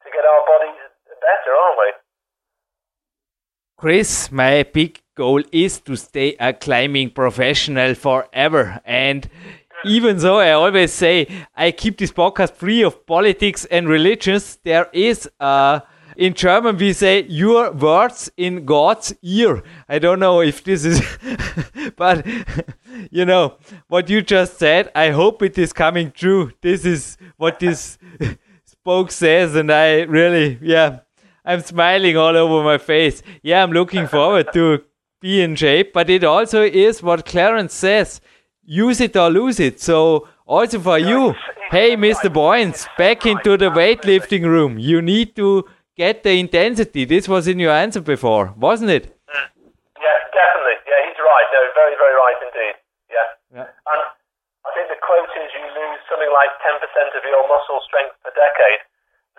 to 0.03 0.07
get 0.11 0.27
our 0.27 0.43
bodies 0.43 0.79
better, 1.23 1.51
aren't 1.55 1.79
we? 1.79 1.89
Chris, 3.77 4.31
my 4.31 4.63
big 4.63 4.99
goal 5.15 5.43
is 5.51 5.79
to 5.81 5.95
stay 5.95 6.35
a 6.39 6.51
climbing 6.51 7.11
professional 7.11 7.93
forever. 7.95 8.81
And 8.85 9.29
even 9.87 10.17
though 10.17 10.39
I 10.39 10.51
always 10.51 10.93
say 10.93 11.27
I 11.55 11.71
keep 11.71 11.97
this 11.97 12.11
podcast 12.11 12.53
free 12.53 12.83
of 12.83 13.05
politics 13.05 13.65
and 13.65 13.87
religions, 13.87 14.59
there 14.63 14.89
is 14.93 15.29
uh 15.39 15.79
in 16.15 16.33
German 16.33 16.77
we 16.77 16.93
say 16.93 17.23
your 17.23 17.71
words 17.71 18.29
in 18.37 18.65
God's 18.65 19.13
ear. 19.21 19.63
I 19.87 19.99
don't 19.99 20.19
know 20.19 20.41
if 20.41 20.63
this 20.63 20.83
is 20.83 21.01
but 21.95 22.25
you 23.11 23.25
know, 23.25 23.57
what 23.87 24.09
you 24.09 24.21
just 24.21 24.57
said, 24.57 24.91
I 24.95 25.11
hope 25.11 25.41
it 25.41 25.57
is 25.57 25.73
coming 25.73 26.11
true. 26.11 26.51
This 26.61 26.85
is 26.85 27.17
what 27.37 27.59
this 27.59 27.97
spoke 28.65 29.11
says, 29.11 29.55
and 29.55 29.71
I 29.71 30.01
really, 30.01 30.57
yeah, 30.61 30.99
I'm 31.45 31.61
smiling 31.61 32.17
all 32.17 32.35
over 32.35 32.63
my 32.63 32.77
face. 32.77 33.21
Yeah, 33.43 33.63
I'm 33.63 33.71
looking 33.71 34.07
forward 34.07 34.51
to 34.53 34.83
be 35.21 35.41
in 35.41 35.55
shape, 35.55 35.93
but 35.93 36.09
it 36.09 36.23
also 36.23 36.63
is 36.63 37.03
what 37.03 37.25
Clarence 37.25 37.73
says 37.73 38.21
use 38.67 38.99
it 39.01 39.15
or 39.15 39.31
lose 39.31 39.59
it. 39.59 39.79
So, 39.79 40.27
also 40.45 40.79
for 40.79 40.99
you, 40.99 41.33
hey, 41.71 41.95
Mr. 41.95 42.29
Boyens, 42.29 42.85
back 42.99 43.25
into 43.25 43.57
the 43.57 43.71
weightlifting 43.71 44.43
room. 44.43 44.77
You 44.77 45.01
need 45.01 45.35
to 45.37 45.65
get 45.95 46.21
the 46.21 46.35
intensity. 46.37 47.05
This 47.07 47.27
was 47.27 47.47
in 47.47 47.57
your 47.57 47.71
answer 47.71 48.03
before, 48.03 48.53
wasn't 48.59 48.91
it? 48.91 49.07
Mm. 49.31 49.47
Yeah, 49.97 50.17
definitely. 50.35 50.77
Yeah, 50.85 50.99
he's 51.07 51.17
right. 51.17 51.47
No, 51.55 51.59
very, 51.73 51.95
very 51.97 52.15
right 52.15 52.39
indeed. 52.43 52.75
Yeah. 53.09 53.27
Yeah. 53.55 53.67
And 53.71 54.01
I 54.67 54.69
think 54.75 54.91
the 54.91 54.99
quote 54.99 55.31
is 55.39 55.47
you 55.55 55.63
lose 55.63 55.99
something 56.11 56.29
like 56.29 56.51
10% 56.61 56.83
of 57.17 57.23
your 57.23 57.43
muscle 57.47 57.79
strength 57.87 58.13
per 58.21 58.35
decade. 58.35 58.83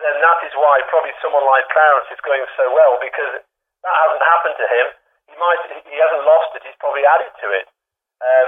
Then 0.01 0.15
that 0.25 0.39
is 0.43 0.53
why 0.57 0.81
probably 0.89 1.13
someone 1.21 1.45
like 1.45 1.69
Clarence 1.69 2.09
is 2.09 2.19
going 2.25 2.43
so 2.57 2.65
well 2.73 2.97
because 2.97 3.39
that 3.39 3.95
hasn't 4.09 4.23
happened 4.25 4.57
to 4.57 4.67
him. 4.67 4.87
He 5.29 5.35
might, 5.37 5.61
he 5.85 5.97
hasn't 6.01 6.25
lost 6.25 6.55
it. 6.57 6.65
He's 6.65 6.79
probably 6.81 7.05
added 7.05 7.29
to 7.45 7.47
it. 7.53 7.67
Um, 8.19 8.47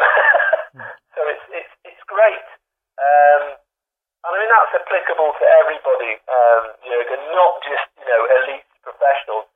so 1.15 1.19
it's, 1.31 1.45
it's, 1.51 1.73
it's 1.87 2.03
great. 2.07 2.47
Um, 2.99 3.43
and 4.21 4.31
I 4.31 4.37
mean, 4.37 4.51
that's 4.53 4.77
applicable 4.85 5.33
to 5.33 5.45
everybody, 5.65 6.13
um, 6.29 6.63
Jurgen, 6.85 7.21
not 7.33 7.57
just, 7.65 7.87
you 7.97 8.05
know, 8.05 8.21
elite 8.37 8.69
professionals. 8.85 9.49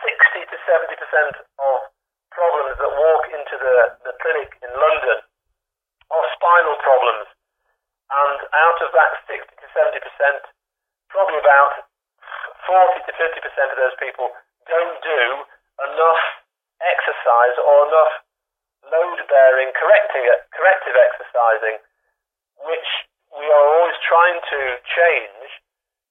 60 0.00 0.48
to 0.48 0.56
70% 0.64 0.96
of 1.60 1.76
problems 2.32 2.74
that 2.80 2.92
walk 2.96 3.24
into 3.32 3.54
the, 3.56 3.76
the 4.04 4.14
clinic 4.20 4.50
in 4.64 4.72
London 4.72 5.18
are 6.12 6.26
spinal 6.36 6.76
problems. 6.80 7.26
And 8.06 8.38
out 8.38 8.78
of 8.80 8.90
that 8.94 9.12
60 9.28 9.44
to 9.44 9.66
70%, 9.76 9.98
probably 11.10 11.40
about 11.42 11.84
40 12.64 13.08
to 13.08 13.12
50% 13.12 13.72
of 13.72 13.76
those 13.76 13.96
people 14.00 14.30
don't 14.68 14.96
do 15.02 15.22
enough 15.90 16.22
exercise 16.80 17.56
or 17.60 17.76
enough 17.88 18.12
load 18.90 19.18
bearing 19.26 19.70
correcting, 19.74 20.24
corrective 20.54 20.96
exercising, 20.96 21.76
which 22.66 22.90
we 23.34 23.44
are 23.50 23.66
always 23.78 23.98
trying 24.06 24.38
to 24.50 24.60
change 24.86 25.46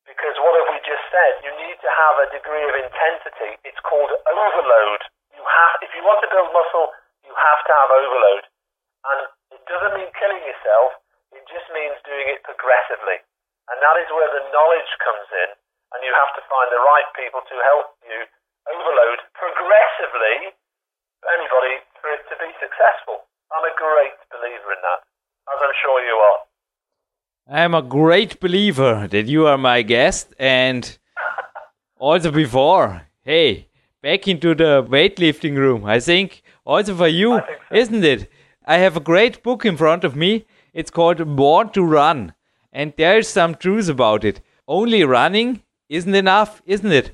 because 0.06 0.38
what 0.38 0.54
have 0.54 0.70
we 0.70 0.80
just 0.86 1.02
said? 1.10 1.42
You 1.42 1.52
need 1.58 1.82
to 1.82 1.90
have 1.90 2.16
a 2.22 2.28
degree 2.30 2.62
of 2.70 2.76
intensity. 2.78 3.58
It's 3.66 3.82
called 3.82 4.14
overload. 4.14 5.02
You 5.34 5.42
have, 5.42 5.82
if 5.82 5.92
you 5.98 6.06
want 6.06 6.22
to 6.22 6.30
build 6.30 6.54
muscle, 6.54 6.94
you 7.26 7.34
have 7.34 7.62
to 7.66 7.72
have 7.74 7.90
overload. 7.90 8.44
And 9.06 9.20
it 9.58 9.62
doesn't 9.66 9.98
mean 9.98 10.10
killing 10.14 10.46
yourself. 10.46 11.02
It 11.34 11.42
just 11.50 11.66
means 11.74 11.98
doing 12.06 12.30
it 12.30 12.46
progressively. 12.46 13.18
And 13.66 13.82
that 13.82 13.98
is 13.98 14.10
where 14.14 14.30
the 14.30 14.46
knowledge 14.54 14.92
comes 15.02 15.26
in. 15.42 15.50
And 15.98 16.00
you 16.06 16.14
have 16.14 16.34
to 16.38 16.42
find 16.46 16.70
the 16.70 16.86
right 16.86 17.10
people 17.18 17.42
to 17.42 17.56
help 17.66 17.98
you 18.06 18.30
overload 18.70 19.26
progressively 19.34 20.54
anybody 21.34 21.82
for 22.06 22.30
to 22.30 22.36
be 22.40 22.52
successful. 22.62 23.26
I'm 23.52 23.66
a 23.66 23.74
great 23.78 24.18
believer 24.30 24.70
in 24.78 24.82
that, 24.86 25.02
as 25.54 25.60
I'm 25.62 25.76
sure 25.82 25.98
you 26.06 26.16
are. 26.30 26.40
I'm 27.48 27.74
a 27.74 27.82
great 27.82 28.40
believer 28.40 29.08
that 29.08 29.26
you 29.28 29.48
are 29.48 29.58
my 29.58 29.82
guest 29.82 30.34
and 30.40 30.98
also 31.98 32.32
before, 32.32 33.04
hey, 33.22 33.68
back 34.02 34.28
into 34.28 34.54
the 34.56 34.84
weightlifting 34.84 35.56
room. 35.58 35.86
I 35.86 36.00
think 36.00 36.42
also 36.66 36.96
for 36.96 37.08
you, 37.08 37.40
so. 37.40 37.76
isn't 37.76 38.04
it? 38.04 38.30
I 38.66 38.78
have 38.78 38.98
a 38.98 39.00
great 39.12 39.42
book 39.44 39.66
in 39.66 39.78
front 39.78 40.04
of 40.04 40.16
me. 40.16 40.46
It's 40.74 40.92
called 40.92 41.36
Born 41.36 41.70
to 41.74 41.84
Run. 41.84 42.34
And 42.74 42.94
there's 42.98 43.30
some 43.30 43.56
truth 43.56 43.88
about 43.90 44.26
it. 44.26 44.42
Only 44.68 45.04
running 45.06 45.62
isn't 45.88 46.14
enough, 46.16 46.62
isn't 46.66 46.92
it? 46.92 47.14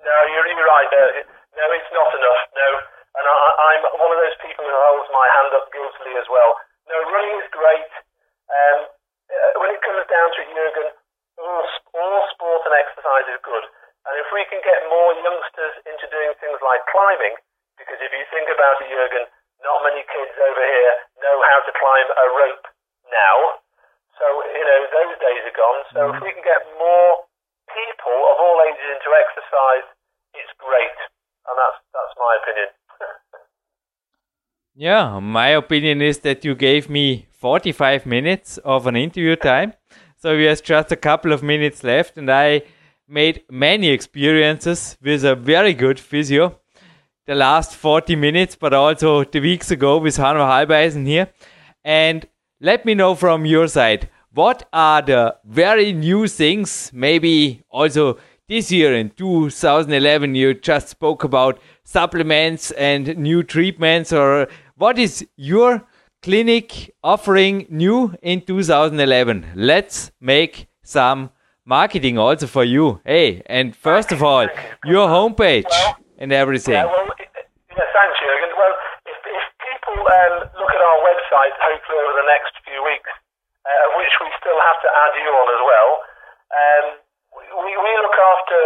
No, 0.00 0.16
you're, 0.32 0.48
you're 0.48 0.66
right. 0.66 0.88
No, 0.90 1.04
it- 1.20 1.28
no, 1.54 1.64
it's 1.78 1.92
not 1.94 2.10
enough. 2.16 2.42
No, 2.56 2.68
and 3.14 3.24
I, 3.28 3.36
I'm 3.70 3.82
one 4.00 4.10
of 4.10 4.18
those 4.18 4.34
people 4.42 4.64
who 4.66 4.74
holds 4.74 5.06
my 5.14 5.26
hand 5.38 5.52
guiltily 6.14 6.22
as 6.22 6.30
well. 6.30 6.50
No, 6.86 6.96
running 7.10 7.42
is 7.42 7.50
great. 7.50 7.90
Um, 8.46 8.78
uh, 8.86 9.52
when 9.58 9.74
it 9.74 9.82
comes 9.82 10.06
down 10.06 10.28
to 10.30 10.38
it, 10.46 10.48
Jurgen, 10.54 10.88
all, 11.42 11.66
all 11.98 12.20
sport 12.30 12.62
and 12.70 12.74
exercise 12.78 13.26
is 13.34 13.40
good. 13.42 13.64
And 14.04 14.14
if 14.20 14.28
we 14.30 14.44
can 14.52 14.60
get 14.62 14.86
more 14.86 15.16
youngsters 15.18 15.74
into 15.88 16.06
doing 16.12 16.30
things 16.38 16.60
like 16.60 16.84
climbing, 16.92 17.34
because 17.80 17.98
if 17.98 18.12
you 18.12 18.22
think 18.30 18.46
about 18.52 18.78
it, 18.84 18.92
Jurgen, 18.92 19.26
not 19.64 19.82
many 19.82 20.04
kids 20.06 20.34
over 20.38 20.62
here 20.62 20.94
know 21.24 21.36
how 21.40 21.58
to 21.64 21.72
climb 21.72 22.08
a 22.12 22.26
rope 22.36 22.64
now. 23.10 23.36
So, 24.20 24.26
you 24.54 24.62
know, 24.62 24.80
those 24.92 25.16
days 25.18 25.42
are 25.42 25.58
gone. 25.58 25.80
So 25.90 26.00
if 26.14 26.18
we 26.22 26.30
can 26.30 26.44
get 26.44 26.62
more 26.78 27.26
people 27.66 28.18
of 28.30 28.36
all 28.38 28.62
ages 28.68 28.88
into 28.92 29.10
exercise, 29.10 29.88
it's 30.36 30.52
great. 30.60 30.98
And 31.48 31.56
that's 31.58 31.80
that's 31.90 32.14
my 32.14 32.32
opinion. 32.44 32.68
Yeah, 34.76 35.20
my 35.20 35.50
opinion 35.50 36.02
is 36.02 36.18
that 36.20 36.44
you 36.44 36.56
gave 36.56 36.90
me 36.90 37.28
45 37.30 38.06
minutes 38.06 38.58
of 38.58 38.88
an 38.88 38.96
interview 38.96 39.36
time. 39.36 39.74
So 40.16 40.36
we 40.36 40.44
have 40.46 40.64
just 40.64 40.90
a 40.90 40.96
couple 40.96 41.32
of 41.32 41.44
minutes 41.44 41.84
left, 41.84 42.18
and 42.18 42.28
I 42.28 42.62
made 43.06 43.44
many 43.48 43.90
experiences 43.90 44.96
with 45.00 45.24
a 45.24 45.36
very 45.36 45.74
good 45.74 46.00
physio. 46.00 46.58
The 47.26 47.36
last 47.36 47.76
40 47.76 48.16
minutes, 48.16 48.56
but 48.56 48.74
also 48.74 49.22
the 49.22 49.38
weeks 49.38 49.70
ago 49.70 49.98
with 49.98 50.16
Hanno 50.16 50.40
Halbeisen 50.40 51.06
here. 51.06 51.28
And 51.84 52.26
let 52.60 52.84
me 52.84 52.94
know 52.94 53.14
from 53.14 53.46
your 53.46 53.68
side 53.68 54.08
what 54.32 54.68
are 54.72 55.02
the 55.02 55.36
very 55.44 55.92
new 55.92 56.26
things, 56.26 56.90
maybe 56.92 57.62
also 57.70 58.18
this 58.46 58.70
year 58.70 58.94
in 58.94 59.08
2011 59.08 60.34
you 60.34 60.52
just 60.52 60.88
spoke 60.88 61.24
about 61.24 61.58
supplements 61.82 62.72
and 62.72 63.16
new 63.16 63.42
treatments 63.42 64.12
or 64.12 64.48
what 64.76 64.98
is 64.98 65.26
your 65.36 65.82
clinic 66.22 66.94
offering 67.02 67.66
new 67.68 68.14
in 68.22 68.40
2011 68.40 69.46
let's 69.54 70.10
make 70.20 70.66
some 70.82 71.30
marketing 71.64 72.18
also 72.18 72.46
for 72.46 72.64
you. 72.64 73.00
Hey 73.04 73.42
and 73.46 73.74
first 73.74 74.12
of 74.12 74.22
all 74.22 74.46
your 74.84 75.08
homepage 75.08 75.72
and 76.18 76.32
everything. 76.32 76.74
Yeah, 76.74 76.86
well, 76.86 77.08
yeah, 77.18 77.88
thanks, 77.90 78.14
Jurgen. 78.20 78.52
Well, 78.54 78.74
if, 79.08 79.18
if 79.18 79.44
people 79.58 79.96
um, 80.06 80.34
look 80.60 80.70
at 80.70 80.80
our 80.80 81.00
website, 81.02 81.54
hopefully 81.58 81.98
over 82.04 82.14
the 82.20 82.28
next 82.28 82.54
few 82.62 82.80
weeks, 82.84 83.10
uh, 83.66 83.86
which 83.98 84.14
we 84.22 84.28
still 84.38 84.60
have 84.60 84.78
to 84.84 84.88
add 84.92 85.12
you 85.18 85.30
on 85.32 85.48
as 85.50 85.62
well, 85.64 85.90
um, 86.54 86.86
we, 87.64 87.72
we 87.74 87.92
look 87.98 88.14
after 88.14 88.60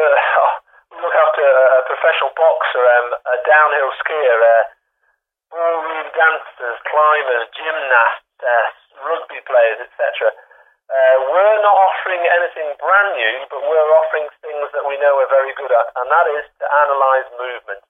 we 0.92 0.96
look 1.00 1.16
after 1.16 1.44
a 1.46 1.80
professional 1.88 2.34
boxer, 2.36 2.82
um, 2.82 3.08
a 3.16 3.36
downhill 3.46 3.90
skier, 4.02 4.38
uh, 4.42 4.62
ballroom 5.50 6.08
dancers, 6.12 6.78
climbers, 6.88 7.44
gymnasts, 7.56 8.28
uh, 8.40 8.68
rugby 9.04 9.40
players, 9.48 9.78
etc. 9.84 10.32
Uh, 10.88 11.16
we're 11.28 11.60
not 11.60 11.76
offering 11.76 12.22
anything 12.24 12.68
brand 12.80 13.10
new, 13.12 13.36
but 13.52 13.60
we're 13.60 13.90
offering 13.92 14.28
things 14.40 14.66
that 14.72 14.84
we 14.88 14.96
know 14.96 15.20
we're 15.20 15.28
very 15.32 15.52
good 15.56 15.68
at, 15.68 15.86
and 16.00 16.06
that 16.08 16.26
is 16.40 16.44
to 16.60 16.64
analyse 16.64 17.28
movement. 17.36 17.82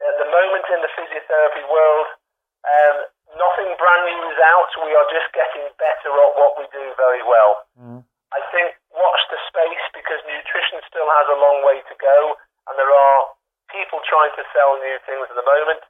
At 0.00 0.16
the 0.18 0.28
moment 0.32 0.64
in 0.72 0.80
the 0.80 0.92
physiotherapy 0.96 1.64
world, 1.68 2.08
um, 2.64 2.96
nothing 3.36 3.70
brand 3.76 4.02
new 4.08 4.20
is 4.32 4.38
out. 4.48 4.70
We 4.80 4.96
are 4.96 5.08
just 5.12 5.28
getting 5.36 5.66
better 5.76 6.10
at 6.10 6.32
what 6.40 6.56
we 6.56 6.64
do 6.72 6.84
very 6.96 7.22
well. 7.22 7.68
I 8.32 8.40
think 8.48 8.72
watch 8.96 9.20
the 9.28 9.36
space 9.52 9.84
because 9.92 10.24
nutrition 10.24 10.80
still 10.88 11.04
has 11.04 11.26
a 11.28 11.36
long 11.36 11.60
way 11.68 11.84
to 11.84 11.94
go, 12.00 12.18
and 12.68 12.74
there 12.80 12.88
are 12.88 13.20
people 13.68 14.00
trying 14.08 14.32
to 14.40 14.44
sell 14.56 14.80
new 14.80 14.96
things 15.04 15.28
at 15.28 15.36
the 15.36 15.44
moment. 15.44 15.84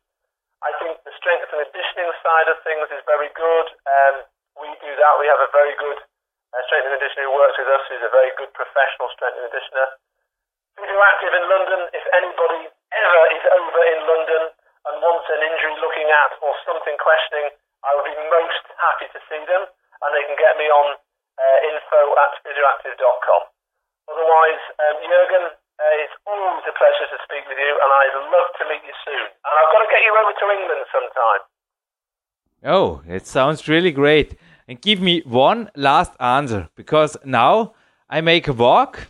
I 0.63 0.71
think 0.79 0.95
the 1.03 1.15
strength 1.19 1.51
and 1.51 1.59
conditioning 1.59 2.11
side 2.23 2.47
of 2.47 2.57
things 2.63 2.87
is 2.95 3.03
very 3.03 3.31
good. 3.35 3.67
Um, 3.83 4.15
we 4.63 4.71
do 4.79 4.91
that. 4.95 5.13
We 5.19 5.27
have 5.27 5.43
a 5.43 5.51
very 5.51 5.75
good 5.75 5.99
uh, 5.99 6.63
strength 6.71 6.87
and 6.87 6.95
conditioner 7.03 7.27
who 7.27 7.35
works 7.35 7.59
with 7.59 7.67
us, 7.67 7.83
who's 7.91 8.07
a 8.07 8.15
very 8.15 8.31
good 8.39 8.55
professional 8.55 9.11
strength 9.11 9.43
and 9.43 9.51
conditioner. 9.51 9.87
Physioactive 10.79 11.35
in 11.35 11.45
London, 11.51 11.81
if 11.93 12.05
anybody 12.15 12.63
ever 12.71 13.23
is 13.35 13.45
over 13.59 13.81
in 13.91 14.01
London 14.07 14.43
and 14.87 14.95
wants 15.03 15.27
an 15.35 15.41
injury 15.43 15.75
looking 15.83 16.09
at 16.09 16.33
or 16.41 16.55
something 16.63 16.97
questioning, 16.97 17.51
I 17.83 17.91
would 17.99 18.07
be 18.07 18.17
most 18.31 18.65
happy 18.79 19.11
to 19.11 19.21
see 19.27 19.43
them, 19.51 19.67
and 19.67 20.09
they 20.15 20.25
can 20.31 20.39
get 20.39 20.55
me 20.57 20.71
on 20.71 20.95
uh, 20.95 21.59
info 21.67 22.01
at 22.23 22.33
physioactive.com. 22.47 23.43
Otherwise, 24.15 24.63
um, 24.79 24.97
Jurgen, 25.03 25.45
uh, 25.79 26.03
it's 26.05 26.17
always 26.27 26.65
a 26.69 26.75
pleasure 26.77 27.09
to 27.13 27.19
speak 27.25 27.45
with 27.49 27.59
you, 27.59 27.73
and 27.73 27.91
I'd 28.01 28.17
love 28.31 28.49
to 28.59 28.65
meet 28.69 28.83
you 28.85 28.97
soon. 29.05 29.25
And 29.25 29.55
I've 29.59 29.71
got 29.73 29.81
to 29.85 29.91
get 29.91 30.03
you 30.05 30.13
over 30.13 30.33
to 30.33 30.47
England 30.57 30.83
sometime. 30.93 31.43
Oh, 32.65 33.03
it 33.09 33.27
sounds 33.27 33.69
really 33.69 33.91
great. 33.91 34.37
And 34.69 34.81
give 34.81 35.01
me 35.01 35.23
one 35.27 35.71
last 35.75 36.13
answer 36.21 36.69
because 36.77 37.17
now 37.25 37.75
I 38.09 38.21
make 38.21 38.47
a 38.47 38.53
walk 38.53 39.09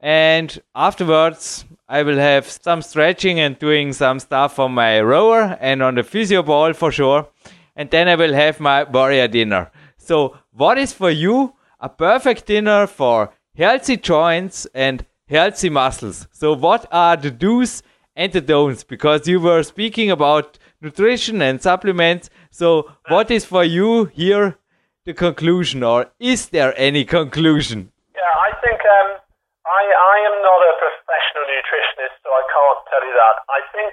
and 0.00 0.60
afterwards 0.74 1.66
I 1.88 2.02
will 2.02 2.16
have 2.16 2.50
some 2.50 2.80
stretching 2.80 3.38
and 3.38 3.58
doing 3.58 3.92
some 3.92 4.18
stuff 4.18 4.58
on 4.58 4.72
my 4.72 5.00
rower 5.02 5.58
and 5.60 5.82
on 5.82 5.94
the 5.96 6.02
physio 6.02 6.42
ball 6.42 6.72
for 6.72 6.90
sure. 6.90 7.28
and 7.76 7.90
then 7.90 8.08
I 8.08 8.14
will 8.14 8.32
have 8.32 8.60
my 8.60 8.84
warrior 8.84 9.28
dinner. 9.28 9.70
So, 9.96 10.38
what 10.52 10.78
is 10.78 10.92
for 10.92 11.10
you 11.10 11.54
a 11.80 11.88
perfect 11.88 12.46
dinner 12.46 12.86
for 12.86 13.32
healthy 13.56 13.96
joints 13.96 14.66
and 14.74 15.04
healthy 15.28 15.70
muscles? 15.70 16.28
So, 16.32 16.52
what 16.54 16.86
are 16.92 17.16
the 17.16 17.30
do's 17.30 17.82
and 18.16 18.32
the 18.32 18.40
don'ts? 18.40 18.84
Because 18.84 19.26
you 19.26 19.40
were 19.40 19.62
speaking 19.62 20.10
about 20.10 20.58
nutrition 20.80 21.42
and 21.42 21.60
supplements. 21.62 22.30
So, 22.50 22.90
what 23.08 23.30
is 23.30 23.44
for 23.44 23.64
you 23.64 24.06
here 24.06 24.58
the 25.04 25.12
conclusion, 25.12 25.82
or 25.82 26.06
is 26.18 26.48
there 26.48 26.72
any 26.78 27.04
conclusion? 27.04 27.92
Yeah, 28.16 28.34
I 28.40 28.56
think 28.64 28.80
um, 28.80 29.20
I, 29.68 29.82
I 29.84 30.16
am 30.32 30.36
not 30.40 30.60
a 30.64 30.72
professional 30.80 31.44
nutritionist, 31.44 32.16
so 32.24 32.28
I 32.32 32.44
can't 32.48 32.80
tell 32.88 33.04
you 33.04 33.12
that. 33.12 33.36
I 33.52 33.60
think 33.76 33.92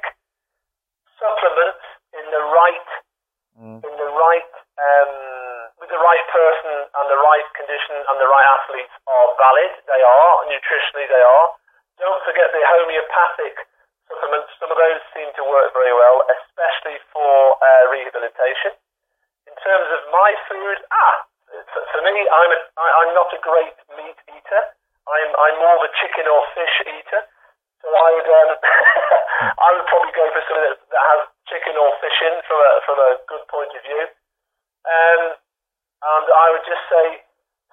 supplements 1.19 1.83
in 2.15 2.25
the 2.31 2.43
right, 2.47 2.87
in 3.59 3.93
the 3.99 4.09
right, 4.15 4.51
um, 4.79 5.13
right 6.01 6.25
person 6.33 6.73
and 6.89 7.05
the 7.07 7.19
right 7.21 7.47
condition 7.55 7.95
and 8.01 8.17
the 8.17 8.27
right 8.27 8.47
athletes 8.59 8.93
are 9.05 9.27
valid. 9.37 9.71
They 9.85 10.01
are 10.01 10.33
nutritionally, 10.49 11.07
they 11.07 11.23
are. 11.23 11.47
Don't 12.01 12.21
forget 12.25 12.49
the 12.51 12.63
homeopathic 12.65 13.55
supplements. 14.09 14.49
Some 14.59 14.73
of 14.73 14.77
those 14.77 15.01
seem 15.13 15.29
to 15.37 15.43
work 15.45 15.71
very 15.71 15.93
well, 15.93 16.25
especially 16.27 16.97
for 17.13 17.55
uh, 17.61 17.93
rehabilitation. 17.93 18.73
In 19.47 19.55
terms 19.61 19.87
of 19.93 20.01
my 20.11 20.29
food, 20.49 20.77
ah, 20.91 21.15
for, 21.49 22.01
me, 22.01 22.15
I'm 22.15 22.51
a, 22.51 22.59
I, 22.79 22.87
I'm 23.03 23.11
not 23.13 23.29
a 23.35 23.39
great 23.43 23.75
meat 23.97 24.19
eater. 24.31 24.63
I'm 25.07 25.31
I'm 25.35 25.55
more 25.59 25.75
of 25.75 25.83
a 25.83 25.91
chicken 25.99 26.29
or 26.29 26.39
fish 26.55 26.75
eater. 26.87 27.21
So 27.81 27.89
I 27.89 28.09
would 28.13 28.29
um, 28.29 28.51
I 29.65 29.69
would 29.75 29.87
probably 29.89 30.13
go 30.13 30.25
for 30.31 30.41
something 30.45 30.65
that, 30.69 30.79
that 30.79 31.03
has 31.03 31.21
chicken 31.49 31.75
or 31.75 31.89
fish 31.99 32.19
in 32.23 32.35
from 32.47 32.59
a 32.61 32.71
from 32.85 32.97
a 33.01 33.09
good 33.27 33.43
point 33.49 33.71
of 33.73 33.81
view. 33.83 34.03
Um, 34.87 35.21
and 36.01 36.25
I 36.25 36.45
would 36.51 36.65
just 36.65 36.85
say 36.89 37.05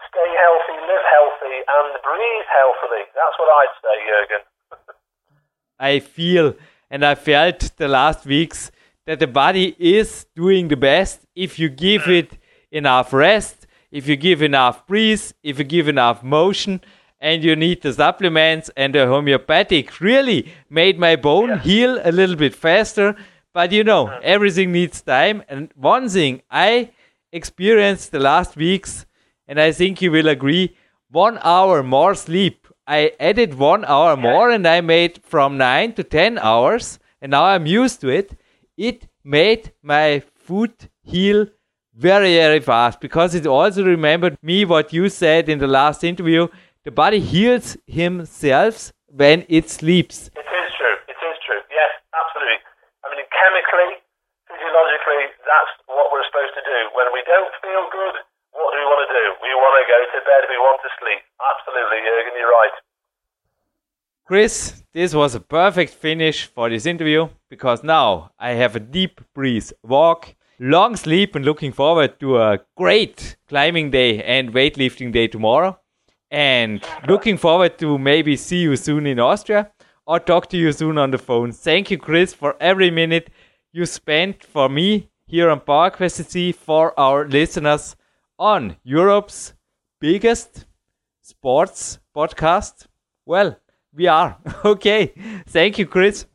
stay 0.08 0.30
healthy, 0.36 0.76
live 0.84 1.06
healthy, 1.08 1.56
and 1.64 1.88
breathe 2.04 2.48
healthily. 2.52 3.04
That's 3.16 3.36
what 3.40 3.48
I'd 3.58 3.74
say, 3.82 3.96
Jurgen. 4.08 4.42
I 5.78 5.98
feel 6.00 6.54
and 6.90 7.04
I 7.04 7.14
felt 7.14 7.70
the 7.76 7.88
last 7.88 8.26
weeks 8.26 8.70
that 9.06 9.20
the 9.20 9.26
body 9.26 9.76
is 9.78 10.26
doing 10.34 10.68
the 10.68 10.76
best 10.76 11.20
if 11.34 11.58
you 11.58 11.68
give 11.68 12.02
mm. 12.02 12.18
it 12.20 12.38
enough 12.70 13.12
rest, 13.12 13.66
if 13.90 14.06
you 14.06 14.16
give 14.16 14.42
enough 14.42 14.86
breeze, 14.86 15.32
if 15.42 15.58
you 15.58 15.64
give 15.64 15.88
enough 15.88 16.22
motion, 16.22 16.80
and 17.20 17.42
you 17.42 17.56
need 17.56 17.82
the 17.82 17.92
supplements 17.92 18.70
and 18.76 18.94
the 18.94 19.06
homeopathic 19.06 20.00
really 20.00 20.52
made 20.70 20.98
my 20.98 21.16
bone 21.16 21.58
heal 21.60 22.00
a 22.04 22.12
little 22.12 22.36
bit 22.36 22.54
faster. 22.54 23.16
But 23.52 23.72
you 23.72 23.82
know, 23.82 24.06
mm. 24.06 24.20
everything 24.22 24.72
needs 24.72 25.00
time. 25.00 25.42
And 25.48 25.72
one 25.74 26.08
thing 26.08 26.42
I 26.50 26.90
experienced 27.32 28.12
the 28.12 28.18
last 28.18 28.56
weeks, 28.56 29.06
and 29.46 29.60
I 29.60 29.72
think 29.72 30.02
you 30.02 30.10
will 30.10 30.28
agree, 30.28 30.76
one 31.10 31.38
hour 31.42 31.82
more 31.82 32.14
sleep. 32.14 32.66
I 32.86 33.12
added 33.20 33.54
one 33.54 33.84
hour 33.84 34.16
more 34.16 34.50
and 34.50 34.66
I 34.66 34.80
made 34.80 35.20
from 35.22 35.58
nine 35.58 35.92
to 35.94 36.02
10 36.02 36.38
hours, 36.38 36.98
and 37.20 37.30
now 37.30 37.44
I'm 37.44 37.66
used 37.66 38.00
to 38.00 38.08
it. 38.08 38.36
It 38.76 39.08
made 39.24 39.72
my 39.82 40.22
foot 40.34 40.88
heal 41.02 41.46
very, 41.94 42.34
very 42.36 42.60
fast 42.60 43.00
because 43.00 43.34
it 43.34 43.46
also 43.46 43.84
remembered 43.84 44.38
me 44.42 44.64
what 44.64 44.92
you 44.92 45.08
said 45.08 45.48
in 45.48 45.58
the 45.58 45.66
last 45.66 46.04
interview. 46.04 46.48
The 46.84 46.90
body 46.90 47.20
heals 47.20 47.76
himself 47.86 48.92
when 49.08 49.44
it 49.48 49.68
sleeps. 49.68 50.30
It 50.34 50.40
is 50.40 50.72
true. 50.78 50.96
It 51.08 51.18
is 51.18 51.36
true. 51.44 51.60
Yes, 51.70 51.90
absolutely. 52.14 52.60
I 53.04 53.06
mean, 53.12 53.26
chemically, 53.34 53.92
physiologically, 54.58 55.30
that's 55.46 55.72
what 55.86 56.10
we're 56.10 56.26
supposed 56.26 56.54
to 56.58 56.64
do. 56.66 56.78
When 56.98 57.06
we 57.14 57.22
don't 57.30 57.54
feel 57.62 57.86
good, 57.94 58.14
what 58.50 58.74
do 58.74 58.82
we 58.82 58.86
want 58.90 59.06
to 59.06 59.10
do? 59.14 59.24
We 59.38 59.54
want 59.54 59.74
to 59.78 59.84
go 59.86 59.98
to 60.02 60.18
bed. 60.26 60.42
We 60.50 60.58
want 60.58 60.82
to 60.82 60.90
sleep. 60.98 61.22
Absolutely, 61.38 61.98
Jurgen, 62.02 62.34
you're 62.34 62.50
right. 62.50 62.76
Chris, 64.26 64.82
this 64.92 65.14
was 65.14 65.34
a 65.34 65.40
perfect 65.40 65.94
finish 65.94 66.46
for 66.46 66.68
this 66.68 66.84
interview 66.84 67.28
because 67.48 67.82
now 67.82 68.32
I 68.38 68.50
have 68.50 68.76
a 68.76 68.80
deep 68.80 69.20
breeze 69.34 69.72
walk, 69.82 70.34
long 70.58 70.96
sleep, 70.96 71.34
and 71.34 71.44
looking 71.44 71.72
forward 71.72 72.20
to 72.20 72.38
a 72.38 72.58
great 72.76 73.36
climbing 73.48 73.90
day 73.90 74.22
and 74.22 74.52
weightlifting 74.52 75.12
day 75.12 75.28
tomorrow. 75.28 75.78
And 76.30 76.84
looking 77.08 77.38
forward 77.38 77.78
to 77.78 77.96
maybe 77.96 78.36
see 78.36 78.58
you 78.58 78.76
soon 78.76 79.06
in 79.06 79.18
Austria 79.18 79.70
or 80.06 80.18
talk 80.18 80.48
to 80.50 80.58
you 80.58 80.72
soon 80.72 80.98
on 80.98 81.10
the 81.10 81.18
phone. 81.18 81.52
Thank 81.52 81.90
you, 81.90 81.98
Chris, 81.98 82.34
for 82.34 82.56
every 82.60 82.90
minute 82.90 83.30
you 83.78 83.86
spent 83.86 84.42
for 84.42 84.68
me 84.68 85.08
here 85.26 85.48
on 85.50 85.60
PowerQuest 85.60 86.18
CC 86.18 86.52
for 86.52 86.98
our 86.98 87.28
listeners 87.28 87.94
on 88.36 88.76
Europe's 88.82 89.54
biggest 90.00 90.66
sports 91.22 92.00
podcast. 92.12 92.86
Well, 93.24 93.56
we 93.94 94.08
are. 94.08 94.36
Okay. 94.64 95.12
Thank 95.46 95.78
you, 95.78 95.86
Chris. 95.86 96.26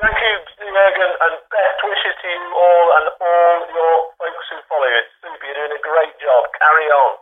Thank 0.00 0.16
you, 0.24 0.34
Jurgen, 0.60 1.12
and 1.24 1.34
best 1.56 1.78
wishes 1.90 2.14
to 2.22 2.28
you 2.28 2.44
all 2.64 2.86
and 2.96 3.06
all 3.28 3.58
your 3.78 3.94
folks 4.20 4.46
who 4.50 4.56
follow 4.68 4.88
you. 4.92 5.00
It's 5.00 5.14
super. 5.22 5.46
You're 5.46 5.58
doing 5.60 5.74
a 5.80 5.82
great 5.90 6.14
job. 6.24 6.42
Carry 6.60 6.88
on. 7.02 7.12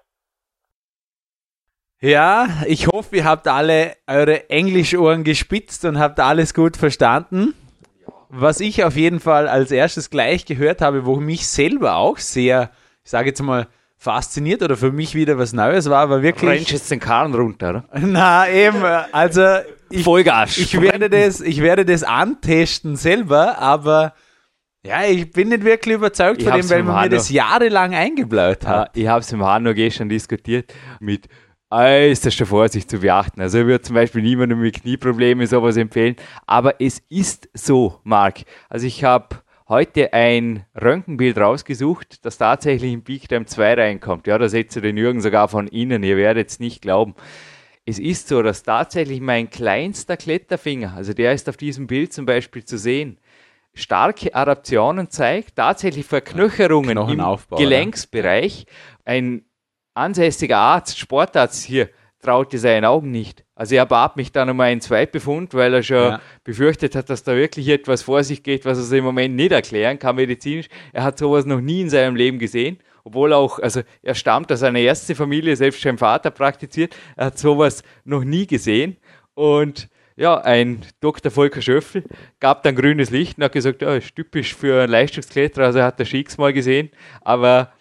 Ja, 2.01 2.49
ich 2.66 2.86
hoffe, 2.86 3.16
ihr 3.16 3.24
habt 3.24 3.47
alle 3.49 3.97
eure 4.07 4.51
Englischohren 4.51 5.22
gespitzt 5.24 5.84
und 5.84 5.99
habt 5.99 6.20
alles 6.20 6.55
gut 6.55 6.76
verstanden. 6.76 7.55
Was 8.30 8.60
ich 8.60 8.84
auf 8.84 8.96
jeden 8.96 9.20
Fall 9.20 9.48
als 9.48 9.70
erstes 9.70 10.10
gleich 10.10 10.44
gehört 10.44 10.80
habe, 10.82 11.06
wo 11.06 11.16
mich 11.16 11.46
selber 11.46 11.96
auch 11.96 12.18
sehr, 12.18 12.70
ich 13.04 13.10
sage 13.10 13.28
jetzt 13.30 13.42
mal, 13.42 13.66
fasziniert 13.96 14.62
oder 14.62 14.76
für 14.76 14.92
mich 14.92 15.14
wieder 15.14 15.38
was 15.38 15.52
Neues 15.52 15.90
war, 15.90 16.08
war 16.08 16.22
wirklich. 16.22 16.50
Rennst 16.50 16.70
jetzt 16.70 16.90
den 16.90 17.00
Karren 17.00 17.34
runter, 17.34 17.70
oder? 17.70 17.84
Na 18.00 18.48
eben, 18.48 18.82
also 19.12 19.44
ich, 19.90 20.04
Vollgas. 20.04 20.56
ich 20.58 20.80
werde 20.80 21.10
das, 21.10 21.40
ich 21.40 21.62
werde 21.62 21.84
das 21.84 22.04
antesten 22.04 22.96
selber, 22.96 23.58
aber 23.58 24.14
ja, 24.84 25.04
ich 25.04 25.30
bin 25.32 25.48
nicht 25.48 25.64
wirklich 25.64 25.96
überzeugt 25.96 26.40
Ich 26.42 26.48
von 26.48 26.60
dem, 26.60 26.70
weil 26.70 26.82
man 26.84 27.04
mir 27.04 27.08
das 27.10 27.30
jahrelang 27.30 27.94
eingebläut 27.94 28.62
Ja, 28.62 28.68
hat. 28.70 28.96
ich 28.96 29.08
habe 29.08 29.20
es 29.20 29.32
im 29.32 29.44
Hanno 29.44 29.74
gestern 29.74 30.08
diskutiert 30.08 30.72
mit 31.00 31.26
äußerster 31.70 32.46
Vorsicht 32.46 32.90
zu 32.90 32.98
beachten. 32.98 33.40
Also 33.40 33.58
ich 33.58 33.66
würde 33.66 33.82
zum 33.82 33.94
Beispiel 33.94 34.22
niemandem 34.22 34.60
mit 34.60 34.80
Knieproblemen 34.80 35.46
sowas 35.46 35.76
empfehlen, 35.76 36.16
aber 36.46 36.80
es 36.80 37.00
ist 37.08 37.48
so, 37.54 38.00
Marc. 38.04 38.40
Also 38.68 38.86
ich 38.86 39.04
habe 39.04 39.42
heute 39.68 40.12
ein 40.14 40.64
Röntgenbild 40.80 41.36
rausgesucht, 41.36 42.24
das 42.24 42.38
tatsächlich 42.38 42.92
in 42.92 43.04
Peak 43.04 43.28
Time 43.28 43.46
2 43.46 43.74
reinkommt. 43.74 44.26
Ja, 44.26 44.38
da 44.38 44.48
setzt 44.48 44.76
ihr 44.76 44.82
den 44.82 44.96
Jürgen 44.96 45.20
sogar 45.20 45.48
von 45.48 45.66
innen, 45.66 46.02
ihr 46.02 46.16
werdet 46.16 46.48
es 46.48 46.58
nicht 46.58 46.80
glauben. 46.80 47.14
Es 47.84 47.98
ist 47.98 48.28
so, 48.28 48.42
dass 48.42 48.62
tatsächlich 48.62 49.20
mein 49.20 49.48
kleinster 49.50 50.16
Kletterfinger, 50.16 50.94
also 50.94 51.12
der 51.12 51.32
ist 51.32 51.48
auf 51.48 51.56
diesem 51.56 51.86
Bild 51.86 52.12
zum 52.12 52.26
Beispiel 52.26 52.64
zu 52.64 52.78
sehen, 52.78 53.18
starke 53.74 54.34
Adaptionen 54.34 55.10
zeigt, 55.10 55.56
tatsächlich 55.56 56.04
Verknöcherungen 56.04 56.98
im 56.98 57.38
Gelenksbereich. 57.56 58.66
Ein 59.04 59.44
ansässiger 59.99 60.59
Arzt, 60.59 60.99
Sportarzt 60.99 61.64
hier, 61.64 61.88
traute 62.22 62.59
seinen 62.59 62.84
Augen 62.84 63.11
nicht. 63.11 63.44
Also 63.55 63.74
er 63.74 63.86
bat 63.86 64.16
mich 64.16 64.32
dann 64.32 64.51
um 64.51 64.61
einen 64.61 64.80
Zweitbefund, 64.80 65.55
weil 65.55 65.74
er 65.74 65.82
schon 65.82 65.96
Ja. 65.96 66.20
befürchtet 66.44 66.94
hat, 66.94 67.11
dass 67.11 67.22
da 67.22 67.36
wirklich 67.36 67.68
etwas 67.68 68.03
vor 68.03 68.22
sich 68.24 68.42
geht, 68.42 68.64
was 68.64 68.78
er 68.78 68.84
sich 68.84 68.99
im 68.99 69.05
Moment 69.05 69.36
nicht 69.36 69.53
erklären 69.53 69.99
kann 69.99 70.16
medizinisch. 70.16 70.68
Er 70.92 71.05
hat 71.05 71.18
sowas 71.18 71.44
noch 71.46 71.61
nie 71.61 71.82
in 71.82 71.90
seinem 71.90 72.16
Leben 72.16 72.38
gesehen, 72.38 72.78
obwohl 73.05 73.32
auch, 73.32 73.59
also 73.59 73.82
er 74.03 74.14
stammt 74.14 74.51
aus 74.53 74.62
einer 74.62 74.80
Ärztefamilie, 74.80 75.55
selbst 75.57 75.80
sein 75.82 75.99
Vater 75.99 76.30
praktiziert, 76.30 76.94
er 77.16 77.26
hat 77.26 77.38
sowas 77.38 77.82
noch 78.05 78.24
nie 78.24 78.46
gesehen 78.46 78.96
und 79.34 79.88
ja, 80.16 80.36
ein 80.40 80.84
Dr. 81.01 81.30
Volker 81.30 81.62
Schöffel 81.62 82.03
gab 82.40 82.64
dann 82.64 82.74
grünes 82.74 83.11
Licht 83.11 83.38
und 83.38 83.44
hat 83.44 83.53
gesagt, 83.53 83.82
ja, 83.82 83.94
ist 83.94 84.16
typisch 84.16 84.53
für 84.55 84.82
einen 84.82 84.90
Leistungskletterer, 84.90 85.66
also 85.66 85.78
er 85.78 85.84
hat 85.86 86.01
das 86.01 86.09
Schicks 86.09 86.36
mal 86.38 86.53
gesehen, 86.53 86.90
aber 87.20 87.72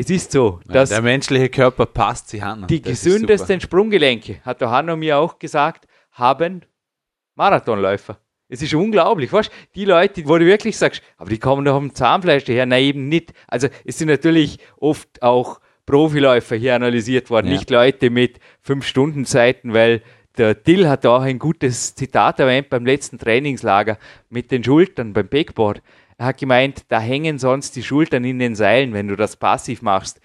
es 0.00 0.10
ist 0.10 0.32
so, 0.32 0.60
dass 0.66 0.90
der 0.90 1.02
menschliche 1.02 1.48
Körper 1.48 1.86
passt 1.86 2.28
sich 2.28 2.42
an. 2.42 2.66
die 2.66 2.82
Das 2.82 3.02
gesündesten 3.04 3.60
Sprunggelenke, 3.60 4.40
hat 4.44 4.60
der 4.60 4.70
Hanno 4.70 4.96
mir 4.96 5.18
auch 5.18 5.38
gesagt, 5.38 5.86
haben 6.12 6.62
Marathonläufer. 7.34 8.18
Es 8.48 8.62
ist 8.62 8.74
unglaublich, 8.74 9.32
weißt 9.32 9.50
Die 9.74 9.84
Leute, 9.84 10.26
wo 10.26 10.36
du 10.36 10.44
wirklich 10.44 10.76
sagst, 10.76 11.02
aber 11.16 11.30
die 11.30 11.38
kommen 11.38 11.64
doch 11.64 11.76
am 11.76 11.94
Zahnfleisch 11.94 12.44
daher, 12.44 12.66
nein, 12.66 12.82
eben 12.82 13.08
nicht. 13.08 13.32
Also 13.46 13.68
es 13.84 13.98
sind 13.98 14.08
natürlich 14.08 14.58
oft 14.76 15.22
auch 15.22 15.60
Profiläufer 15.86 16.56
hier 16.56 16.74
analysiert 16.74 17.30
worden, 17.30 17.46
Ja. 17.46 17.52
nicht 17.54 17.70
Leute 17.70 18.10
mit 18.10 18.40
fünf 18.60 18.86
Stunden 18.86 19.24
Zeiten, 19.24 19.72
weil 19.72 20.02
der 20.36 20.54
Dill 20.54 20.88
hat 20.88 21.06
auch 21.06 21.22
ein 21.22 21.38
gutes 21.38 21.94
Zitat 21.94 22.40
erwähnt 22.40 22.70
beim 22.70 22.86
letzten 22.86 23.18
Trainingslager 23.18 23.98
mit 24.28 24.50
den 24.50 24.62
Schultern 24.64 25.12
beim 25.12 25.28
Backboard. 25.28 25.82
Er 26.20 26.26
hat 26.26 26.36
gemeint, 26.36 26.84
da 26.88 27.00
hängen 27.00 27.38
sonst 27.38 27.76
die 27.76 27.82
Schultern 27.82 28.24
in 28.24 28.38
den 28.38 28.54
Seilen, 28.54 28.92
wenn 28.92 29.08
du 29.08 29.16
das 29.16 29.36
passiv 29.36 29.80
machst. 29.80 30.20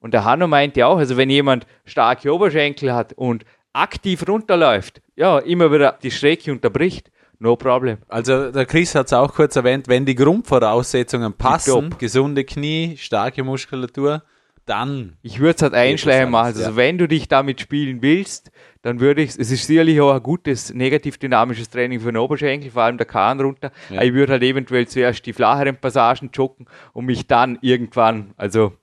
Und 0.00 0.14
der 0.14 0.24
Hanno 0.24 0.48
meinte 0.48 0.86
auch, 0.86 0.96
also 0.96 1.18
wenn 1.18 1.28
jemand 1.28 1.66
starke 1.84 2.34
Oberschenkel 2.34 2.94
hat 2.94 3.12
und 3.12 3.44
aktiv 3.74 4.26
runterläuft, 4.26 5.02
ja, 5.16 5.38
immer 5.40 5.70
wieder 5.70 5.98
die 6.02 6.10
Strecke 6.10 6.50
unterbricht, 6.50 7.10
no 7.40 7.56
problem. 7.56 7.98
Also 8.08 8.52
der 8.52 8.64
Chris 8.64 8.94
hat 8.94 9.08
es 9.08 9.12
auch 9.12 9.34
kurz 9.34 9.54
erwähnt, 9.54 9.86
wenn 9.86 10.06
die 10.06 10.14
Grundvoraussetzungen 10.14 11.34
passen, 11.34 11.94
gesunde 11.98 12.44
Knie, 12.44 12.96
starke 12.96 13.44
Muskulatur, 13.44 14.22
dann 14.64 15.18
Ich 15.20 15.40
würde 15.40 15.56
es 15.56 15.62
halt 15.62 15.74
einschleichen 15.74 16.30
machen. 16.30 16.46
Also 16.46 16.62
ja. 16.62 16.76
wenn 16.76 16.96
du 16.96 17.06
dich 17.06 17.28
damit 17.28 17.60
spielen 17.60 18.00
willst, 18.00 18.50
dann 18.84 19.00
würde 19.00 19.22
ich, 19.22 19.30
es 19.30 19.50
ist 19.50 19.66
sicherlich 19.66 19.98
auch 20.02 20.14
ein 20.14 20.22
gutes 20.22 20.74
negativ 20.74 21.16
dynamisches 21.16 21.70
Training 21.70 22.00
für 22.00 22.12
den 22.12 22.18
Oberschenkel, 22.18 22.70
vor 22.70 22.82
allem 22.82 22.98
der 22.98 23.06
Kahn 23.06 23.40
runter. 23.40 23.72
Ja. 23.88 24.02
Ich 24.02 24.12
würde 24.12 24.32
halt 24.32 24.42
eventuell 24.42 24.86
zuerst 24.86 25.24
die 25.24 25.32
flacheren 25.32 25.76
Passagen 25.76 26.28
joggen 26.34 26.66
und 26.92 27.06
mich 27.06 27.26
dann 27.26 27.58
irgendwann, 27.62 28.34
also 28.36 28.74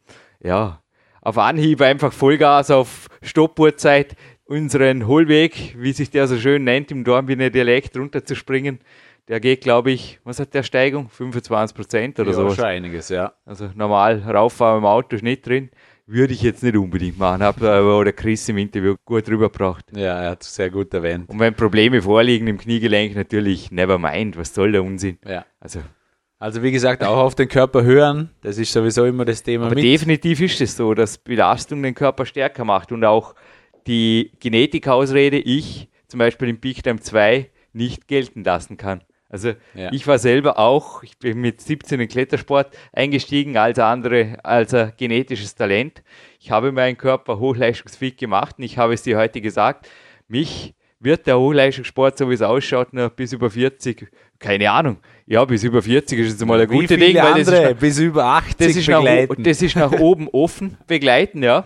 ja, 0.43 0.81
auf 1.21 1.37
Anhieb 1.37 1.81
einfach 1.81 2.13
Vollgas 2.13 2.71
auf 2.71 3.09
Stoppuhrzeit 3.21 4.15
unseren 4.45 5.05
Hohlweg, 5.05 5.75
wie 5.77 5.93
sich 5.93 6.09
der 6.09 6.25
so 6.25 6.35
schön 6.37 6.63
nennt, 6.63 6.89
im 6.89 7.03
Dornbiner 7.03 7.51
Dialekt 7.51 7.95
runterzuspringen. 7.95 8.79
Der 9.27 9.39
geht, 9.39 9.61
glaube 9.61 9.91
ich, 9.91 10.19
was 10.23 10.39
hat 10.39 10.55
der 10.55 10.63
Steigung? 10.63 11.09
25 11.09 11.77
Prozent 11.77 12.19
oder 12.19 12.31
ja, 12.31 12.35
so. 12.35 12.49
schon 12.49 12.65
einiges, 12.65 13.09
ja. 13.09 13.33
Also 13.45 13.69
normal 13.75 14.23
rauffahren 14.23 14.79
im 14.79 14.85
Auto 14.85 15.15
ist 15.15 15.21
nicht 15.21 15.45
drin. 15.45 15.69
Würde 16.11 16.33
ich 16.33 16.41
jetzt 16.41 16.61
nicht 16.61 16.75
unbedingt 16.75 17.17
machen, 17.17 17.41
hat 17.41 17.61
aber 17.63 18.03
der 18.03 18.11
Chris 18.11 18.49
im 18.49 18.57
Interview 18.57 18.95
gut 19.05 19.29
rübergebracht. 19.29 19.85
Ja, 19.95 20.21
er 20.21 20.31
hat 20.31 20.43
es 20.43 20.53
sehr 20.53 20.69
gut 20.69 20.93
erwähnt. 20.93 21.29
Und 21.29 21.39
wenn 21.39 21.53
Probleme 21.53 22.01
vorliegen 22.01 22.47
im 22.47 22.57
Kniegelenk, 22.57 23.15
natürlich 23.15 23.71
never 23.71 23.97
mind, 23.97 24.35
was 24.35 24.53
soll 24.53 24.73
der 24.73 24.83
Unsinn? 24.83 25.19
Ja. 25.25 25.45
Also, 25.61 25.79
Also 26.37 26.63
wie 26.63 26.71
gesagt, 26.73 27.01
auch 27.05 27.15
auf 27.15 27.35
den 27.35 27.47
Körper 27.47 27.83
hören, 27.83 28.29
das 28.41 28.57
ist 28.57 28.73
sowieso 28.73 29.05
immer 29.05 29.23
das 29.23 29.41
Thema 29.41 29.67
aber 29.67 29.75
mit. 29.75 29.85
definitiv 29.85 30.41
ist 30.41 30.59
es 30.59 30.75
so, 30.75 30.93
dass 30.93 31.17
Belastung 31.17 31.81
den 31.81 31.95
Körper 31.95 32.25
stärker 32.25 32.65
macht 32.65 32.91
und 32.91 33.05
auch 33.05 33.33
die 33.87 34.31
Genetikausrede, 34.41 35.37
ich 35.37 35.87
zum 36.07 36.17
Beispiel 36.17 36.49
im 36.49 36.59
Peak 36.59 36.83
Time 36.83 36.99
2 36.99 37.49
nicht 37.71 38.09
gelten 38.09 38.43
lassen 38.43 38.75
kann. 38.75 39.01
Also 39.31 39.53
Ja. 39.73 39.91
ich 39.91 40.05
war 40.07 40.19
selber 40.19 40.59
auch, 40.59 41.03
ich 41.03 41.17
bin 41.17 41.39
mit 41.39 41.61
17 41.61 41.99
in 42.01 42.07
Klettersport 42.07 42.75
eingestiegen, 42.91 43.55
als 43.57 43.79
andere, 43.79 44.37
als 44.43 44.73
ein 44.73 44.91
genetisches 44.97 45.55
Talent. 45.55 46.03
Ich 46.39 46.51
habe 46.51 46.71
meinen 46.71 46.97
Körper 46.97 47.39
hochleistungsfit 47.39 48.17
gemacht 48.17 48.55
und 48.57 48.65
ich 48.65 48.77
habe 48.77 48.93
es 48.93 49.03
dir 49.03 49.17
heute 49.17 49.39
gesagt, 49.41 49.87
mich 50.27 50.73
wird 50.99 51.25
der 51.25 51.39
Hochleistungssport, 51.39 52.17
so 52.17 52.29
wie 52.29 52.33
es 52.35 52.41
ausschaut, 52.43 52.93
noch 52.93 53.09
bis 53.09 53.33
über 53.33 53.49
40, 53.49 54.07
keine 54.37 54.69
Ahnung, 54.69 54.97
ja, 55.25 55.43
bis 55.45 55.63
über 55.63 55.81
40 55.81 56.19
ist 56.19 56.31
jetzt 56.33 56.45
mal 56.45 56.59
ein 56.61 56.67
gutes 56.67 56.89
Ding, 56.97 57.15
weil 57.15 57.43
das 57.43 57.47
ist 57.47 57.63
noch- 57.63 57.73
bis 57.79 57.99
über 57.99 58.25
80 58.25 58.57
das 58.67 58.75
ist, 58.75 58.87
nach, 58.89 58.99
begleiten. 58.99 59.43
das 59.43 59.61
ist 59.63 59.75
nach 59.75 59.91
oben 59.93 60.27
offen 60.31 60.77
begleiten, 60.87 61.41
ja. 61.41 61.63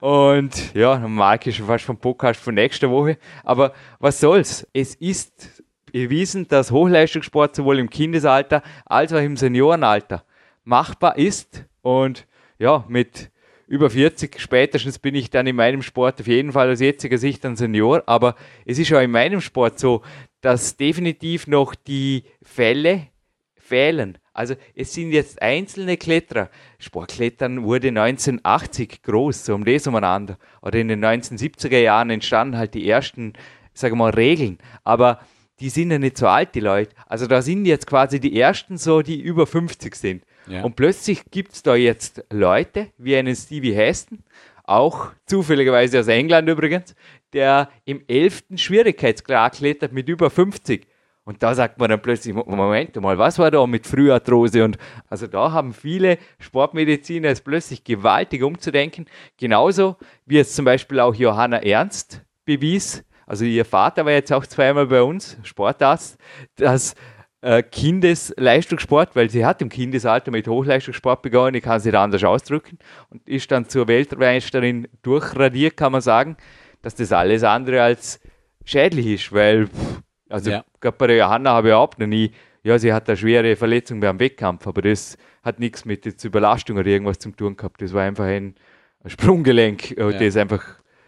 Und 0.00 0.74
ja, 0.74 0.96
dann 0.98 1.14
mag 1.14 1.46
ich 1.46 1.56
schon 1.56 1.66
fast 1.66 1.84
vom 1.86 1.96
Podcast 1.96 2.38
von 2.38 2.54
nächster 2.54 2.90
Woche. 2.90 3.16
Aber 3.42 3.72
was 4.00 4.20
soll's? 4.20 4.66
Es 4.74 4.94
ist 4.96 5.53
bewiesen, 6.02 6.48
dass 6.48 6.72
Hochleistungssport 6.72 7.54
sowohl 7.54 7.78
im 7.78 7.88
Kindesalter 7.88 8.62
als 8.84 9.12
auch 9.12 9.20
im 9.20 9.36
Seniorenalter 9.36 10.24
machbar 10.64 11.16
ist. 11.16 11.66
Und 11.82 12.26
ja, 12.58 12.84
mit 12.88 13.30
über 13.68 13.88
40 13.90 14.40
spätestens 14.40 14.98
bin 14.98 15.14
ich 15.14 15.30
dann 15.30 15.46
in 15.46 15.54
meinem 15.54 15.82
Sport 15.82 16.20
auf 16.20 16.26
jeden 16.26 16.52
Fall 16.52 16.70
aus 16.72 16.80
jetziger 16.80 17.16
Sicht 17.16 17.46
ein 17.46 17.54
Senior. 17.54 18.02
Aber 18.06 18.34
es 18.66 18.80
ist 18.80 18.92
auch 18.92 19.00
in 19.00 19.12
meinem 19.12 19.40
Sport 19.40 19.78
so, 19.78 20.02
dass 20.40 20.76
definitiv 20.76 21.46
noch 21.46 21.76
die 21.76 22.24
Fälle 22.42 23.06
fehlen. 23.54 24.18
Also 24.32 24.56
es 24.74 24.92
sind 24.92 25.12
jetzt 25.12 25.40
einzelne 25.40 25.96
Kletterer. 25.96 26.50
Sportklettern 26.80 27.62
wurde 27.62 27.88
1980 27.88 29.00
groß, 29.02 29.44
so 29.44 29.54
um 29.54 29.64
das 29.64 29.86
umeinander. 29.86 30.38
Oder 30.60 30.80
in 30.80 30.88
den 30.88 31.04
1970er 31.04 31.78
Jahren 31.78 32.10
entstanden 32.10 32.58
halt 32.58 32.74
die 32.74 32.88
ersten, 32.88 33.34
sagen 33.74 33.92
wir 33.92 34.06
mal, 34.06 34.10
Regeln. 34.10 34.58
Aber 34.82 35.20
die 35.60 35.68
sind 35.68 35.90
ja 35.90 35.98
nicht 35.98 36.18
so 36.18 36.26
alt, 36.26 36.54
die 36.54 36.60
Leute. 36.60 36.94
Also 37.06 37.26
da 37.26 37.42
sind 37.42 37.64
jetzt 37.66 37.86
quasi 37.86 38.20
die 38.20 38.38
ersten 38.38 38.76
so, 38.76 39.02
die 39.02 39.20
über 39.20 39.46
50 39.46 39.94
sind. 39.94 40.24
Ja. 40.46 40.62
Und 40.62 40.76
plötzlich 40.76 41.22
gibt 41.30 41.52
es 41.52 41.62
da 41.62 41.74
jetzt 41.74 42.24
Leute, 42.30 42.88
wie 42.98 43.16
einen 43.16 43.34
Stevie 43.34 43.74
Heston, 43.74 44.18
auch 44.64 45.10
zufälligerweise 45.26 46.00
aus 46.00 46.08
England 46.08 46.48
übrigens, 46.48 46.94
der 47.32 47.70
im 47.84 48.02
11. 48.08 48.44
Schwierigkeitsgrad 48.56 49.56
klettert 49.56 49.92
mit 49.92 50.08
über 50.08 50.30
50. 50.30 50.86
Und 51.24 51.42
da 51.42 51.54
sagt 51.54 51.78
man 51.78 51.88
dann 51.88 52.02
plötzlich, 52.02 52.34
Moment 52.34 52.96
mal, 52.96 53.16
was 53.16 53.38
war 53.38 53.50
da 53.50 53.66
mit 53.66 53.86
Früharthrose? 53.86 54.62
Und 54.62 54.76
also 55.08 55.26
da 55.26 55.52
haben 55.52 55.72
viele 55.72 56.18
Sportmediziner 56.38 57.30
es 57.30 57.40
plötzlich 57.40 57.82
gewaltig 57.82 58.42
umzudenken. 58.42 59.06
Genauso 59.38 59.96
wie 60.26 60.38
es 60.38 60.54
zum 60.54 60.66
Beispiel 60.66 61.00
auch 61.00 61.14
Johanna 61.14 61.62
Ernst 61.62 62.22
bewies. 62.44 63.04
Also 63.26 63.44
ihr 63.44 63.64
Vater 63.64 64.04
war 64.04 64.12
jetzt 64.12 64.32
auch 64.32 64.46
zweimal 64.46 64.86
bei 64.86 65.02
uns, 65.02 65.36
Sportarzt, 65.42 66.18
dass 66.56 66.94
äh, 67.40 67.62
Kindesleistungssport, 67.62 69.14
weil 69.16 69.30
sie 69.30 69.44
hat 69.44 69.60
im 69.62 69.68
Kindesalter 69.68 70.30
mit 70.30 70.48
Hochleistungssport 70.48 71.22
begonnen, 71.22 71.54
ich 71.56 71.62
kann 71.62 71.76
es 71.76 71.84
nicht 71.84 71.94
anders 71.94 72.24
ausdrücken, 72.24 72.78
und 73.10 73.26
ist 73.28 73.50
dann 73.50 73.68
zur 73.68 73.86
Weltmeisterin 73.88 74.88
durchradiert, 75.02 75.76
kann 75.76 75.92
man 75.92 76.00
sagen, 76.00 76.36
dass 76.82 76.94
das 76.94 77.12
alles 77.12 77.42
andere 77.44 77.82
als 77.82 78.20
schädlich 78.64 79.06
ist, 79.06 79.32
weil, 79.32 79.66
pff, 79.66 80.00
also 80.30 80.50
Ja. 80.50 80.64
gerade 80.80 80.96
bei 80.96 81.06
der 81.08 81.16
Johanna 81.16 81.50
habe 81.50 81.68
ich 81.68 81.72
überhaupt 81.72 81.98
noch 81.98 82.06
nie, 82.06 82.30
ja, 82.62 82.78
sie 82.78 82.92
hat 82.94 83.08
eine 83.08 83.16
schwere 83.16 83.56
Verletzung 83.56 84.00
beim 84.00 84.18
Wettkampf, 84.18 84.66
aber 84.66 84.80
das 84.80 85.18
hat 85.42 85.60
nichts 85.60 85.84
mit 85.84 86.06
jetzt 86.06 86.24
Überlastung 86.24 86.78
oder 86.78 86.86
irgendwas 86.88 87.18
zu 87.18 87.30
tun 87.30 87.56
gehabt, 87.56 87.82
das 87.82 87.92
war 87.92 88.02
einfach 88.04 88.24
ein, 88.24 88.54
ein 89.02 89.10
Sprunggelenk, 89.10 89.90
äh, 89.98 90.12
Ja. 90.12 90.18
das 90.18 90.36
einfach, 90.38 90.64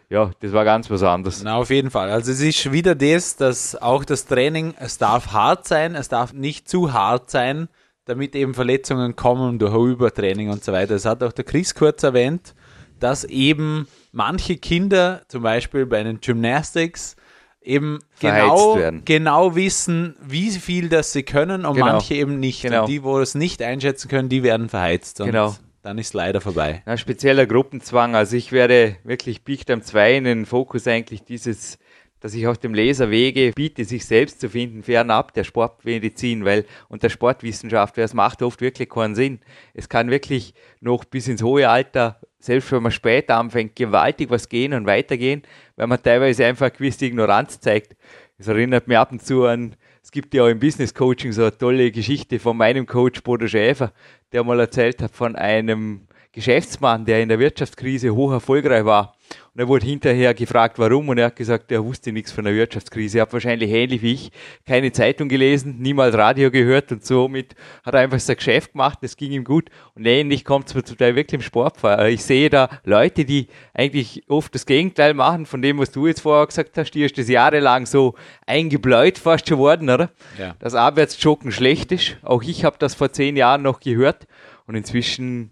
ja, 0.09 0.31
das 0.41 0.53
war 0.53 0.65
ganz 0.65 0.91
was 0.91 1.03
anderes. 1.03 1.43
Na, 1.43 1.57
auf 1.57 1.71
jeden 1.71 1.91
Fall. 1.91 2.11
Also 2.11 2.31
es 2.33 2.41
ist 2.41 2.73
wieder 2.73 2.95
das, 2.95 3.37
dass 3.37 3.75
auch 3.81 4.05
das 4.05 4.27
Training, 4.27 4.75
es 4.79 4.99
darf 4.99 5.33
hart 5.33 5.67
sein, 5.67 5.95
es 5.95 6.09
darf 6.09 6.33
nicht 6.33 6.69
zu 6.69 6.93
hart 6.93 7.31
sein, 7.31 7.69
damit 8.05 8.37
eben 8.37 8.55
Verletzungen 8.55 9.17
kommen 9.17 9.59
durch 9.59 9.75
Übertraining 9.75 10.51
und 10.51 10.63
so 10.63 10.73
weiter. 10.73 10.95
Das 10.95 11.05
hat 11.05 11.23
auch 11.23 11.33
der 11.33 11.45
Chris 11.45 11.75
kurz 11.75 12.03
erwähnt, 12.05 12.55
dass 13.01 13.25
eben 13.25 13.89
manche 14.13 14.57
Kinder, 14.57 15.23
zum 15.29 15.43
Beispiel 15.43 15.87
bei 15.87 16.03
den 16.03 16.21
Gymnastics, 16.21 17.17
eben 17.61 17.99
Verheizt 18.15 18.45
genau, 18.49 18.77
werden. 18.79 19.03
genau 19.05 19.57
wissen, 19.57 20.15
wie 20.23 20.51
viel 20.53 20.89
das 20.89 21.13
sie 21.13 21.25
können 21.25 21.67
und 21.67 21.75
Genau. 21.75 21.87
manche 21.87 22.15
eben 22.15 22.39
nicht. 22.39 22.63
Genau. 22.63 22.83
Und 22.83 22.89
die, 22.89 23.03
wo 23.03 23.19
es 23.19 23.35
nicht 23.35 23.61
einschätzen 23.61 24.09
können, 24.09 24.29
die 24.29 24.45
werden 24.45 24.69
verheizt. 24.69 25.21
Und 25.21 25.27
Genau. 25.27 25.57
Dann 25.87 25.99
ist 25.99 26.15
leider 26.15 26.41
vorbei. 26.41 26.83
Na, 26.85 26.97
spezieller 26.97 27.47
Gruppenzwang. 27.47 28.17
Also 28.17 28.37
ich 28.37 28.51
werde 28.51 28.97
wirklich 29.05 29.43
Time 29.45 29.83
2 29.83 30.17
in 30.17 30.25
den 30.25 30.45
Fokus 30.45 30.89
eigentlich 30.89 31.23
dieses, 31.23 31.79
dass 32.19 32.35
ich 32.35 32.49
auch 32.49 32.57
dem 32.57 32.75
Leser 32.75 33.09
Wege 33.11 33.53
biete, 33.55 33.85
sich 33.85 34.05
selbst 34.05 34.41
zu 34.41 34.51
finden, 34.51 34.83
fernab 34.83 35.33
der 35.35 35.45
Sportmedizin, 35.45 36.45
weil 36.45 36.65
und 36.89 37.05
der 37.05 37.09
Sportwissenschaft, 37.09 37.97
weil 37.97 38.05
es 38.05 38.15
macht 38.15 38.43
oft 38.43 38.61
wirklich 38.61 38.91
keinen 38.91 39.15
Sinn. 39.15 39.39
Es 39.75 39.89
kann 39.89 40.11
wirklich 40.11 40.55
noch 40.81 41.05
bis 41.05 41.29
ins 41.29 41.45
hohe 41.45 41.69
Alter, 41.69 42.19
selbst 42.41 42.73
wenn 42.73 42.83
man 42.83 42.91
später 42.91 43.37
anfängt, 43.37 43.77
gewaltig 43.77 44.29
was 44.29 44.49
gehen 44.49 44.73
und 44.73 44.87
weitergehen, 44.87 45.43
weil 45.77 45.87
man 45.87 46.03
teilweise 46.03 46.47
einfach 46.47 46.73
gewisse 46.73 47.07
Ignoranz 47.07 47.61
zeigt. 47.61 47.95
Es 48.39 48.49
erinnert 48.49 48.89
mich 48.89 48.99
ab 48.99 49.13
und 49.13 49.25
zu 49.25 49.45
an, 49.45 49.77
es 50.07 50.13
gibt 50.13 50.35
ja 50.35 50.45
auch 50.45 50.49
im 50.49 50.61
Business 50.61 50.95
Coaching 50.95 51.33
so 51.33 51.43
eine 51.43 51.59
tolle 51.59 51.91
Geschichte 51.91 52.39
von 52.39 52.57
meinem 52.57 52.87
Coach 52.87 53.25
Bodo 53.25 53.49
Schäfer, 53.49 53.93
der 54.31 54.45
mal 54.45 54.61
erzählt 54.61 55.03
hat 55.03 55.17
von 55.17 55.35
einem 55.35 56.06
Geschäftsmann, 56.37 57.07
der 57.07 57.23
in 57.23 57.31
der 57.31 57.39
Wirtschaftskrise 57.39 58.15
hoch 58.15 58.31
erfolgreich 58.31 58.85
war. 58.85 59.15
Und 59.55 59.61
er 59.61 59.69
wurde 59.69 59.87
hinterher 59.87 60.35
gefragt, 60.35 60.79
warum, 60.79 61.09
und 61.09 61.17
er 61.17 61.27
hat 61.27 61.37
gesagt, 61.37 61.73
er 61.73 61.83
wusste 61.83 62.13
nichts 62.13 62.31
von 62.31 62.45
der 62.45 62.55
Wirtschaftskrise. 62.55 63.19
Er 63.19 63.23
hat 63.23 63.33
wahrscheinlich 63.33 63.71
ähnlich 63.71 64.03
wie 64.03 64.13
ich 64.13 64.31
keine 64.67 64.93
Zeitung 64.93 65.31
gelesen, 65.31 65.79
niemals 65.79 66.15
Radio 66.15 66.51
gehört 66.51 66.93
und 66.93 67.07
somit 67.07 67.55
hat 67.83 67.95
er 67.95 68.01
einfach 68.01 68.21
sein 68.21 68.37
Geschäft 68.37 68.73
gemacht, 68.73 68.99
es 69.01 69.17
ging 69.17 69.33
ihm 69.33 69.45
gut. 69.45 69.71
Und 69.95 70.05
ähnlich 70.05 70.45
kommt 70.45 70.69
es 70.69 70.75
mir 70.75 70.85
zum 70.85 70.99
Teil 70.99 71.17
wirklich 71.17 71.41
im 71.41 71.43
Sport 71.43 71.79
vor. 71.79 71.99
Ich 72.05 72.23
sehe 72.23 72.51
da 72.51 72.69
Leute, 72.85 73.25
die 73.25 73.49
eigentlich 73.73 74.25
oft 74.29 74.55
das 74.55 74.67
Gegenteil 74.67 75.15
machen 75.15 75.47
von 75.47 75.63
dem, 75.63 75.79
was 75.79 75.91
du 75.91 76.07
jetzt 76.07 76.21
vorher 76.21 76.47
gesagt 76.47 76.77
hast. 76.77 76.91
Dir 76.91 77.07
ist 77.07 77.17
das 77.17 77.31
jahrelang 77.31 77.87
so 77.87 78.15
eingebläut 78.45 79.17
fast 79.17 79.49
schon 79.49 79.57
worden, 79.57 79.89
oder? 79.89 80.11
Ja. 80.39 80.55
Dass 80.59 80.75
Abwärtsjoggen 80.75 81.51
schlecht 81.51 81.93
ist. 81.93 82.19
Auch 82.23 82.43
ich 82.43 82.63
habe 82.67 82.77
das 82.79 82.95
vor 82.95 83.11
zehn 83.11 83.37
Jahren 83.37 83.63
noch 83.63 83.81
gehört 83.81 84.27
und 84.67 84.75
inzwischen 84.75 85.51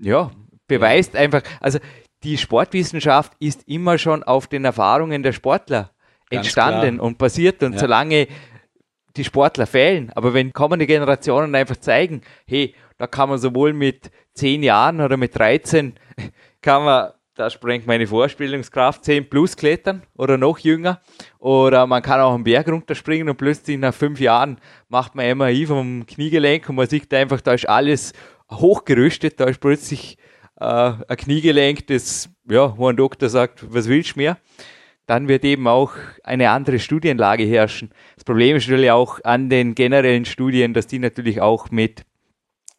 ja, 0.00 0.30
beweist 0.66 1.16
einfach, 1.16 1.42
also 1.60 1.78
die 2.22 2.38
Sportwissenschaft 2.38 3.32
ist 3.38 3.68
immer 3.68 3.98
schon 3.98 4.22
auf 4.22 4.46
den 4.46 4.64
Erfahrungen 4.64 5.22
der 5.22 5.32
Sportler 5.32 5.90
Ganz 6.30 6.46
entstanden 6.46 6.96
klar. 6.96 7.06
und 7.06 7.18
basiert. 7.18 7.62
Und 7.62 7.74
Ja. 7.74 7.78
solange 7.80 8.26
die 9.16 9.24
Sportler 9.24 9.66
fehlen, 9.66 10.10
aber 10.14 10.34
wenn 10.34 10.52
kommende 10.52 10.86
Generationen 10.86 11.54
einfach 11.54 11.76
zeigen, 11.76 12.22
hey, 12.46 12.74
da 12.98 13.06
kann 13.06 13.28
man 13.28 13.38
sowohl 13.38 13.72
mit 13.72 14.10
10 14.34 14.62
Jahren 14.62 15.00
oder 15.00 15.16
mit 15.16 15.38
13, 15.38 15.94
kann 16.62 16.84
man, 16.84 17.10
da 17.36 17.50
sprengt 17.50 17.86
meine 17.86 18.06
Vorstellungskraft, 18.06 19.04
10 19.04 19.28
plus 19.28 19.56
klettern 19.56 20.02
oder 20.16 20.38
noch 20.38 20.58
jünger. 20.58 21.00
Oder 21.38 21.86
man 21.86 22.02
kann 22.02 22.20
auch 22.20 22.34
einen 22.34 22.44
Berg 22.44 22.68
runterspringen 22.68 23.28
und 23.28 23.36
plötzlich 23.36 23.78
nach 23.78 23.94
fünf 23.94 24.18
Jahren 24.18 24.58
macht 24.88 25.14
man 25.14 25.36
MRI 25.38 25.66
vom 25.66 26.06
Kniegelenk 26.06 26.68
und 26.68 26.76
man 26.76 26.88
sieht 26.88 27.12
einfach, 27.12 27.40
da 27.40 27.52
ist 27.52 27.68
alles 27.68 28.12
hochgerüstet, 28.50 29.40
da 29.40 29.44
ist 29.44 29.60
plötzlich 29.60 30.18
äh, 30.60 30.64
ein 30.64 31.16
Kniegelenk, 31.16 31.86
das, 31.86 32.30
ja, 32.48 32.76
wo 32.76 32.88
ein 32.88 32.96
Doktor 32.96 33.28
sagt, 33.28 33.64
was 33.72 33.88
willst 33.88 34.16
du 34.16 34.20
mehr? 34.20 34.38
dann 35.06 35.28
wird 35.28 35.44
eben 35.44 35.66
auch 35.68 35.92
eine 36.22 36.50
andere 36.50 36.78
Studienlage 36.78 37.44
herrschen. 37.44 37.90
Das 38.14 38.24
Problem 38.24 38.56
ist 38.56 38.66
natürlich 38.66 38.90
auch 38.90 39.20
an 39.22 39.50
den 39.50 39.74
generellen 39.74 40.24
Studien, 40.24 40.72
dass 40.72 40.86
die 40.86 40.98
natürlich 40.98 41.40
auch 41.40 41.70
mit 41.70 42.04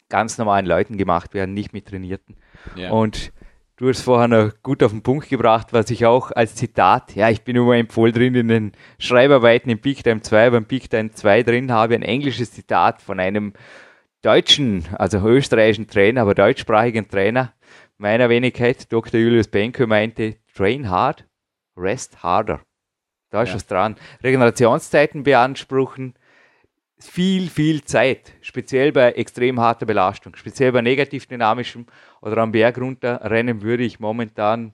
ganz 0.09 0.37
normalen 0.37 0.65
Leuten 0.65 0.97
gemacht 0.97 1.33
werden, 1.33 1.53
nicht 1.53 1.73
mit 1.73 1.87
Trainierten. 1.87 2.35
Ja. 2.75 2.91
Und 2.91 3.31
du 3.77 3.89
hast 3.89 4.01
vorher 4.01 4.27
noch 4.27 4.51
gut 4.63 4.81
auf 4.81 4.91
den 4.91 5.03
Punkt 5.03 5.29
gebracht, 5.29 5.67
was 5.71 5.89
ich 5.91 6.05
auch 6.05 6.31
als 6.31 6.55
Zitat, 6.55 7.15
ja, 7.15 7.29
ich 7.29 7.43
bin 7.43 7.55
immer 7.55 7.79
voll 7.89 8.11
drin 8.11 8.33
in 8.33 8.47
den 8.47 8.71
Schreibarbeiten 8.97 9.69
im 9.69 9.79
Peak 9.79 10.03
Time 10.03 10.21
2, 10.21 10.49
beim 10.49 10.65
Peak 10.65 10.89
Time 10.89 11.11
2 11.11 11.43
drin 11.43 11.71
habe, 11.71 11.95
ein 11.95 12.01
englisches 12.01 12.51
Zitat 12.51 13.01
von 13.01 13.19
einem 13.19 13.53
deutschen, 14.25 14.85
also 14.93 15.19
österreichischen 15.19 15.87
Trainer, 15.87 16.21
aber 16.21 16.33
deutschsprachigen 16.33 17.07
Trainer 17.07 17.53
meiner 17.97 18.27
Wenigkeit, 18.27 18.91
Dr. 18.91 19.19
Julius 19.19 19.47
Benke, 19.47 19.85
meinte, 19.85 20.37
train 20.53 20.89
hard, 20.89 21.25
rest 21.77 22.23
harder. 22.23 22.61
Da 23.29 23.43
ist 23.43 23.49
Ja. 23.49 23.55
was 23.55 23.67
dran. 23.67 23.95
Regenerationszeiten 24.23 25.23
beanspruchen, 25.23 26.15
viel, 26.97 27.49
viel 27.49 27.83
Zeit, 27.83 28.33
speziell 28.41 28.91
bei 28.91 29.11
extrem 29.11 29.59
harter 29.59 29.85
Belastung, 29.85 30.35
speziell 30.35 30.71
bei 30.71 30.81
negativ 30.81 31.27
dynamischem 31.27 31.85
oder 32.21 32.37
am 32.37 32.51
Berg 32.51 32.79
runter 32.79 33.21
rennen 33.23 33.61
würde 33.61 33.83
ich 33.83 33.99
momentan, 33.99 34.73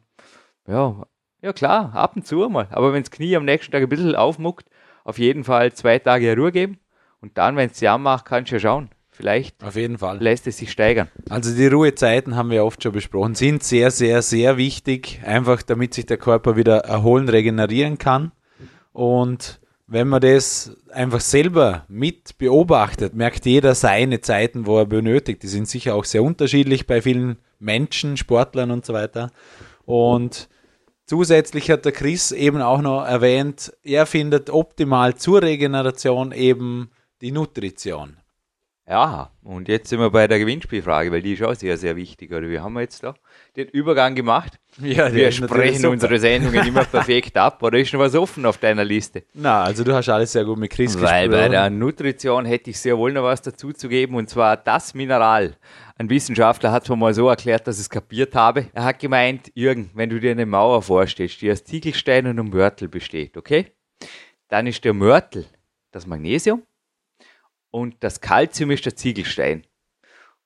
ja, 0.67 1.05
ja 1.41 1.51
klar, 1.51 1.93
ab 1.93 2.15
und 2.15 2.25
zu 2.25 2.47
mal. 2.47 2.67
Aber 2.71 2.93
wenn 2.93 3.03
das 3.03 3.11
Knie 3.11 3.35
am 3.35 3.45
nächsten 3.45 3.71
Tag 3.71 3.81
ein 3.81 3.89
bisschen 3.89 4.15
aufmuckt, 4.15 4.69
auf 5.03 5.17
jeden 5.17 5.43
Fall 5.43 5.73
zwei 5.73 5.99
Tage 5.99 6.37
Ruhe 6.37 6.51
geben 6.51 6.79
und 7.19 7.37
dann, 7.37 7.57
wenn 7.57 7.69
es 7.69 7.79
dir 7.79 7.91
anmacht, 7.91 8.25
kannst 8.25 8.51
du 8.51 8.55
ja 8.55 8.59
schauen. 8.59 8.89
Vielleicht 9.21 9.63
Auf 9.63 9.75
jeden 9.75 9.99
Fall. 9.99 10.17
lässt 10.19 10.47
es 10.47 10.57
sich 10.57 10.71
steigern. 10.71 11.07
Also 11.29 11.55
die 11.55 11.67
Ruhezeiten 11.67 12.35
haben 12.35 12.49
wir 12.49 12.65
oft 12.65 12.81
schon 12.81 12.91
besprochen, 12.91 13.35
sind 13.35 13.61
sehr, 13.61 13.91
sehr, 13.91 14.23
sehr 14.23 14.57
wichtig, 14.57 15.21
einfach 15.23 15.61
damit 15.61 15.93
sich 15.93 16.07
der 16.07 16.17
Körper 16.17 16.55
wieder 16.55 16.77
erholen, 16.79 17.29
regenerieren 17.29 17.99
kann. 17.99 18.31
Und 18.93 19.61
wenn 19.85 20.07
man 20.07 20.21
das 20.21 20.75
einfach 20.91 21.19
selber 21.19 21.85
mit 21.87 22.39
beobachtet, 22.39 23.13
merkt 23.13 23.45
jeder 23.45 23.75
seine 23.75 24.21
Zeiten, 24.21 24.65
wo 24.65 24.79
er 24.79 24.87
benötigt. 24.87 25.43
Die 25.43 25.47
sind 25.47 25.67
sicher 25.67 25.93
auch 25.93 26.05
sehr 26.05 26.23
unterschiedlich 26.23 26.87
bei 26.87 27.03
vielen 27.03 27.37
Menschen, 27.59 28.17
Sportlern 28.17 28.71
und 28.71 28.87
so 28.87 28.93
weiter. 28.93 29.29
Und 29.85 30.49
zusätzlich 31.05 31.69
hat 31.69 31.85
der 31.85 31.91
Chris 31.91 32.31
eben 32.31 32.59
auch 32.59 32.81
noch 32.81 33.05
erwähnt, 33.05 33.71
er 33.83 34.07
findet 34.07 34.49
optimal 34.49 35.13
zur 35.13 35.43
Regeneration 35.43 36.31
eben 36.31 36.89
die 37.21 37.31
Nutrition. 37.31 38.17
Ja, 38.87 39.31
und 39.43 39.67
jetzt 39.69 39.89
sind 39.89 39.99
wir 39.99 40.09
bei 40.09 40.27
der 40.27 40.39
Gewinnspielfrage, 40.39 41.11
weil 41.11 41.21
die 41.21 41.33
ist 41.33 41.43
auch 41.43 41.53
sehr, 41.53 41.77
sehr 41.77 41.95
wichtig. 41.95 42.31
Oder 42.31 42.49
wir 42.49 42.63
haben 42.63 42.77
jetzt 42.79 43.03
da 43.03 43.13
den 43.55 43.67
Übergang 43.69 44.15
gemacht. 44.15 44.59
Ja, 44.81 45.13
wir 45.13 45.31
sprechen 45.31 45.85
unsere 45.85 46.17
Sendungen 46.17 46.67
immer 46.67 46.83
perfekt 46.83 47.37
ab. 47.37 47.61
Oder 47.61 47.77
ist 47.77 47.93
noch 47.93 47.99
was 47.99 48.15
offen 48.15 48.45
auf 48.45 48.57
deiner 48.57 48.83
Liste? 48.83 49.23
Na, 49.33 49.63
also 49.63 49.83
du 49.83 49.93
hast 49.93 50.09
alles 50.09 50.31
sehr 50.31 50.43
gut 50.43 50.57
mit 50.57 50.71
Chris 50.71 50.99
Weil 50.99 51.29
bei 51.29 51.35
gesprochen. 51.35 51.51
der 51.51 51.69
Nutrition 51.69 52.45
hätte 52.45 52.71
ich 52.71 52.79
sehr 52.79 52.97
wohl 52.97 53.13
noch 53.13 53.23
was 53.23 53.41
dazu 53.41 53.71
zu 53.71 53.87
geben, 53.87 54.15
und 54.15 54.29
zwar 54.29 54.57
das 54.57 54.93
Mineral. 54.93 55.55
Ein 55.97 56.09
Wissenschaftler 56.09 56.71
hat 56.71 56.83
es 56.83 56.89
mir 56.89 56.95
mal 56.95 57.13
so 57.13 57.29
erklärt, 57.29 57.67
dass 57.67 57.77
ich 57.77 57.83
es 57.83 57.89
kapiert 57.89 58.33
habe. 58.33 58.65
Er 58.73 58.85
hat 58.85 58.99
gemeint, 58.99 59.51
Jürgen, 59.53 59.91
wenn 59.93 60.09
du 60.09 60.19
dir 60.19 60.31
eine 60.31 60.47
Mauer 60.47 60.81
vorstellst, 60.81 61.41
die 61.41 61.51
aus 61.51 61.63
Ziegelstein 61.63 62.25
und 62.25 62.49
Mörtel 62.51 62.87
besteht, 62.87 63.37
okay? 63.37 63.67
Dann 64.49 64.67
ist 64.67 64.83
der 64.83 64.93
Mörtel 64.93 65.45
das 65.91 66.07
Magnesium 66.07 66.63
und 67.71 67.95
das 68.01 68.21
Calcium 68.21 68.71
ist 68.71 68.85
der 68.85 68.95
Ziegelstein. 68.95 69.65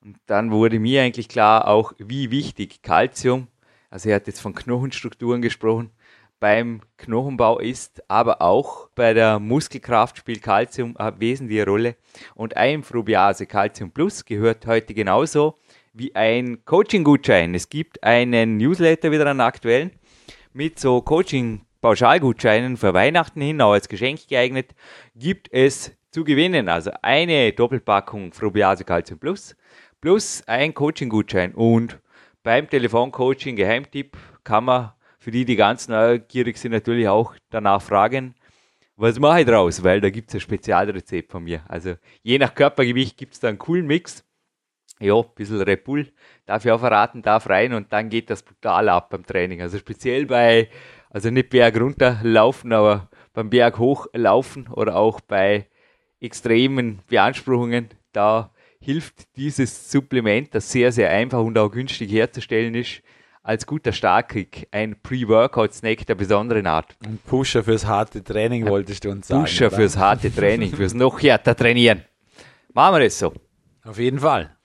Und 0.01 0.17
dann 0.27 0.51
wurde 0.51 0.79
mir 0.79 1.01
eigentlich 1.01 1.27
klar 1.27 1.67
auch, 1.67 1.93
wie 1.97 2.31
wichtig 2.31 2.81
Calcium, 2.81 3.47
also 3.89 4.09
er 4.09 4.15
hat 4.15 4.27
jetzt 4.27 4.39
von 4.39 4.53
Knochenstrukturen 4.53 5.41
gesprochen, 5.41 5.91
beim 6.39 6.81
Knochenbau 6.97 7.59
ist, 7.59 8.03
aber 8.09 8.41
auch 8.41 8.89
bei 8.93 9.13
der 9.13 9.39
Muskelkraft 9.39 10.17
spielt 10.17 10.43
Calcium 10.43 10.95
eine 10.97 11.19
wesentliche 11.19 11.65
Rolle. 11.65 11.95
Und 12.35 12.55
ein 12.57 12.83
Frubiase 12.83 13.47
Calcium 13.47 13.91
Plus 13.91 14.25
gehört 14.25 14.67
heute 14.67 14.93
genauso 14.93 15.57
wie 15.93 16.13
ein 16.13 16.63
Coaching-Gutschein. 16.65 17.55
Es 17.55 17.69
gibt 17.69 18.03
einen 18.03 18.57
Newsletter 18.57 19.11
wieder 19.11 19.25
an 19.27 19.39
aktuellen 19.39 19.91
mit 20.53 20.77
so 20.77 21.01
Coaching-Pauschalgutscheinen 21.01 22.77
für 22.77 22.93
Weihnachten 22.93 23.41
hin, 23.41 23.61
auch 23.61 23.71
als 23.71 23.87
Geschenk 23.89 24.27
geeignet, 24.27 24.75
gibt 25.15 25.51
es 25.51 25.93
zu 26.15 26.23
gewinnen. 26.23 26.69
Also 26.69 26.91
eine 27.01 27.51
Doppelpackung 27.51 28.31
Frubiase 28.31 28.85
Calcium 28.85 29.19
Plus 29.19 29.53
plus 29.99 30.41
ein 30.47 30.73
Coaching-Gutschein. 30.73 31.53
Und 31.53 31.99
beim 32.41 32.69
Telefoncoaching, 32.69 33.57
Geheimtipp, 33.57 34.15
kann 34.45 34.63
man 34.63 34.93
für 35.19 35.31
die, 35.31 35.43
die 35.43 35.57
ganz 35.57 35.89
neugierig 35.89 36.57
sind, 36.57 36.71
natürlich 36.71 37.09
auch 37.09 37.35
danach 37.49 37.81
fragen, 37.81 38.33
was 38.95 39.19
mache 39.19 39.41
ich 39.41 39.45
draus? 39.45 39.83
Weil 39.83 39.99
da 39.99 40.09
gibt 40.09 40.29
es 40.29 40.35
ein 40.35 40.39
Spezialrezept 40.39 41.33
von 41.33 41.43
mir. 41.43 41.65
Also 41.67 41.95
je 42.23 42.37
nach 42.37 42.55
Körpergewicht 42.55 43.17
gibt 43.17 43.33
es 43.33 43.41
da 43.41 43.49
einen 43.49 43.57
coolen 43.57 43.85
Mix. 43.85 44.23
Ja, 45.01 45.15
ein 45.15 45.25
bisschen 45.35 45.61
Red 45.61 45.83
Bull, 45.83 46.13
darf 46.45 46.63
ich 46.63 46.71
auch 46.71 46.79
verraten, 46.79 47.23
darf 47.23 47.49
rein 47.49 47.73
und 47.73 47.91
dann 47.91 48.07
geht 48.07 48.29
das 48.29 48.41
brutal 48.41 48.87
ab 48.87 49.09
beim 49.09 49.25
Training. 49.25 49.61
Also 49.61 49.77
speziell 49.77 50.25
bei, 50.25 50.69
also 51.09 51.29
nicht 51.29 51.49
Berg 51.49 51.77
runter 51.77 52.21
laufen, 52.23 52.71
aber 52.71 53.09
beim 53.33 53.49
Berg 53.49 53.79
hoch 53.79 54.07
laufen 54.13 54.69
oder 54.69 54.95
auch 54.95 55.19
bei 55.19 55.67
extremen 56.25 56.99
Beanspruchungen, 57.07 57.89
da 58.11 58.51
hilft 58.79 59.35
dieses 59.35 59.91
Supplement, 59.91 60.53
das 60.53 60.71
sehr, 60.71 60.91
sehr 60.91 61.09
einfach 61.09 61.39
und 61.39 61.57
auch 61.57 61.69
günstig 61.69 62.11
herzustellen 62.11 62.75
ist, 62.75 63.01
als 63.41 63.65
guter 63.65 63.91
Starkkick 63.91 64.67
ein 64.71 64.99
Pre-Workout-Snack 65.01 66.05
der 66.07 66.15
besonderen 66.15 66.65
Art. 66.65 66.95
Ein 67.05 67.19
Pusher 67.25 67.63
fürs 67.63 67.85
harte 67.85 68.23
Training 68.23 68.67
wolltest 68.67 69.05
du 69.05 69.11
uns 69.11 69.27
sagen. 69.27 69.43
Pusher 69.43 69.67
oder? 69.67 69.75
fürs 69.75 69.97
harte 69.97 70.33
Training, 70.33 70.75
fürs 70.75 70.93
noch 70.93 71.21
härter 71.21 71.55
Trainieren. 71.55 72.03
Machen 72.73 72.95
wir 72.95 73.03
das 73.05 73.19
so. 73.19 73.33
Auf 73.83 73.99
jeden 73.99 74.19
Fall. 74.19 74.55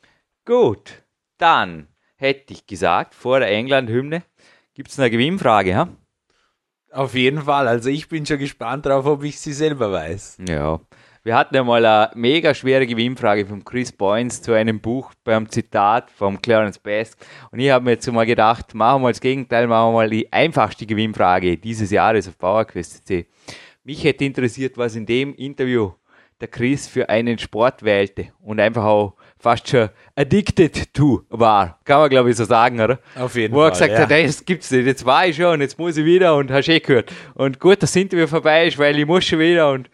Gut, 0.47 1.03
dann 1.37 1.89
hätte 2.17 2.55
ich 2.55 2.67
gesagt, 2.67 3.15
vor 3.15 3.41
der 3.41 3.51
England-Hymne 3.51 4.23
gibt 4.75 4.91
es 4.91 4.99
eine 4.99 5.11
Gewinnfrage. 5.11 5.77
Ha? 5.77 5.89
Auf 6.93 7.15
jeden 7.15 7.43
Fall. 7.43 7.69
Also 7.69 7.91
ich 7.91 8.09
bin 8.09 8.27
schon 8.27 8.39
gespannt 8.39 8.87
drauf, 8.87 9.07
ob 9.07 9.23
ich 9.25 9.39
sie 9.39 9.53
selber 9.53 9.93
weiß. 9.93 10.39
Ja. 10.49 10.81
Wir 11.23 11.37
hatten 11.37 11.55
ja 11.55 11.62
mal 11.62 11.85
eine 11.85 12.11
mega 12.14 12.55
schwere 12.55 12.87
Gewinnfrage 12.87 13.45
von 13.45 13.62
Chris 13.62 13.93
Boynes 13.93 14.41
zu 14.41 14.55
einem 14.55 14.81
Buch 14.81 15.12
beim 15.23 15.51
Zitat 15.51 16.11
vom 16.11 16.41
Clarence 16.41 16.79
Best. 16.79 17.14
Und 17.51 17.59
ich 17.59 17.68
habe 17.71 17.85
mir 17.85 17.91
jetzt 17.91 18.11
mal 18.11 18.25
gedacht, 18.25 18.75
machen 18.75 19.03
wir 19.03 19.05
mal 19.05 19.12
das 19.12 19.21
Gegenteil, 19.21 19.66
machen 19.66 19.93
wir 19.93 19.97
mal 19.99 20.09
die 20.09 20.33
einfachste 20.33 20.87
Gewinnfrage 20.87 21.59
dieses 21.59 21.91
Jahres 21.91 22.27
auf 22.27 22.39
PowerQuest.cc. 22.39 23.27
Mich 23.85 24.03
hätte 24.03 24.25
interessiert, 24.25 24.79
was 24.79 24.97
in 24.97 25.05
dem 25.05 25.35
Interview 25.35 25.93
der 26.41 26.49
Chris 26.49 26.89
für 26.89 27.07
einen 27.11 27.39
Sport 27.39 27.83
wählte 27.83 28.29
und 28.41 28.59
einfach 28.59 28.85
auch 28.85 29.14
fast 29.39 29.68
schon 29.68 29.91
addicted 30.16 30.95
to 30.95 31.23
war. 31.29 31.79
Kann 31.85 32.01
man 32.01 32.09
glaube 32.09 32.31
ich 32.31 32.37
so 32.37 32.45
sagen, 32.45 32.81
oder? 32.81 32.99
Auf 33.14 33.35
jeden 33.35 33.55
Wo 33.55 33.61
er 33.61 33.64
Fall, 33.64 33.73
gesagt 33.73 33.93
ja. 33.93 33.99
hat, 33.99 34.11
hey, 34.11 34.27
das 34.27 34.43
gibt's 34.43 34.71
nicht, 34.71 34.87
jetzt 34.87 35.05
war 35.05 35.27
ich 35.27 35.37
schon 35.37 35.53
und 35.53 35.61
jetzt 35.61 35.79
muss 35.79 35.99
ich 35.99 36.05
wieder 36.07 36.35
und 36.35 36.51
hast 36.51 36.68
eh 36.68 36.81
gehört. 36.81 37.12
Und 37.35 37.61
gut, 37.61 37.83
das 37.83 37.95
Interview 37.95 38.27
vorbei 38.27 38.68
ist, 38.68 38.79
weil 38.79 38.99
ich 38.99 39.05
muss 39.05 39.27
schon 39.27 39.39
wieder 39.39 39.71
und 39.71 39.91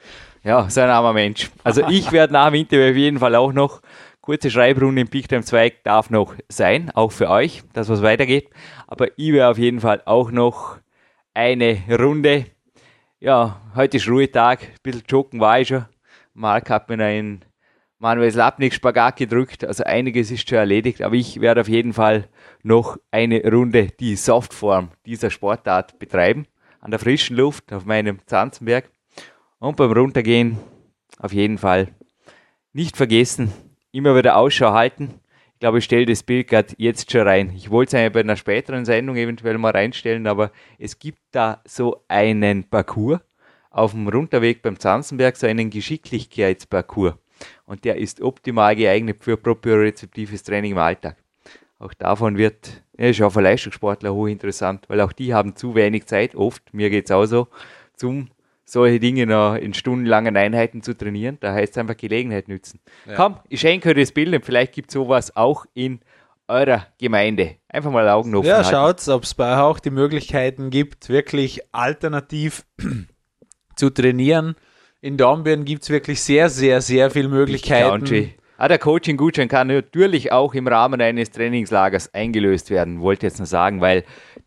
ja, 0.47 0.71
so 0.71 0.81
ein 0.81 0.89
armer 0.89 1.13
Mensch. 1.13 1.51
Also 1.65 1.83
ich 1.89 2.13
werde 2.13 2.33
nach 2.33 2.47
dem 2.47 2.55
Interview 2.55 2.91
auf 2.91 2.97
jeden 2.97 3.19
Fall 3.19 3.35
auch 3.35 3.53
noch, 3.53 3.83
kurze 4.21 4.51
Schreibrunde 4.51 5.03
im 5.03 5.11
Time 5.11 5.43
2 5.43 5.75
darf 5.85 6.11
noch 6.11 6.35
sein, 6.49 6.91
auch 6.95 7.13
für 7.13 7.29
euch, 7.29 7.63
dass 7.73 7.89
was 7.89 8.03
weitergeht. 8.03 8.51
Aber 8.87 9.09
ich 9.17 9.33
werde 9.33 9.51
auf 9.51 9.59
jeden 9.59 9.81
Fall 9.81 10.03
auch 10.05 10.31
noch 10.31 10.79
eine 11.35 11.79
Runde, 11.91 12.47
ja, 13.19 13.61
heute 13.75 13.97
ist 13.97 14.09
Ruhetag, 14.09 14.63
ein 14.63 14.75
bisschen 14.83 15.05
joggen 15.09 15.41
war 15.41 15.61
ich 15.61 15.69
schon. 15.69 15.85
Mark 16.33 16.71
hat 16.71 16.89
mir 16.89 17.03
einen 17.03 17.45
Manuel 17.99 18.31
Slapnik 18.31 18.75
Spagat 18.75 19.17
gedrückt, 19.17 19.65
also 19.65 19.85
einiges 19.85 20.31
ist 20.31 20.49
schon 20.49 20.59
erledigt, 20.59 21.03
aber 21.03 21.15
ich 21.15 21.41
werde 21.41 21.63
auf 21.63 21.69
jeden 21.69 21.93
Fall 21.93 22.29
noch 22.63 22.99
eine 23.11 23.43
Runde 23.43 23.89
die 23.99 24.17
Softform 24.17 24.91
dieser 25.07 25.31
Sportart 25.31 25.99
betreiben, 25.99 26.47
an 26.81 26.91
der 26.91 27.01
frischen 27.01 27.37
Luft 27.37 27.73
auf 27.73 27.85
meinem 27.85 28.19
Zanzenberg 28.27 28.91
und 29.59 29.77
beim 29.77 29.93
Runtergehen 29.93 30.59
auf 31.19 31.33
jeden 31.33 31.59
Fall 31.59 31.89
nicht 32.73 32.97
vergessen, 32.97 33.53
immer 33.93 34.17
wieder 34.17 34.37
Ausschau 34.37 34.73
halten. 34.73 35.21
Ich 35.55 35.61
glaube, 35.61 35.79
ich 35.79 35.85
stelle 35.85 36.05
das 36.05 36.23
Bild 36.23 36.49
gerade 36.49 36.75
jetzt 36.77 37.11
schon 37.11 37.23
rein. 37.23 37.53
Ich 37.57 37.71
wollte 37.71 37.97
es 37.97 38.01
eigentlich 38.01 38.13
bei 38.13 38.21
einer 38.21 38.37
späteren 38.37 38.85
Sendung 38.85 39.17
eventuell 39.17 39.57
mal 39.57 39.71
reinstellen, 39.73 40.27
aber 40.27 40.51
es 40.79 40.99
gibt 40.99 41.21
da 41.31 41.63
so 41.67 42.05
einen 42.09 42.65
Parcours 42.65 43.21
auf 43.71 43.93
dem 43.93 44.09
Runterweg 44.09 44.61
beim 44.61 44.79
Zanzenberg, 44.79 45.37
so 45.37 45.47
einen 45.47 45.71
Geschicklichkeitsparcours. 45.71 47.15
Und 47.65 47.85
der 47.85 47.97
ist 47.97 48.21
optimal 48.21 48.77
geeignet 48.77 49.19
für 49.21 49.37
propriorezeptives 49.37 50.43
Training 50.43 50.73
im 50.73 50.79
Alltag. 50.79 51.17
Auch 51.79 51.93
davon 51.95 52.39
wird, 52.39 52.83
ja, 52.97 53.07
ist 53.07 53.21
auch 53.21 53.31
für 53.31 53.43
Leistungssportler 53.43 54.15
hochinteressant, 54.15 54.89
weil 54.89 55.01
auch 55.01 55.13
die 55.13 55.35
haben 55.35 55.57
zu 55.57 55.75
wenig 55.75 56.07
Zeit, 56.07 56.35
oft, 56.35 56.73
mir 56.73 56.89
geht 56.89 57.07
es 57.07 57.11
auch 57.11 57.27
so, 57.27 57.49
zum 57.95 58.29
solche 58.69 58.99
Dinge 59.01 59.27
noch 59.27 59.55
in 59.55 59.73
stundenlangen 59.75 60.37
Einheiten 60.37 60.83
zu 60.83 60.95
trainieren. 60.97 61.39
Da 61.41 61.55
heißt 61.55 61.73
es 61.73 61.79
einfach 61.79 61.97
Gelegenheit 61.97 62.49
nützen. 62.49 62.81
Komm, 63.15 63.37
ich 63.49 63.61
schenke 63.61 63.91
euch 63.91 63.95
das 63.95 64.13
Bild 64.13 64.35
und 64.35 64.45
vielleicht 64.45 64.73
gibt 64.73 64.91
es 64.91 64.95
sowas 64.95 65.35
auch 65.37 65.65
in 65.73 66.01
eurer 66.49 66.87
Gemeinde. 66.99 67.57
Einfach 67.69 67.91
mal 67.91 68.09
Augen 68.09 68.35
offen 68.35 68.49
Ja, 68.49 68.57
halten. 68.65 68.71
schaut, 68.71 69.09
ob 69.09 69.23
es 69.23 69.35
bei 69.35 69.53
euch 69.55 69.61
auch 69.61 69.79
die 69.79 69.91
Möglichkeiten 69.91 70.71
gibt, 70.71 71.09
wirklich 71.09 71.63
alternativ 71.73 72.65
zu 73.77 73.91
trainieren. 73.91 74.57
In 75.01 75.17
Dornbirn 75.17 75.65
gibt 75.65 75.83
es 75.85 75.91
wirklich 75.91 76.21
sehr, 76.21 76.49
sehr, 76.51 76.81
sehr 76.81 77.11
viele 77.11 77.29
Möglichkeiten. 77.29 77.89
Country. 77.89 78.35
Ah, 78.59 78.69
der 78.69 78.79
Coaching-Gutschein 78.79 79.49
kann 79.49 79.67
natürlich 79.69 80.33
auch 80.33 80.55
im 80.55 80.67
Rahmen 80.67 81.01
eines 81.03 81.31
Trainingslagers 81.31 82.15
eingelöst 82.15 82.71
werden, 82.71 83.01
wollte 83.01 83.27
ich 83.27 83.33
jetzt 83.33 83.39
nur 83.39 83.47
sagen, 83.47 83.83
weil 83.83 84.05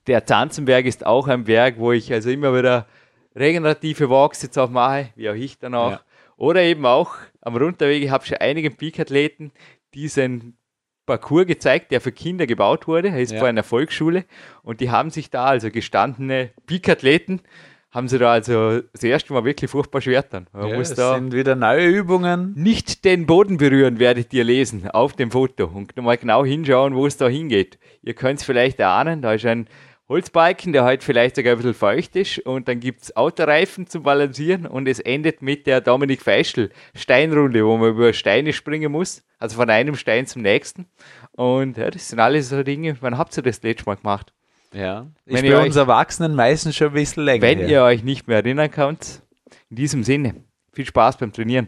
der 0.08 0.26
Zanzenberg 0.26 0.86
ist 0.86 1.06
auch 1.06 1.28
ein 1.28 1.44
Berg, 1.44 1.76
wo 1.78 1.92
ich 1.92 2.12
also 2.12 2.32
immer 2.32 2.58
wieder 2.58 2.88
regenerative 3.36 4.10
Walks 4.10 4.42
jetzt 4.42 4.58
auch 4.58 4.70
mache, 4.70 5.10
wie 5.16 5.30
auch 5.30 5.34
ich 5.36 5.58
dann 5.60 5.76
auch. 5.76 5.92
Ja. 5.92 6.02
Oder 6.38 6.62
eben 6.64 6.86
auch 6.86 7.16
am 7.42 7.56
Runterweg, 7.58 8.04
ich 8.04 8.10
habe 8.10 8.26
schon 8.26 8.38
einige 8.38 8.72
Peak-Athleten 8.72 9.52
diesen 9.94 10.56
Parcours 11.06 11.48
gezeigt, 11.48 11.92
der 11.92 12.02
für 12.02 12.12
Kinder 12.12 12.46
gebaut 12.48 12.88
wurde. 12.88 13.10
Er 13.10 13.20
ist 13.20 13.32
Ja. 13.32 13.40
vor 13.40 13.48
einer 13.48 13.64
Volksschule 13.64 14.26
und 14.64 14.80
die 14.80 14.92
haben 14.92 15.10
sich 15.10 15.30
da, 15.30 15.46
also 15.46 15.70
gestandene 15.72 16.52
Peak-Athleten, 16.68 17.42
haben 17.92 18.08
sie 18.08 18.20
da 18.20 18.32
also 18.34 18.82
das 18.82 19.02
erste 19.04 19.34
Mal 19.34 19.44
wirklich 19.46 19.72
furchtbar 19.72 20.00
schwer 20.02 20.22
dann. 20.22 20.46
Man 20.54 20.68
Ja, 20.68 20.78
muss 20.78 20.94
da 20.94 21.16
sind 21.16 21.34
wieder 21.34 21.56
neue 21.56 21.88
Übungen. 21.88 22.54
nicht 22.56 23.04
den 23.04 23.26
Boden 23.26 23.58
berühren, 23.58 23.98
werdet 23.98 24.32
ihr 24.32 24.44
lesen 24.44 24.88
auf 24.92 25.14
dem 25.14 25.32
Foto 25.32 25.66
und 25.66 25.98
nochmal 25.98 26.18
genau 26.18 26.46
hinschauen, 26.46 26.94
wo 26.96 27.08
es 27.08 27.18
da 27.18 27.28
hingeht. 27.28 27.80
Ihr 28.04 28.14
könnt 28.14 28.40
es 28.42 28.46
vielleicht 28.46 28.80
erahnen, 28.80 29.24
da 29.24 29.34
ist 29.34 29.46
ein 29.48 29.68
Holzbalken, 30.10 30.74
der 30.74 30.86
heute 30.86 31.06
vielleicht 31.06 31.36
sogar 31.36 31.54
ein 31.54 31.58
bisschen 31.58 31.76
feucht 31.76 32.16
ist 32.16 32.40
und 32.40 32.68
dann 32.68 32.80
gibt 32.80 33.04
es 33.04 33.16
Autoreifen 33.16 33.86
zum 33.86 34.02
Balancieren 34.02 34.66
und 34.66 34.88
es 34.88 35.00
endet 35.00 35.44
mit 35.44 35.68
der 35.68 35.82
Dominik 35.82 36.24
Feischl 36.24 36.72
Steinrunde, 36.96 37.64
wo 37.64 37.78
man 37.78 37.92
über 37.92 38.12
Steine 38.12 38.52
springen 38.52 38.92
muss, 38.92 39.24
also 39.38 39.58
von 39.58 39.70
einem 39.70 39.96
Stein 39.96 40.26
zum 40.26 40.42
nächsten. 40.42 40.88
Und 41.34 41.78
ja, 41.78 41.92
das 41.92 42.10
sind 42.10 42.20
alles 42.20 42.50
so 42.50 42.64
Dinge, 42.64 42.98
wann 43.02 43.20
habt 43.20 43.38
ihr 43.38 43.44
das 43.44 43.62
letzte 43.62 43.86
Mal 43.86 43.98
gemacht? 43.98 44.34
Ja. 44.74 45.08
Wenn 45.26 45.36
Ist 45.38 45.44
ihr 45.44 45.58
bei 45.58 45.66
uns 45.66 45.76
Erwachsenen 45.76 46.34
meistens 46.34 46.76
schon 46.76 46.88
ein 46.88 46.94
bisschen 46.94 47.26
länger. 47.26 47.44
Wenn 47.44 47.60
her. 47.60 47.68
ihr 47.68 47.84
euch 47.84 48.04
nicht 48.04 48.28
mehr 48.28 48.38
erinnern 48.38 48.72
könnt, 48.72 49.22
in 49.70 49.76
diesem 49.76 50.04
Sinne, 50.04 50.44
viel 50.74 50.86
Spaß 50.86 51.18
beim 51.18 51.32
Trainieren. 51.32 51.68